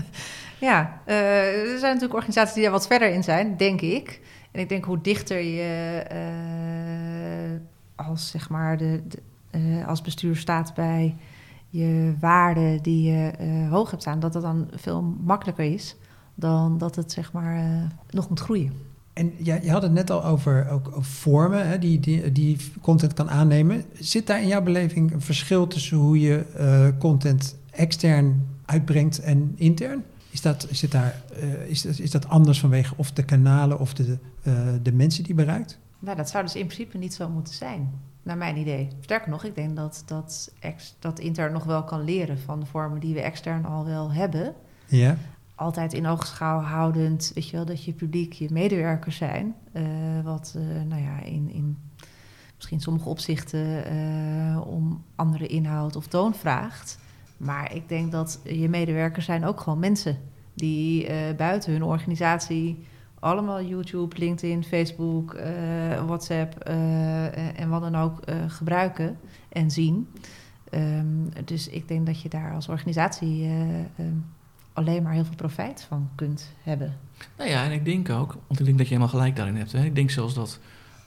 ja. 0.68 1.00
Uh, 1.06 1.72
er 1.72 1.78
zijn 1.78 1.92
natuurlijk 1.92 2.14
organisaties 2.14 2.54
die 2.54 2.62
daar 2.62 2.72
wat 2.72 2.86
verder 2.86 3.10
in 3.10 3.22
zijn, 3.22 3.56
denk 3.56 3.80
ik. 3.80 4.20
En 4.50 4.60
ik 4.60 4.68
denk 4.68 4.84
hoe 4.84 5.00
dichter 5.00 5.40
je 5.40 6.04
uh, 6.12 8.06
als, 8.06 8.30
zeg 8.30 8.48
maar, 8.48 8.76
de, 8.76 9.02
de 9.08 9.18
uh, 9.58 9.86
als 9.88 10.02
bestuur 10.02 10.36
staat 10.36 10.74
bij 10.74 11.16
je 11.68 12.14
waarden 12.20 12.82
die 12.82 13.10
je 13.12 13.32
hoog 13.70 13.90
hebt 13.90 14.02
staan, 14.02 14.20
dat 14.20 14.32
dat 14.32 14.42
dan 14.42 14.68
veel 14.74 15.02
makkelijker 15.02 15.64
is 15.72 15.96
dan 16.34 16.78
dat 16.78 16.96
het 16.96 17.12
zeg 17.12 17.32
maar 17.32 17.88
nog 18.10 18.28
moet 18.28 18.40
groeien. 18.40 18.93
En 19.14 19.32
ja, 19.36 19.58
je 19.62 19.70
had 19.70 19.82
het 19.82 19.92
net 19.92 20.10
al 20.10 20.24
over, 20.24 20.68
ook 20.70 20.88
over 20.88 21.04
vormen 21.04 21.68
hè, 21.68 21.78
die, 21.78 22.00
die, 22.00 22.32
die 22.32 22.56
content 22.80 23.12
kan 23.14 23.30
aannemen. 23.30 23.84
Zit 23.92 24.26
daar 24.26 24.42
in 24.42 24.48
jouw 24.48 24.62
beleving 24.62 25.12
een 25.12 25.20
verschil 25.20 25.66
tussen 25.66 25.96
hoe 25.96 26.20
je 26.20 26.44
uh, 26.58 26.98
content 26.98 27.56
extern 27.70 28.46
uitbrengt 28.64 29.18
en 29.18 29.52
intern? 29.56 30.04
Is 30.30 30.40
dat, 30.40 30.66
het 30.70 30.90
daar, 30.90 31.22
uh, 31.42 31.66
is, 31.66 31.84
is 31.84 32.10
dat 32.10 32.28
anders 32.28 32.60
vanwege 32.60 32.94
of 32.96 33.12
de 33.12 33.24
kanalen 33.24 33.78
of 33.78 33.94
de, 33.94 34.18
uh, 34.42 34.68
de 34.82 34.92
mensen 34.92 35.24
die 35.24 35.34
bereikt? 35.34 35.78
Nou, 35.98 36.16
dat 36.16 36.30
zou 36.30 36.44
dus 36.44 36.54
in 36.54 36.66
principe 36.66 36.98
niet 36.98 37.14
zo 37.14 37.28
moeten 37.28 37.54
zijn, 37.54 37.90
naar 38.22 38.36
mijn 38.36 38.56
idee. 38.56 38.88
Sterker 39.00 39.30
nog, 39.30 39.44
ik 39.44 39.54
denk 39.54 39.76
dat, 39.76 40.02
dat, 40.06 40.52
ex, 40.60 40.94
dat 40.98 41.18
intern 41.18 41.52
nog 41.52 41.64
wel 41.64 41.84
kan 41.84 42.04
leren 42.04 42.38
van 42.38 42.60
de 42.60 42.66
vormen 42.66 43.00
die 43.00 43.14
we 43.14 43.20
extern 43.20 43.64
al 43.64 43.84
wel 43.84 44.12
hebben. 44.12 44.54
Ja. 44.86 45.16
Altijd 45.54 45.92
in 45.92 46.06
oogschouw 46.06 46.60
houdend, 46.60 47.30
weet 47.34 47.48
je 47.48 47.56
wel, 47.56 47.64
dat 47.64 47.84
je 47.84 47.92
publiek 47.92 48.32
je 48.32 48.48
medewerkers 48.52 49.16
zijn. 49.16 49.54
Uh, 49.72 49.84
wat, 50.22 50.54
uh, 50.56 50.82
nou 50.82 51.02
ja, 51.02 51.20
in, 51.22 51.50
in 51.50 51.78
misschien 52.56 52.80
sommige 52.80 53.08
opzichten 53.08 53.92
uh, 53.92 54.66
om 54.66 55.04
andere 55.14 55.46
inhoud 55.46 55.96
of 55.96 56.06
toon 56.06 56.34
vraagt. 56.34 56.98
Maar 57.36 57.74
ik 57.74 57.88
denk 57.88 58.12
dat 58.12 58.40
je 58.44 58.68
medewerkers 58.68 59.24
zijn 59.24 59.44
ook 59.44 59.60
gewoon 59.60 59.78
mensen 59.78 60.18
die 60.54 61.06
buiten 61.36 61.72
hun 61.72 61.82
organisatie 61.82 62.86
allemaal 63.18 63.62
YouTube, 63.62 64.18
LinkedIn, 64.18 64.64
Facebook, 64.64 65.36
WhatsApp 66.06 66.58
en 67.56 67.68
wat 67.68 67.80
dan 67.80 67.96
ook 67.96 68.20
gebruiken 68.48 69.18
en 69.48 69.70
zien. 69.70 70.08
Um, 70.70 71.28
dus 71.44 71.68
ik 71.68 71.88
denk 71.88 72.06
dat 72.06 72.20
je 72.20 72.28
daar 72.28 72.54
als 72.54 72.68
organisatie 72.68 73.48
um, 73.98 74.24
alleen 74.74 75.02
maar 75.02 75.12
heel 75.12 75.24
veel 75.24 75.34
profijt 75.34 75.84
van 75.88 76.08
kunt 76.14 76.52
hebben. 76.62 76.96
Nou 77.36 77.50
ja, 77.50 77.64
en 77.64 77.72
ik 77.72 77.84
denk 77.84 78.10
ook, 78.10 78.36
want 78.46 78.58
ik 78.60 78.64
denk 78.66 78.78
dat 78.78 78.86
je 78.88 78.94
helemaal 78.94 79.14
gelijk 79.14 79.36
daarin 79.36 79.56
hebt. 79.56 79.72
Hè. 79.72 79.84
Ik 79.84 79.94
denk 79.94 80.10
zelfs 80.10 80.34
dat, 80.34 80.58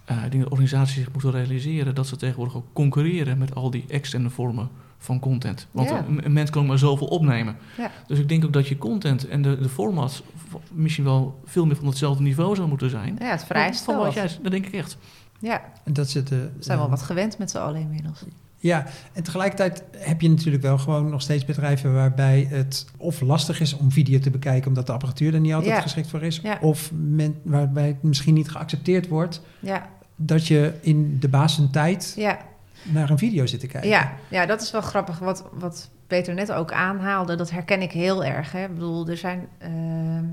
ik 0.06 0.32
denk 0.32 0.44
dat 0.44 0.52
organisaties 0.52 0.96
zich 0.96 1.12
moeten 1.12 1.32
realiseren 1.32 1.96
dat 1.96 2.08
ze 2.08 2.16
tegenwoordig 2.16 2.56
ook 2.56 2.66
concurreren 2.74 3.38
met 3.38 3.56
al 3.56 3.70
die 3.72 3.86
externe 3.88 4.30
vormen 4.30 4.70
van 4.98 5.20
content. 5.20 5.68
Want 5.72 5.90
Ja. 5.90 6.06
een, 6.08 6.26
een 6.26 6.34
mens 6.34 6.50
kan 6.50 6.62
ook 6.62 6.68
maar 6.68 6.78
zoveel 6.78 7.08
opnemen. 7.08 7.56
Ja. 7.78 7.92
Dus 8.08 8.20
ik 8.20 8.30
denk 8.30 8.46
ook 8.46 8.54
dat 8.54 8.68
je 8.68 8.78
content 8.78 9.28
en 9.28 9.42
de, 9.42 9.58
de 9.60 9.70
formats 9.70 10.24
misschien 10.72 11.04
wel 11.04 11.40
veel 11.46 11.66
meer 11.66 11.76
van 11.76 11.86
hetzelfde 11.86 12.24
niveau 12.24 12.56
zou 12.56 12.68
moeten 12.68 12.90
zijn. 12.90 13.16
Ja, 13.20 13.26
het 13.32 13.82
van 13.82 13.98
wat 13.98 14.14
jij, 14.14 14.30
dat 14.42 14.52
denk 14.52 14.66
ik 14.66 14.74
echt. 14.74 14.98
Ja, 15.40 15.62
En 15.84 15.94
dat 15.94 16.10
zit, 16.10 16.32
eh, 16.32 16.38
we 16.38 16.50
zijn 16.60 16.78
wel 16.78 16.90
wat 16.90 17.02
gewend 17.02 17.38
met 17.38 17.52
z'n 17.52 17.58
allen 17.58 17.82
inmiddels. 17.82 18.24
Ja, 18.68 18.86
en 19.14 19.24
tegelijkertijd 19.24 19.84
heb 19.98 20.22
je 20.22 20.30
natuurlijk 20.30 20.64
wel 20.64 20.78
gewoon 20.78 21.10
nog 21.10 21.22
steeds 21.22 21.46
bedrijven 21.46 21.94
waarbij 21.94 22.48
het 22.50 22.86
of 22.98 23.22
lastig 23.22 23.60
is 23.60 23.78
om 23.78 23.92
video 23.92 24.20
te 24.20 24.30
bekijken 24.30 24.68
omdat 24.68 24.86
de 24.86 24.92
apparatuur 24.92 25.34
er 25.34 25.40
niet 25.40 25.54
altijd 25.54 25.76
Ja. 25.76 25.82
geschikt 25.82 26.10
voor 26.10 26.22
is, 26.24 26.40
Ja. 26.44 26.58
of 26.62 26.92
men, 26.94 27.36
waarbij 27.44 27.88
het 27.88 28.04
misschien 28.04 28.34
niet 28.34 28.50
geaccepteerd 28.50 29.08
wordt 29.08 29.42
Ja, 29.60 29.90
dat 30.16 30.48
je 30.48 30.74
in 30.82 31.18
de 31.20 31.30
basentijd 31.30 32.14
ja. 32.18 32.38
naar 32.84 33.10
een 33.10 33.18
video 33.18 33.46
zit 33.46 33.60
te 33.60 33.68
kijken. 33.68 33.90
Ja, 33.90 34.14
ja, 34.30 34.46
dat 34.46 34.62
is 34.62 34.72
wel 34.72 34.82
grappig. 34.82 35.20
Wat, 35.20 35.44
wat 35.54 35.90
Peter 36.08 36.34
net 36.34 36.52
ook 36.52 36.72
aanhaalde, 36.72 37.36
dat 37.36 37.52
herken 37.52 37.82
ik 37.82 37.92
heel 37.92 38.24
erg. 38.26 38.52
Hè. 38.52 38.64
Ik 38.64 38.74
bedoel, 38.74 39.08
er 39.08 39.18
zijn. 39.18 39.48
ehm, 39.58 40.24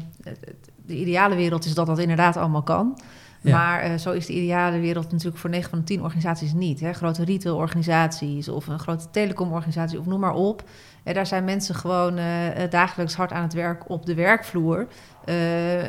de 0.87 0.97
ideale 0.99 1.35
wereld 1.35 1.65
is 1.65 1.75
dat 1.75 1.87
dat 1.87 1.99
inderdaad 1.99 2.37
allemaal 2.37 2.63
kan. 2.63 2.99
Maar 3.53 3.81
eh, 3.81 3.95
zo 3.95 4.13
is 4.13 4.27
de 4.27 4.33
ideale 4.33 4.81
wereld 4.81 5.11
natuurlijk 5.11 5.39
voor 5.39 5.51
9 5.51 5.71
van 5.71 5.79
de 5.79 5.85
10 5.85 6.03
organisaties 6.03 6.53
niet. 6.53 6.81
Hè. 6.81 6.93
Grote 6.93 7.25
retailorganisaties 7.25 8.49
of 8.49 8.67
een 8.67 8.79
grote 8.79 9.11
telecomorganisatie 9.11 9.99
of 9.99 10.07
noem 10.07 10.21
maar 10.21 10.35
op. 10.35 10.63
En 11.03 11.15
daar 11.15 11.27
zijn 11.27 11.45
mensen 11.45 11.75
gewoon 11.75 12.17
eh, 12.17 12.63
eh, 12.63 12.71
dagelijks 12.71 13.15
hard 13.15 13.33
aan 13.33 13.43
het 13.43 13.53
werk 13.53 13.91
op 13.91 14.07
de 14.07 14.15
werkvloer. 14.15 14.87
Eh, 15.25 15.35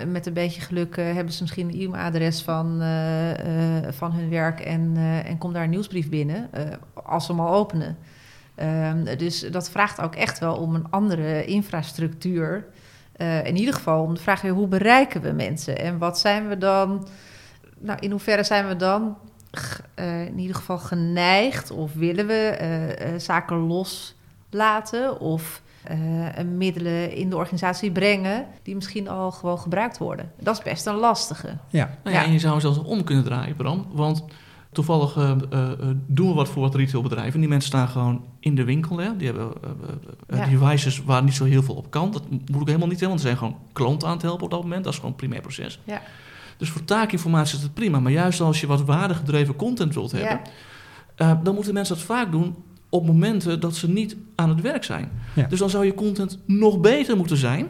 met 0.07 0.25
een 0.25 0.33
beetje 0.33 0.61
geluk 0.61 0.97
eh, 0.97 1.05
hebben 1.13 1.33
ze 1.33 1.41
misschien 1.41 1.69
een 1.69 1.81
e-mailadres 1.81 2.41
van, 2.41 2.81
eh, 2.81 3.31
eh, 3.77 3.93
van 3.93 4.11
hun 4.11 4.29
werk 4.29 4.59
en, 4.59 4.91
eh, 4.95 5.29
en 5.29 5.37
komt 5.37 5.53
daar 5.53 5.63
een 5.63 5.69
nieuwsbrief 5.69 6.09
binnen, 6.09 6.47
eh, 6.51 6.63
als 6.93 7.25
ze 7.25 7.31
hem 7.31 7.41
al 7.41 7.53
openen. 7.53 7.97
Ehm, 8.55 9.17
dus 9.17 9.39
dat 9.39 9.69
vraagt 9.69 10.01
ook 10.01 10.15
echt 10.15 10.39
wel 10.39 10.55
om 10.55 10.75
een 10.75 10.89
andere 10.89 11.45
infrastructuur. 11.45 12.65
Eh, 13.15 13.45
in 13.45 13.57
ieder 13.57 13.73
geval 13.73 14.03
om 14.03 14.13
de 14.13 14.21
vraag 14.21 14.41
hoe 14.41 14.67
bereiken 14.67 15.21
we 15.21 15.31
mensen 15.31 15.77
en 15.77 15.97
wat 15.97 16.19
zijn 16.19 16.47
we 16.47 16.57
dan, 16.57 17.07
nou 17.79 17.99
in 17.99 18.11
hoeverre 18.11 18.43
zijn 18.43 18.67
we 18.67 18.75
dan 18.75 19.17
eh, 19.95 20.25
in 20.25 20.39
ieder 20.39 20.55
geval 20.55 20.77
geneigd 20.77 21.71
of 21.71 21.93
willen 21.93 22.27
we 22.27 22.33
eh, 22.33 23.13
eh, 23.13 23.19
zaken 23.19 23.57
loslaten 24.49 25.19
of 25.19 25.61
eh, 25.83 25.97
middelen 26.55 27.11
in 27.11 27.29
de 27.29 27.35
organisatie 27.35 27.91
brengen 27.91 28.45
die 28.63 28.75
misschien 28.75 29.07
al 29.09 29.31
gewoon 29.31 29.59
gebruikt 29.59 29.97
worden. 29.97 30.31
Dat 30.39 30.57
is 30.57 30.63
best 30.63 30.85
een 30.85 30.95
lastige. 30.95 31.57
Ja, 31.69 31.85
Nou 32.03 32.15
ja, 32.15 32.21
Ja. 32.21 32.27
En 32.27 32.31
je 32.33 32.39
zou 32.39 32.59
zelfs 32.59 32.77
om 32.77 33.03
kunnen 33.03 33.23
draaien, 33.23 33.55
Bram. 33.55 33.85
Want 33.91 34.25
toevallig 34.71 35.13
doen 36.07 36.27
we 36.27 36.33
wat 36.33 36.49
voor 36.49 36.61
wat 36.61 36.75
retailbedrijven. 36.75 37.39
Die 37.39 37.49
mensen 37.49 37.67
staan 37.69 37.87
gewoon 37.87 38.23
in 38.39 38.55
de 38.55 38.63
winkel. 38.63 38.97
Hè. 38.97 39.17
Die 39.17 39.27
hebben 39.27 39.51
Ja. 40.27 40.45
devices 40.45 41.03
waar 41.03 41.23
niet 41.23 41.33
zo 41.33 41.43
heel 41.45 41.63
veel 41.63 41.75
op 41.75 41.91
kan. 41.91 42.11
Dat 42.11 42.29
moet 42.29 42.61
ik 42.61 42.67
helemaal 42.67 42.87
niet 42.87 42.99
hebben, 42.99 43.07
want 43.07 43.19
ze 43.21 43.25
zijn 43.27 43.37
gewoon 43.37 43.57
klanten 43.73 44.07
aan 44.07 44.13
het 44.13 44.21
helpen 44.23 44.43
op 44.45 44.51
dat 44.51 44.61
moment. 44.61 44.83
Dat 44.83 44.93
is 44.93 44.99
gewoon 44.99 45.11
een 45.11 45.17
primair 45.19 45.41
proces. 45.41 45.79
Ja. 45.83 46.01
Dus 46.57 46.69
voor 46.69 46.83
taakinformatie 46.83 47.57
is 47.57 47.63
het 47.63 47.73
prima. 47.73 47.99
Maar 47.99 48.11
juist 48.11 48.41
als 48.41 48.61
je 48.61 48.67
wat 48.67 48.83
waardegedreven 48.83 49.55
content 49.55 49.93
wilt 49.93 50.11
hebben... 50.11 50.29
Ja. 50.29 50.41
eh, 51.15 51.43
dan 51.43 51.55
moeten 51.55 51.73
mensen 51.73 51.95
dat 51.95 52.03
vaak 52.03 52.31
doen 52.31 52.55
op 52.89 53.05
momenten 53.05 53.59
dat 53.59 53.75
ze 53.75 53.89
niet 53.89 54.15
aan 54.35 54.49
het 54.49 54.61
werk 54.61 54.83
zijn. 54.83 55.11
Ja. 55.35 55.47
Dus 55.47 55.59
dan 55.59 55.69
zou 55.69 55.85
je 55.85 55.93
content 55.93 56.39
nog 56.45 56.79
beter 56.79 57.17
moeten 57.17 57.37
zijn... 57.37 57.67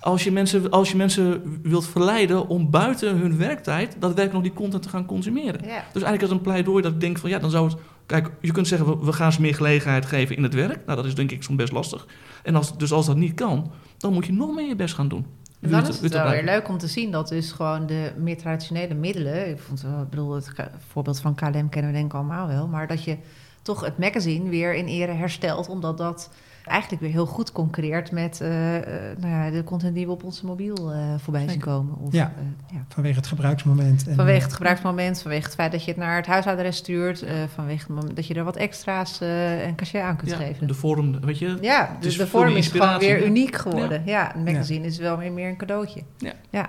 Als 0.00 0.24
je, 0.24 0.32
mensen, 0.32 0.70
als 0.70 0.90
je 0.90 0.96
mensen 0.96 1.58
wilt 1.62 1.86
verleiden 1.86 2.48
om 2.48 2.70
buiten 2.70 3.16
hun 3.16 3.36
werktijd... 3.36 3.90
daadwerkelijk 3.92 4.32
nog 4.32 4.42
die 4.42 4.52
content 4.52 4.82
te 4.82 4.88
gaan 4.88 5.06
consumeren. 5.06 5.60
Ja. 5.64 5.84
Dus 5.92 6.02
eigenlijk 6.02 6.22
is 6.22 6.28
het 6.28 6.30
een 6.30 6.40
pleidooi 6.40 6.82
dat 6.82 6.92
ik 6.92 7.00
denk 7.00 7.18
van 7.18 7.30
ja, 7.30 7.38
dan 7.38 7.50
zou 7.50 7.68
het. 7.68 7.76
Kijk, 8.06 8.30
je 8.40 8.52
kunt 8.52 8.68
zeggen 8.68 8.88
we, 8.88 9.06
we 9.06 9.12
gaan 9.12 9.32
ze 9.32 9.40
meer 9.40 9.54
gelegenheid 9.54 10.06
geven 10.06 10.36
in 10.36 10.42
het 10.42 10.54
werk. 10.54 10.86
Nou, 10.86 10.96
dat 10.96 11.06
is 11.06 11.14
denk 11.14 11.30
ik 11.30 11.42
soms 11.42 11.56
best 11.58 11.72
lastig. 11.72 12.06
En 12.42 12.54
als, 12.54 12.78
dus 12.78 12.92
als 12.92 13.06
dat 13.06 13.16
niet 13.16 13.34
kan, 13.34 13.70
dan 13.98 14.12
moet 14.12 14.26
je 14.26 14.32
nog 14.32 14.54
meer 14.54 14.68
je 14.68 14.76
best 14.76 14.94
gaan 14.94 15.08
doen. 15.08 15.26
En 15.60 15.70
dan 15.70 15.88
is 15.88 16.00
het 16.00 16.12
wel 16.12 16.30
weer 16.30 16.44
leuk 16.44 16.68
om 16.68 16.78
te 16.78 16.86
zien. 16.86 17.10
Dat 17.10 17.28
dus 17.28 17.52
gewoon 17.52 17.86
de 17.86 18.12
meer 18.16 18.38
traditionele 18.38 18.94
middelen... 18.94 19.48
Ik, 19.48 19.58
vond, 19.58 19.80
wel- 19.80 20.02
ik 20.02 20.08
bedoel, 20.08 20.34
het 20.34 20.50
voorbeeld 20.88 21.20
van 21.20 21.34
KLM 21.34 21.68
kennen 21.68 21.90
we 21.90 21.96
denk 21.96 22.06
ik 22.06 22.14
allemaal 22.14 22.46
wel... 22.46 22.66
maar 22.66 22.86
dat 22.86 23.04
je 23.04 23.16
toch 23.62 23.84
het 23.84 23.98
magazine 23.98 24.48
weer 24.48 24.74
in 24.74 24.86
ere 24.86 25.12
herstelt... 25.12 25.68
omdat 25.68 25.98
dat 25.98 26.30
eigenlijk 26.66 27.02
weer 27.02 27.10
heel 27.12 27.26
goed 27.26 27.52
concurreert 27.52 28.10
met 28.10 28.40
eh, 28.40 28.76
eh, 28.76 29.18
nou 29.18 29.32
ja, 29.32 29.50
de 29.50 29.64
content 29.64 29.94
die 29.94 30.06
we 30.06 30.12
op 30.12 30.24
onze 30.24 30.46
mobiel 30.46 30.92
eh, 30.92 30.98
voorbij 31.18 31.48
zien 31.48 31.60
komen. 31.60 31.96
Of, 31.96 32.12
Ja. 32.12 32.32
ja. 32.72 32.84
vanwege 32.88 33.16
het 33.16 33.26
gebruiksmoment. 33.26 34.06
En, 34.08 34.14
Vanwege 34.14 34.42
het 34.42 34.52
gebruiksmoment, 34.52 35.22
vanwege 35.22 35.44
het 35.44 35.54
feit 35.54 35.72
dat 35.72 35.84
je 35.84 35.90
het 35.90 36.00
naar 36.00 36.16
het 36.16 36.26
huisadres 36.26 36.76
stuurt... 36.76 37.22
eh, 37.22 37.34
vanwege 37.54 37.78
het 37.78 37.88
moment 37.88 38.16
dat 38.16 38.26
je 38.26 38.34
er 38.34 38.44
wat 38.44 38.56
extra's 38.56 39.20
eh, 39.20 39.66
en 39.66 39.74
cachet 39.74 40.02
aan 40.02 40.16
kunt 40.16 40.30
ja, 40.30 40.36
geven. 40.36 40.66
de 40.66 40.74
vorm, 40.74 41.20
weet 41.20 41.38
je. 41.38 41.58
Ja, 41.60 41.96
dus 42.00 42.16
de 42.16 42.26
vorm 42.26 42.56
is 42.56 42.68
gewoon 42.68 42.98
weer 42.98 43.26
uniek 43.26 43.56
geworden. 43.56 44.02
Ja, 44.04 44.36
een 44.36 44.42
magazine 44.42 44.86
is 44.86 44.98
wel 44.98 45.18
weer 45.18 45.32
meer 45.32 45.48
een 45.48 45.56
cadeautje. 45.56 46.02
Ja. 46.18 46.32
ja. 46.50 46.68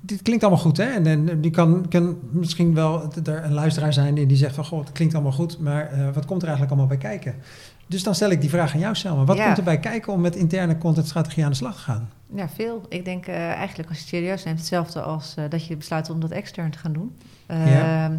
Dit 0.00 0.22
klinkt 0.22 0.42
allemaal 0.42 0.62
goed, 0.62 0.76
hè? 0.76 0.84
En, 0.84 1.06
en 1.06 1.40
die 1.40 1.50
kan, 1.50 1.86
kan 1.88 2.18
misschien 2.30 2.74
wel 2.74 3.12
er 3.24 3.44
een 3.44 3.52
luisteraar 3.52 3.92
zijn 3.92 4.14
die, 4.14 4.26
die 4.26 4.36
zegt 4.36 4.54
van... 4.54 4.64
Goh, 4.64 4.80
het 4.80 4.92
klinkt 4.92 5.14
allemaal 5.14 5.32
goed, 5.32 5.58
maar 5.58 5.90
eh, 5.92 6.08
wat 6.14 6.24
komt 6.24 6.42
er 6.42 6.48
eigenlijk 6.48 6.70
allemaal 6.70 6.98
bij 6.98 7.08
kijken? 7.08 7.34
Dus 7.90 8.02
dan 8.02 8.14
stel 8.14 8.30
ik 8.30 8.40
die 8.40 8.50
vraag 8.50 8.72
aan 8.74 8.80
jou, 8.80 8.94
Selma. 8.94 9.24
Wat 9.24 9.36
Ja. 9.36 9.44
komt 9.44 9.58
er 9.58 9.64
bij 9.64 9.78
kijken 9.78 10.12
om 10.12 10.20
met 10.20 10.36
interne 10.36 10.78
contentstrategie 10.78 11.44
aan 11.44 11.50
de 11.50 11.56
slag 11.56 11.74
te 11.74 11.80
gaan? 11.80 12.10
Ja, 12.34 12.48
veel. 12.48 12.82
Ik 12.88 13.04
denk 13.04 13.26
eh, 13.26 13.34
eigenlijk 13.52 13.88
als 13.88 13.98
je 13.98 14.04
het 14.04 14.14
serieus 14.14 14.44
neemt, 14.44 14.58
hetzelfde 14.58 15.00
als 15.02 15.34
eh, 15.36 15.44
dat 15.48 15.66
je 15.66 15.76
besluit 15.76 16.10
om 16.10 16.20
dat 16.20 16.30
extern 16.30 16.70
te 16.70 16.78
gaan 16.78 16.92
doen. 16.92 17.16
Ja. 17.48 18.04
Ehm, 18.04 18.16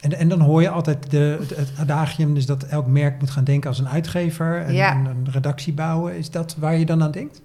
En, 0.00 0.12
en 0.18 0.28
dan 0.28 0.40
hoor 0.40 0.62
je 0.62 0.68
altijd 0.68 1.10
de, 1.10 1.36
het, 1.40 1.56
het 1.56 1.72
adagium, 1.78 2.34
dus 2.34 2.46
dat 2.46 2.62
elk 2.62 2.86
merk 2.86 3.20
moet 3.20 3.30
gaan 3.30 3.44
denken 3.44 3.68
als 3.68 3.78
een 3.78 3.88
uitgever 3.88 4.62
en, 4.64 4.72
Ja. 4.74 4.90
en 4.92 5.04
een 5.04 5.26
redactie 5.30 5.72
bouwen. 5.72 6.16
Is 6.16 6.30
dat 6.30 6.56
waar 6.58 6.76
je 6.76 6.84
dan 6.86 7.02
aan 7.02 7.10
denkt? 7.10 7.40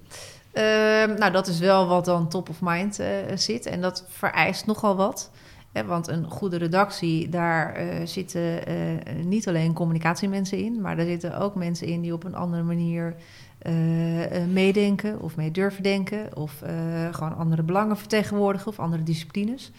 ehm, 0.53 1.13
nou, 1.17 1.31
dat 1.31 1.47
is 1.47 1.59
wel 1.59 1.87
wat 1.87 2.05
dan 2.05 2.29
top 2.29 2.49
of 2.49 2.57
mind 2.61 2.99
eh, 2.99 3.07
zit. 3.35 3.65
En 3.65 3.81
dat 3.81 4.03
vereist 4.09 4.65
nogal 4.65 4.95
wat. 4.95 5.29
Want 5.85 6.07
een 6.07 6.29
goede 6.29 6.57
redactie, 6.57 7.29
daar 7.29 7.73
eh, 7.73 8.05
zitten 8.05 8.67
eh, 8.67 8.75
niet 9.23 9.47
alleen 9.47 9.73
communicatiemensen 9.73 10.57
in, 10.57 10.81
maar 10.81 10.95
daar 10.95 11.05
zitten 11.05 11.39
ook 11.39 11.55
mensen 11.55 11.87
in 11.87 12.01
die 12.01 12.13
op 12.13 12.23
een 12.23 12.35
andere 12.35 12.63
manier 12.63 13.15
eh, 13.57 13.73
meedenken 14.51 15.21
of 15.21 15.35
mee 15.35 15.51
durven 15.51 15.83
denken. 15.83 16.35
Of 16.35 16.63
gewoon 17.11 17.37
andere 17.37 17.63
belangen 17.63 17.97
vertegenwoordigen 17.97 18.67
of 18.67 18.79
andere 18.79 19.03
disciplines. 19.03 19.71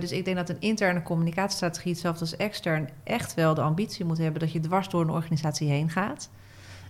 Dus 0.00 0.12
ik 0.12 0.24
denk 0.24 0.36
dat 0.36 0.48
een 0.48 0.60
interne 0.60 1.02
communicatiestrategie, 1.02 1.92
hetzelfde 1.92 2.20
als 2.20 2.36
extern, 2.36 2.88
echt 3.04 3.34
wel 3.34 3.54
de 3.54 3.60
ambitie 3.60 4.04
moet 4.04 4.18
hebben 4.18 4.40
dat 4.40 4.52
je 4.52 4.60
dwars 4.60 4.88
door 4.88 5.00
een 5.00 5.10
organisatie 5.10 5.68
heen 5.68 5.90
gaat. 5.90 6.30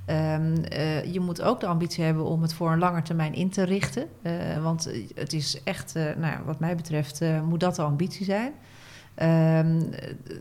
Ehm, 0.04 0.54
eh, 0.62 1.04
je 1.12 1.20
moet 1.20 1.42
ook 1.42 1.60
de 1.60 1.66
ambitie 1.66 2.04
hebben 2.04 2.24
om 2.24 2.42
het 2.42 2.54
voor 2.54 2.72
een 2.72 2.78
lange 2.78 3.02
termijn 3.02 3.34
in 3.34 3.50
te 3.50 3.62
richten. 3.62 4.06
Eh, 4.22 4.32
want 4.62 4.90
het 5.14 5.32
is 5.32 5.62
echt, 5.64 5.96
eh, 5.96 6.04
nou 6.16 6.44
wat 6.44 6.58
mij 6.60 6.76
betreft, 6.76 7.20
eh, 7.20 7.42
moet 7.42 7.60
dat 7.60 7.76
de 7.76 7.82
ambitie 7.82 8.24
zijn. 8.24 8.52
Ehm, 9.14 9.80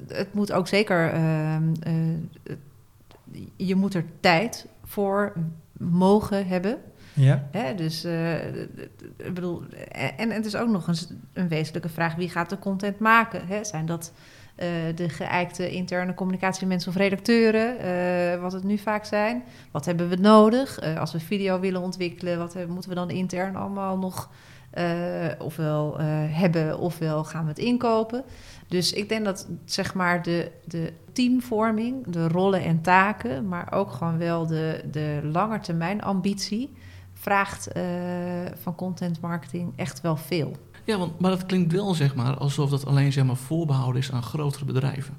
het 0.07 0.34
moet 0.34 0.51
ook 0.51 0.68
zeker, 0.68 1.12
ehm, 1.14 1.74
eh, 1.80 1.93
je 3.55 3.76
moet 3.76 3.93
er 3.93 4.05
tijd 4.20 4.66
voor 4.84 5.34
mogen 5.78 6.47
hebben. 6.47 6.78
Ja, 7.14 7.47
Hè, 7.51 7.76
dus 7.76 8.03
eh, 8.03 8.45
ik 9.18 9.34
bedoel, 9.34 9.64
en, 9.91 10.18
en 10.18 10.30
het 10.32 10.45
is 10.45 10.55
ook 10.55 10.70
nog 10.70 10.88
eens 10.88 11.14
een 11.34 11.47
wezenlijke 11.47 11.89
vraag: 11.89 12.16
wie 12.16 12.30
gaat 12.30 12.49
de 12.49 12.59
content 12.59 12.99
maken? 12.99 13.47
Hè? 13.47 13.64
Zijn 13.64 13.86
dat 13.86 14.14
eh, 14.62 14.95
de 14.95 15.09
geëikte 15.09 15.72
interne 15.72 16.14
communicatiemensen 16.14 16.89
of 16.89 16.97
redacteuren, 16.97 17.80
eh, 17.80 18.41
wat 18.41 18.51
het 18.51 18.64
nu 18.64 18.78
vaak 18.78 19.05
zijn? 19.05 19.43
Wat 19.72 19.86
hebben 19.86 20.09
we 20.09 20.16
nodig? 20.16 20.80
Eh, 20.80 20.99
als 20.99 21.12
we 21.12 21.20
video 21.20 21.59
willen 21.59 21.82
ontwikkelen, 21.82 22.38
wat 22.38 22.55
moeten 22.68 22.89
we 22.89 22.95
dan 22.95 23.09
intern 23.09 23.55
allemaal 23.55 23.97
nog 23.97 24.30
ofwel 25.39 25.99
hebben, 26.30 26.80
ofwel 26.80 27.24
gaan 27.24 27.43
we 27.43 27.49
het 27.49 27.59
inkopen? 27.59 28.24
Dus 28.68 28.93
ik 28.93 29.09
denk 29.09 29.26
dat 29.26 29.47
zeg 29.66 29.93
maar 29.93 30.24
de, 30.24 30.51
de 30.66 30.93
teamvorming, 31.14 32.07
de 32.07 32.28
rollen 32.28 32.64
en 32.64 32.82
taken, 32.82 33.47
maar 33.47 33.74
ook 33.74 33.91
gewoon 33.91 34.18
wel 34.18 34.47
de, 34.47 34.84
de 34.91 35.20
langetermijn 35.24 36.01
ambitie 36.01 36.74
vraagt 37.14 37.68
van 38.62 38.76
content 38.76 39.22
marketing 39.22 39.74
echt 39.76 40.01
wel 40.01 40.16
veel. 40.16 40.55
Ja, 40.92 40.98
want, 40.98 41.20
maar 41.20 41.32
dat 41.32 41.46
klinkt 41.46 41.72
wel 41.74 41.94
zeg 41.94 42.16
maar 42.16 42.38
alsof 42.38 42.70
dat 42.70 42.86
alleen 42.86 43.12
zeg 43.12 43.24
maar, 43.26 43.36
voorbehouden 43.36 44.02
is 44.02 44.12
aan 44.12 44.24
grotere 44.24 44.66
bedrijven. 44.66 45.18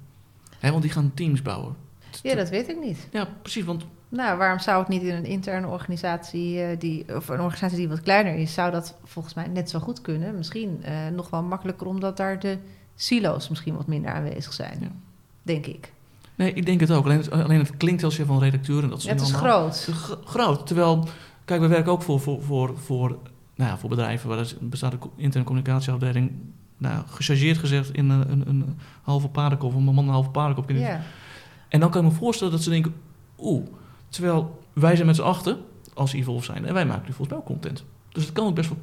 Hè, 0.59 0.71
want 0.71 0.83
die 0.83 0.91
gaan 0.93 1.11
teams 1.15 1.43
bouwen. 1.43 1.77
Ja, 2.23 2.35
dat 2.35 2.49
weet 2.49 2.69
ik 2.69 2.81
niet. 2.81 3.09
Ja, 3.13 3.29
precies. 3.43 3.65
Want 3.65 3.85
Nou, 4.09 4.39
waarom 4.39 4.59
zou 4.59 4.79
het 4.79 4.89
niet 4.89 5.03
in 5.03 5.15
een 5.15 5.25
interne 5.25 5.67
organisatie, 5.67 6.63
eh, 6.63 6.79
die, 6.79 7.17
of 7.17 7.29
een 7.29 7.35
organisatie 7.41 7.77
die 7.77 7.89
wat 7.89 8.01
kleiner 8.01 8.35
is, 8.35 8.55
zou 8.55 8.71
dat 8.71 8.95
volgens 9.05 9.35
mij 9.35 9.47
net 9.49 9.71
zo 9.71 9.79
goed 9.79 10.01
kunnen? 10.01 10.35
Misschien 10.37 10.79
eh, 10.83 10.93
nog 11.15 11.31
wel 11.31 11.43
makkelijker, 11.43 11.87
omdat 11.87 12.17
daar 12.17 12.39
de 12.41 12.59
silo's 12.97 13.49
misschien 13.49 13.77
wat 13.77 13.87
minder 13.87 14.11
aanwezig 14.13 14.53
zijn, 14.53 14.79
Ja. 14.81 14.89
denk 15.43 15.67
ik. 15.67 15.93
nee, 16.35 16.53
ik 16.53 16.67
denk 16.67 16.81
het 16.81 16.91
ook. 16.91 17.05
Alleen 17.05 17.17
het, 17.19 17.31
alleen 17.31 17.59
het 17.59 17.77
klinkt 17.77 18.03
als 18.05 18.17
je 18.17 18.25
van 18.25 18.39
redacteur 18.39 18.83
en 18.83 18.89
dat 18.89 19.03
soort 19.03 19.13
het 19.21 19.29
is 19.29 19.35
allemaal. 19.35 19.51
groot. 19.61 19.79
Het 19.87 19.89
is 19.89 19.95
gro- 20.03 20.21
groot. 20.25 20.67
Terwijl, 20.67 21.09
kijk, 21.45 21.61
we 21.61 21.67
werken 21.67 21.93
ook 21.93 22.03
voor, 22.03 22.21
voor, 22.21 22.43
voor, 22.43 22.79
voor, 22.79 23.19
nou 23.67 23.79
voor 23.79 23.89
bedrijven 23.89 24.29
waar 24.29 24.39
er 24.39 24.55
bestaat 24.61 24.93
een 24.93 24.99
co- 24.99 25.13
interne 25.17 25.47
communicatieafdeling. 25.47 26.33
Nou, 26.79 27.03
gechargeerd 27.07 27.59
gezegd 27.59 27.91
in 27.91 28.11
een, 28.11 28.31
een, 28.31 28.49
een 28.49 28.79
halve 29.03 29.29
paardenkop, 29.29 29.75
of 29.75 29.75
een 29.77 29.95
man 29.95 29.99
een 29.99 30.13
halve 30.13 30.31
paardenkop. 30.31 30.71
Ja, 30.71 31.01
En 31.69 31.81
dan 31.81 31.91
kan 31.91 32.05
ik 32.05 32.11
me 32.13 32.17
voorstellen 32.17 32.53
dat 32.53 32.63
ze 32.63 32.71
denken, 32.71 32.95
oeh, 33.39 33.67
terwijl 34.09 34.59
wij 34.73 34.95
zijn 34.95 35.07
met 35.07 35.17
z'n 35.17 35.23
achten 35.23 35.59
als 35.95 36.13
Evolve 36.13 36.45
zijn 36.45 36.67
en 36.67 36.75
wij 36.75 36.87
maken 36.87 37.07
nu 37.07 37.13
volgens 37.13 37.29
mij 37.29 37.39
ook 37.39 37.45
content. 37.45 37.85
Dus 38.09 38.25
het 38.25 38.33
kan 38.33 38.47
ook 38.47 38.55
best 38.55 38.69
wel 38.69 38.79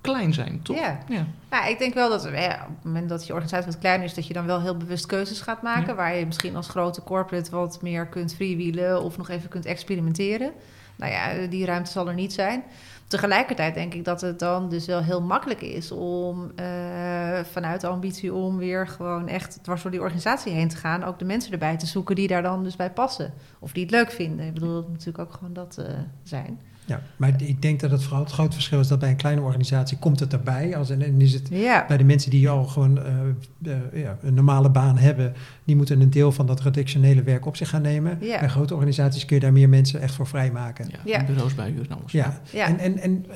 klein 0.00 0.32
zijn, 0.32 0.62
toch? 0.62 0.76
Ja. 0.76 0.98
ja. 1.08 1.26
Nou, 1.50 1.70
ik 1.70 1.78
denk 1.78 1.94
wel 1.94 2.08
dat 2.08 2.22
ja, 2.22 2.66
op 2.68 2.74
het 2.74 2.84
moment 2.84 3.08
dat 3.08 3.26
je 3.26 3.32
organisatie 3.32 3.70
wat 3.70 3.78
kleiner 3.80 4.06
is, 4.06 4.14
dat 4.14 4.26
je 4.26 4.34
dan 4.34 4.46
wel 4.46 4.60
heel 4.60 4.76
bewust 4.76 5.06
keuzes 5.06 5.40
gaat 5.40 5.62
maken. 5.62 5.96
Waar 5.96 6.16
je 6.16 6.26
misschien 6.26 6.56
als 6.56 6.68
grote 6.68 7.02
corporate 7.02 7.50
wat 7.50 7.78
meer 7.82 8.06
kunt 8.06 8.34
freewheelen 8.34 9.02
of 9.02 9.16
nog 9.16 9.28
even 9.28 9.48
kunt 9.48 9.66
experimenteren. 9.66 10.52
Nou 10.96 11.12
ja, 11.12 11.46
die 11.46 11.64
ruimte 11.64 11.90
zal 11.90 12.08
er 12.08 12.14
niet 12.14 12.32
zijn. 12.32 12.62
Tegelijkertijd 13.08 13.74
denk 13.74 13.94
ik 13.94 14.04
dat 14.04 14.20
het 14.20 14.38
dan 14.38 14.68
dus 14.68 14.86
wel 14.86 15.02
heel 15.02 15.22
makkelijk 15.22 15.60
is 15.60 15.90
om 15.90 16.52
uh, 16.60 17.38
vanuit 17.50 17.80
de 17.80 17.86
ambitie 17.86 18.34
om 18.34 18.56
weer 18.56 18.86
gewoon 18.86 19.28
echt 19.28 19.58
dwars 19.62 19.82
door 19.82 19.90
die 19.90 20.00
organisatie 20.00 20.52
heen 20.52 20.68
te 20.68 20.76
gaan, 20.76 21.04
ook 21.04 21.18
de 21.18 21.24
mensen 21.24 21.52
erbij 21.52 21.76
te 21.76 21.86
zoeken 21.86 22.14
die 22.14 22.28
daar 22.28 22.42
dan 22.42 22.62
dus 22.62 22.76
bij 22.76 22.90
passen. 22.90 23.32
Of 23.58 23.72
die 23.72 23.82
het 23.82 23.92
leuk 23.92 24.10
vinden. 24.10 24.46
Ik 24.46 24.54
bedoel, 24.54 24.74
dat 24.74 24.88
natuurlijk 24.88 25.18
ook 25.18 25.32
gewoon 25.32 25.52
dat 25.52 25.76
uh, 25.80 25.86
zijn. 26.22 26.60
Ja, 26.86 27.02
maar 27.16 27.42
ik 27.42 27.62
denk 27.62 27.80
dat 27.80 27.90
het 27.90 28.02
vooral 28.02 28.22
het 28.22 28.32
grote 28.32 28.52
verschil 28.52 28.80
is 28.80 28.88
dat 28.88 28.98
bij 28.98 29.10
een 29.10 29.16
kleine 29.16 29.40
organisatie 29.40 29.98
komt 29.98 30.20
het 30.20 30.32
erbij. 30.32 30.76
Als, 30.76 30.90
en 30.90 31.20
is 31.20 31.32
het 31.32 31.48
bij 31.88 31.96
de 31.96 32.04
mensen 32.04 32.30
die 32.30 32.48
al 32.48 32.64
gewoon 32.64 32.98
uh, 32.98 33.72
uh, 33.92 34.02
ja, 34.02 34.18
een 34.22 34.34
normale 34.34 34.70
baan 34.70 34.98
hebben, 34.98 35.32
die 35.64 35.76
moeten 35.76 36.00
een 36.00 36.10
deel 36.10 36.32
van 36.32 36.46
dat 36.46 36.60
redactionele 36.60 37.22
werk 37.22 37.46
op 37.46 37.56
zich 37.56 37.68
gaan 37.68 37.82
nemen. 37.82 38.18
Ja. 38.20 38.38
Bij 38.38 38.48
grote 38.48 38.74
organisaties 38.74 39.24
kun 39.24 39.36
je 39.36 39.42
daar 39.42 39.52
meer 39.52 39.68
mensen 39.68 40.00
echt 40.00 40.14
voor 40.14 40.26
vrijmaken. 40.26 40.90
Ja, 41.04 41.24
bureaus 41.24 41.54
bij 41.54 41.66
en 41.66 41.96
alles. 41.98 42.12
Ja. 42.12 42.40
En, 42.52 42.78
en, 42.78 42.98
en 42.98 43.26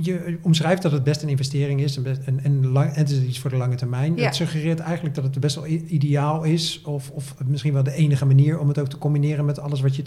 je, 0.00 0.38
omschrijft 0.42 0.82
dat 0.82 0.92
het 0.92 1.04
best 1.04 1.22
een 1.22 1.28
investering 1.28 1.80
is 1.80 1.96
en, 1.96 2.06
en, 2.24 2.40
en, 2.42 2.66
lang, 2.66 2.90
en 2.90 2.98
het 2.98 3.10
is 3.10 3.22
iets 3.22 3.38
voor 3.38 3.50
de 3.50 3.56
lange 3.56 3.74
termijn. 3.74 4.18
Het 4.18 4.34
suggereert 4.34 4.78
eigenlijk 4.80 5.14
dat 5.14 5.24
het 5.24 5.40
best 5.40 5.54
wel 5.54 5.66
ideaal 5.66 6.42
is, 6.42 6.82
of, 6.84 7.10
of 7.10 7.34
misschien 7.46 7.72
wel 7.72 7.82
de 7.82 7.94
enige 7.94 8.26
manier 8.26 8.58
om 8.58 8.68
het 8.68 8.78
ook 8.78 8.88
te 8.88 8.98
combineren 8.98 9.44
met 9.44 9.58
alles 9.58 9.80
wat 9.80 9.96
je 9.96 10.04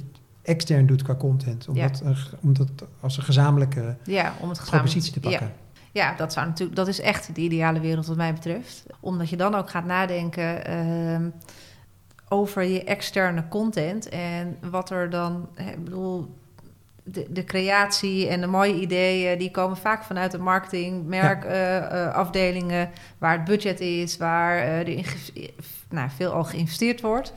extern 0.48 0.86
doet 0.86 1.04
qua 1.04 1.16
content. 1.16 1.68
Om, 1.68 1.76
dat, 1.76 2.04
om 2.41 2.54
dat 2.54 2.70
als 3.00 3.18
een 3.18 3.24
gezamenlijke 3.24 3.95
ja, 4.04 4.34
om 4.39 4.50
het 4.50 4.62
propositie 4.66 5.14
te 5.14 5.20
pakken. 5.20 5.52
Ja. 5.91 6.10
ja. 6.10 6.16
dat, 6.16 6.34
zou 6.34 6.48
natuurlijk, 6.48 6.78
dat 6.78 6.88
is 6.88 7.00
echt 7.00 7.36
de 7.36 7.41
ideale 7.41 7.80
wereld 7.80 8.06
wat 8.06 8.18
mij 8.18 8.34
betreft. 8.34 8.86
Omdat 9.00 9.30
je 9.30 9.38
dan 9.38 9.56
ook 9.56 9.70
gaat 9.70 9.86
nadenken 9.86 10.70
uh, 10.70 11.28
over 12.30 12.64
je 12.64 12.84
externe 12.84 13.48
content. 13.48 14.10
En 14.10 14.58
wat 14.70 14.89
er 14.89 15.10
dan... 15.10 15.50
Ik 15.56 15.84
bedoel, 15.84 16.36
de, 17.04 17.26
de, 17.30 17.43
creatie 17.43 18.28
en 18.28 18.41
de 18.41 18.48
mooie 18.48 18.80
ideeën... 18.80 19.38
die 19.38 19.52
komen 19.52 19.78
vaak 19.78 20.04
vanuit 20.04 20.32
de 20.32 20.38
marketing, 20.39 21.06
merkafdelingen... 21.06 22.78
Ja. 22.78 22.84
Uh, 22.84 22.89
uh, 22.89 22.98
waar 23.18 23.34
het 23.34 23.45
budget 23.45 23.80
is, 23.80 24.18
waar 24.18 24.58
er 24.58 25.06
nou, 25.89 26.10
veel 26.16 26.32
al 26.32 26.43
geïnvesteerd 26.43 27.02
wordt... 27.02 27.34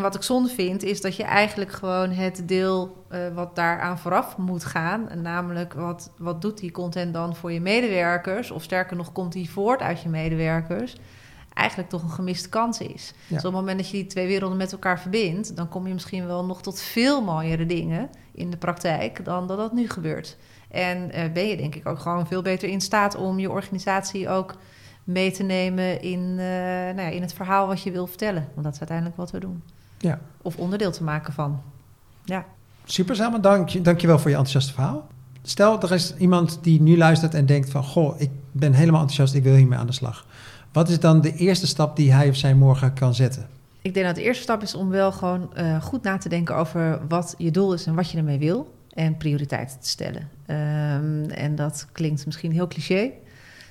En 0.00 0.06
wat 0.06 0.14
ik 0.14 0.22
zonde 0.22 0.48
vind, 0.48 0.82
is 0.82 1.00
dat 1.00 1.16
je 1.16 1.22
eigenlijk 1.22 1.72
gewoon 1.72 2.10
het 2.10 2.42
deel 2.48 3.04
uh, 3.12 3.18
wat 3.34 3.56
daaraan 3.56 3.98
vooraf 3.98 4.36
moet 4.36 4.64
gaan, 4.64 5.08
namelijk 5.22 5.72
wat, 5.72 6.10
wat 6.18 6.42
doet 6.42 6.58
die 6.58 6.70
content 6.70 7.14
dan 7.14 7.36
voor 7.36 7.52
je 7.52 7.60
medewerkers, 7.60 8.50
of 8.50 8.62
sterker 8.62 8.96
nog, 8.96 9.12
komt 9.12 9.32
die 9.32 9.50
voort 9.50 9.80
uit 9.80 10.02
je 10.02 10.08
medewerkers, 10.08 10.96
eigenlijk 11.54 11.88
toch 11.88 12.02
een 12.02 12.10
gemiste 12.10 12.48
kans 12.48 12.80
is. 12.80 13.14
Dus 13.28 13.38
op 13.38 13.44
het 13.44 13.52
moment 13.52 13.78
dat 13.78 13.90
je 13.90 13.96
die 13.96 14.06
twee 14.06 14.26
werelden 14.26 14.58
met 14.58 14.72
elkaar 14.72 15.00
verbindt, 15.00 15.56
dan 15.56 15.68
kom 15.68 15.86
je 15.86 15.92
misschien 15.92 16.26
wel 16.26 16.44
nog 16.44 16.62
tot 16.62 16.80
veel 16.80 17.22
mooiere 17.22 17.66
dingen 17.66 18.10
in 18.32 18.50
de 18.50 18.56
praktijk 18.56 19.24
dan 19.24 19.46
dat 19.46 19.58
dat 19.58 19.72
nu 19.72 19.88
gebeurt. 19.88 20.36
En 20.70 20.98
uh, 20.98 21.32
ben 21.32 21.48
je 21.48 21.56
denk 21.56 21.74
ik 21.74 21.88
ook 21.88 21.98
gewoon 21.98 22.26
veel 22.26 22.42
beter 22.42 22.68
in 22.68 22.80
staat 22.80 23.14
om 23.14 23.38
je 23.38 23.50
organisatie 23.50 24.28
ook 24.28 24.54
mee 25.04 25.30
te 25.30 25.42
nemen 25.42 26.02
in, 26.02 26.20
uh, 26.20 26.36
nou 26.36 27.00
ja, 27.00 27.08
in 27.08 27.22
het 27.22 27.32
verhaal 27.32 27.66
wat 27.66 27.82
je 27.82 27.90
wil 27.90 28.06
vertellen. 28.06 28.48
Want 28.52 28.64
dat 28.64 28.72
is 28.72 28.78
uiteindelijk 28.78 29.16
wat 29.16 29.30
we 29.30 29.40
doen. 29.40 29.62
Ja. 30.00 30.20
Of 30.42 30.56
onderdeel 30.56 30.92
te 30.92 31.02
maken 31.02 31.32
van. 31.32 31.62
Ja. 32.24 32.44
Super, 32.84 33.16
Selma. 33.16 33.38
Dank, 33.38 33.84
dank 33.84 34.00
je 34.00 34.06
wel 34.06 34.18
voor 34.18 34.30
je 34.30 34.36
enthousiaste 34.36 34.72
verhaal. 34.72 35.06
Stel, 35.42 35.82
er 35.82 35.92
is 35.92 36.14
iemand 36.16 36.58
die 36.62 36.80
nu 36.80 36.96
luistert 36.96 37.34
en 37.34 37.46
denkt 37.46 37.70
van... 37.70 37.84
goh, 37.84 38.20
ik 38.20 38.30
ben 38.52 38.72
helemaal 38.72 39.00
enthousiast, 39.00 39.34
ik 39.34 39.42
wil 39.42 39.54
hiermee 39.54 39.78
aan 39.78 39.86
de 39.86 39.92
slag. 39.92 40.26
Wat 40.72 40.88
is 40.88 41.00
dan 41.00 41.20
de 41.20 41.34
eerste 41.34 41.66
stap 41.66 41.96
die 41.96 42.12
hij 42.12 42.28
of 42.28 42.36
zij 42.36 42.54
morgen 42.54 42.92
kan 42.92 43.14
zetten? 43.14 43.48
Ik 43.82 43.94
denk 43.94 44.06
dat 44.06 44.14
de 44.14 44.22
eerste 44.22 44.42
stap 44.42 44.62
is 44.62 44.74
om 44.74 44.88
wel 44.88 45.12
gewoon 45.12 45.50
uh, 45.56 45.82
goed 45.82 46.02
na 46.02 46.18
te 46.18 46.28
denken 46.28 46.56
over 46.56 47.00
wat 47.08 47.34
je 47.38 47.50
doel 47.50 47.72
is 47.72 47.86
en 47.86 47.94
wat 47.94 48.10
je 48.10 48.18
ermee 48.18 48.38
wil. 48.38 48.74
En 48.90 49.16
prioriteiten 49.16 49.80
te 49.80 49.88
stellen. 49.88 50.28
Um, 50.46 51.30
en 51.30 51.54
dat 51.54 51.86
klinkt 51.92 52.26
misschien 52.26 52.52
heel 52.52 52.66
cliché. 52.66 53.10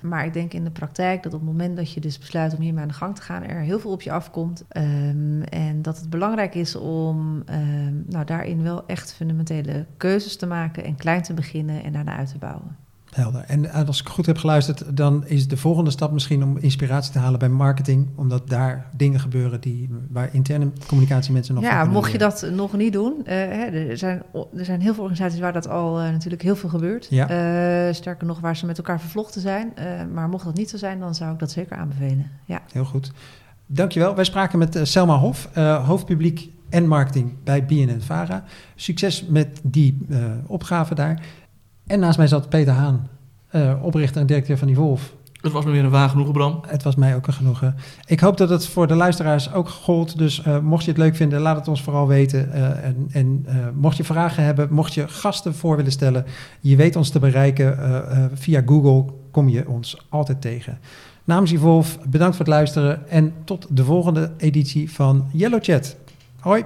Maar 0.01 0.25
ik 0.25 0.33
denk 0.33 0.53
in 0.53 0.63
de 0.63 0.71
praktijk 0.71 1.23
dat 1.23 1.33
op 1.33 1.39
het 1.39 1.49
moment 1.49 1.77
dat 1.77 1.93
je 1.93 1.99
dus 1.99 2.19
besluit 2.19 2.53
om 2.53 2.61
hiermee 2.61 2.81
aan 2.81 2.87
de 2.87 2.93
gang 2.93 3.15
te 3.15 3.21
gaan, 3.21 3.43
er 3.43 3.61
heel 3.61 3.79
veel 3.79 3.91
op 3.91 4.01
je 4.01 4.11
afkomt. 4.11 4.65
Um, 4.77 5.41
en 5.41 5.81
dat 5.81 5.99
het 5.99 6.09
belangrijk 6.09 6.55
is 6.55 6.75
om 6.75 7.43
um, 7.49 8.03
nou, 8.07 8.25
daarin 8.25 8.63
wel 8.63 8.85
echt 8.85 9.13
fundamentele 9.13 9.85
keuzes 9.97 10.37
te 10.37 10.47
maken 10.47 10.83
en 10.83 10.95
klein 10.95 11.21
te 11.21 11.33
beginnen 11.33 11.83
en 11.83 11.93
daarna 11.93 12.15
uit 12.15 12.31
te 12.31 12.37
bouwen. 12.37 12.77
Helder. 13.09 13.43
En 13.47 13.71
als 13.71 13.99
ik 13.99 14.09
goed 14.09 14.25
heb 14.25 14.37
geluisterd, 14.37 14.97
dan 14.97 15.27
is 15.27 15.47
de 15.47 15.57
volgende 15.57 15.91
stap 15.91 16.11
misschien 16.11 16.43
om 16.43 16.57
inspiratie 16.57 17.11
te 17.11 17.19
halen 17.19 17.39
bij 17.39 17.49
marketing, 17.49 18.07
omdat 18.15 18.49
daar 18.49 18.89
dingen 18.95 19.19
gebeuren 19.19 19.61
die, 19.61 19.89
waar 20.09 20.29
interne 20.31 20.71
communicatie 20.87 21.33
mensen 21.33 21.55
nog. 21.55 21.63
Ja, 21.63 21.85
mocht 21.85 22.11
je 22.11 22.17
dat 22.17 22.49
nog 22.51 22.73
niet 22.73 22.93
doen, 22.93 23.13
uh, 23.19 23.25
hè, 23.25 23.65
er, 23.65 23.97
zijn, 23.97 24.23
er 24.57 24.65
zijn 24.65 24.81
heel 24.81 24.93
veel 24.93 25.03
organisaties 25.03 25.39
waar 25.39 25.53
dat 25.53 25.67
al 25.67 26.01
uh, 26.01 26.09
natuurlijk 26.09 26.41
heel 26.41 26.55
veel 26.55 26.69
gebeurt. 26.69 27.07
Ja. 27.09 27.87
Uh, 27.87 27.93
sterker 27.93 28.27
nog, 28.27 28.39
waar 28.39 28.55
ze 28.55 28.65
met 28.65 28.77
elkaar 28.77 28.99
vervlochten 28.99 29.41
zijn. 29.41 29.73
maar 30.13 30.29
mocht 30.29 30.45
dat 30.45 30.55
niet 30.55 30.69
zo 30.69 30.77
zijn, 30.77 30.99
dan 30.99 31.15
zou 31.15 31.33
ik 31.33 31.39
dat 31.39 31.51
zeker 31.51 31.77
aanbevelen. 31.77 32.31
Ja. 32.45 32.61
Heel 32.71 32.85
goed. 32.85 33.11
Dankjewel. 33.65 34.15
Wij 34.15 34.23
spraken 34.23 34.59
met 34.59 34.79
Selma 34.83 35.17
Hof, 35.17 35.49
hoofdpubliek 35.85 36.49
en 36.69 36.87
marketing 36.87 37.33
bij 37.43 37.65
BNN 37.65 38.01
Vara. 38.01 38.43
Succes 38.75 39.25
met 39.25 39.59
die 39.63 39.97
opgave 40.47 40.95
daar. 40.95 41.21
En 41.89 41.99
naast 41.99 42.17
mij 42.17 42.27
zat 42.27 42.49
Peter 42.49 42.73
Haan, 42.73 43.07
uh, 43.51 43.73
oprichter 43.81 44.21
en 44.21 44.27
directeur 44.27 44.57
van 44.57 44.67
Evolve. 44.67 45.09
Het 45.41 45.51
was 45.51 45.65
me 45.65 45.71
weer 45.71 45.83
een 45.83 45.89
waar 45.89 46.09
genoegen, 46.09 46.33
Bram. 46.33 46.61
Het 46.67 46.83
was 46.83 46.95
mij 46.95 47.15
ook 47.15 47.27
een 47.27 47.33
genoegen. 47.33 47.75
Ik 48.05 48.19
hoop 48.19 48.37
dat 48.37 48.49
het 48.49 48.67
voor 48.67 48.87
de 48.87 48.95
luisteraars 48.95 49.53
ook 49.53 49.69
gold. 49.69 50.17
Dus 50.17 50.43
uh, 50.47 50.59
mocht 50.59 50.83
je 50.83 50.89
het 50.89 50.99
leuk 50.99 51.15
vinden, 51.15 51.41
laat 51.41 51.55
het 51.55 51.67
ons 51.67 51.81
vooral 51.81 52.07
weten. 52.07 52.49
Uh, 52.53 52.85
en 52.85 53.07
en 53.11 53.45
mocht 53.75 53.97
je 53.97 54.03
vragen 54.03 54.43
hebben, 54.43 54.73
mocht 54.73 54.93
je 54.93 55.07
gasten 55.07 55.55
voor 55.55 55.75
willen 55.75 55.91
stellen, 55.91 56.25
je 56.59 56.75
weet 56.75 56.95
ons 56.95 57.09
te 57.09 57.19
bereiken. 57.19 57.77
via 58.33 58.61
Google 58.65 59.13
kom 59.31 59.49
je 59.49 59.67
ons 59.67 60.05
altijd 60.09 60.41
tegen. 60.41 60.79
Namens 61.23 61.51
Evolve, 61.51 61.97
bedankt 62.09 62.35
voor 62.35 62.45
het 62.45 62.53
luisteren 62.53 63.09
en 63.09 63.33
tot 63.43 63.67
de 63.69 63.83
volgende 63.83 64.31
editie 64.37 64.91
van 64.91 65.29
Yellow 65.31 65.63
Chat. 65.63 65.95
Hoi! 66.39 66.63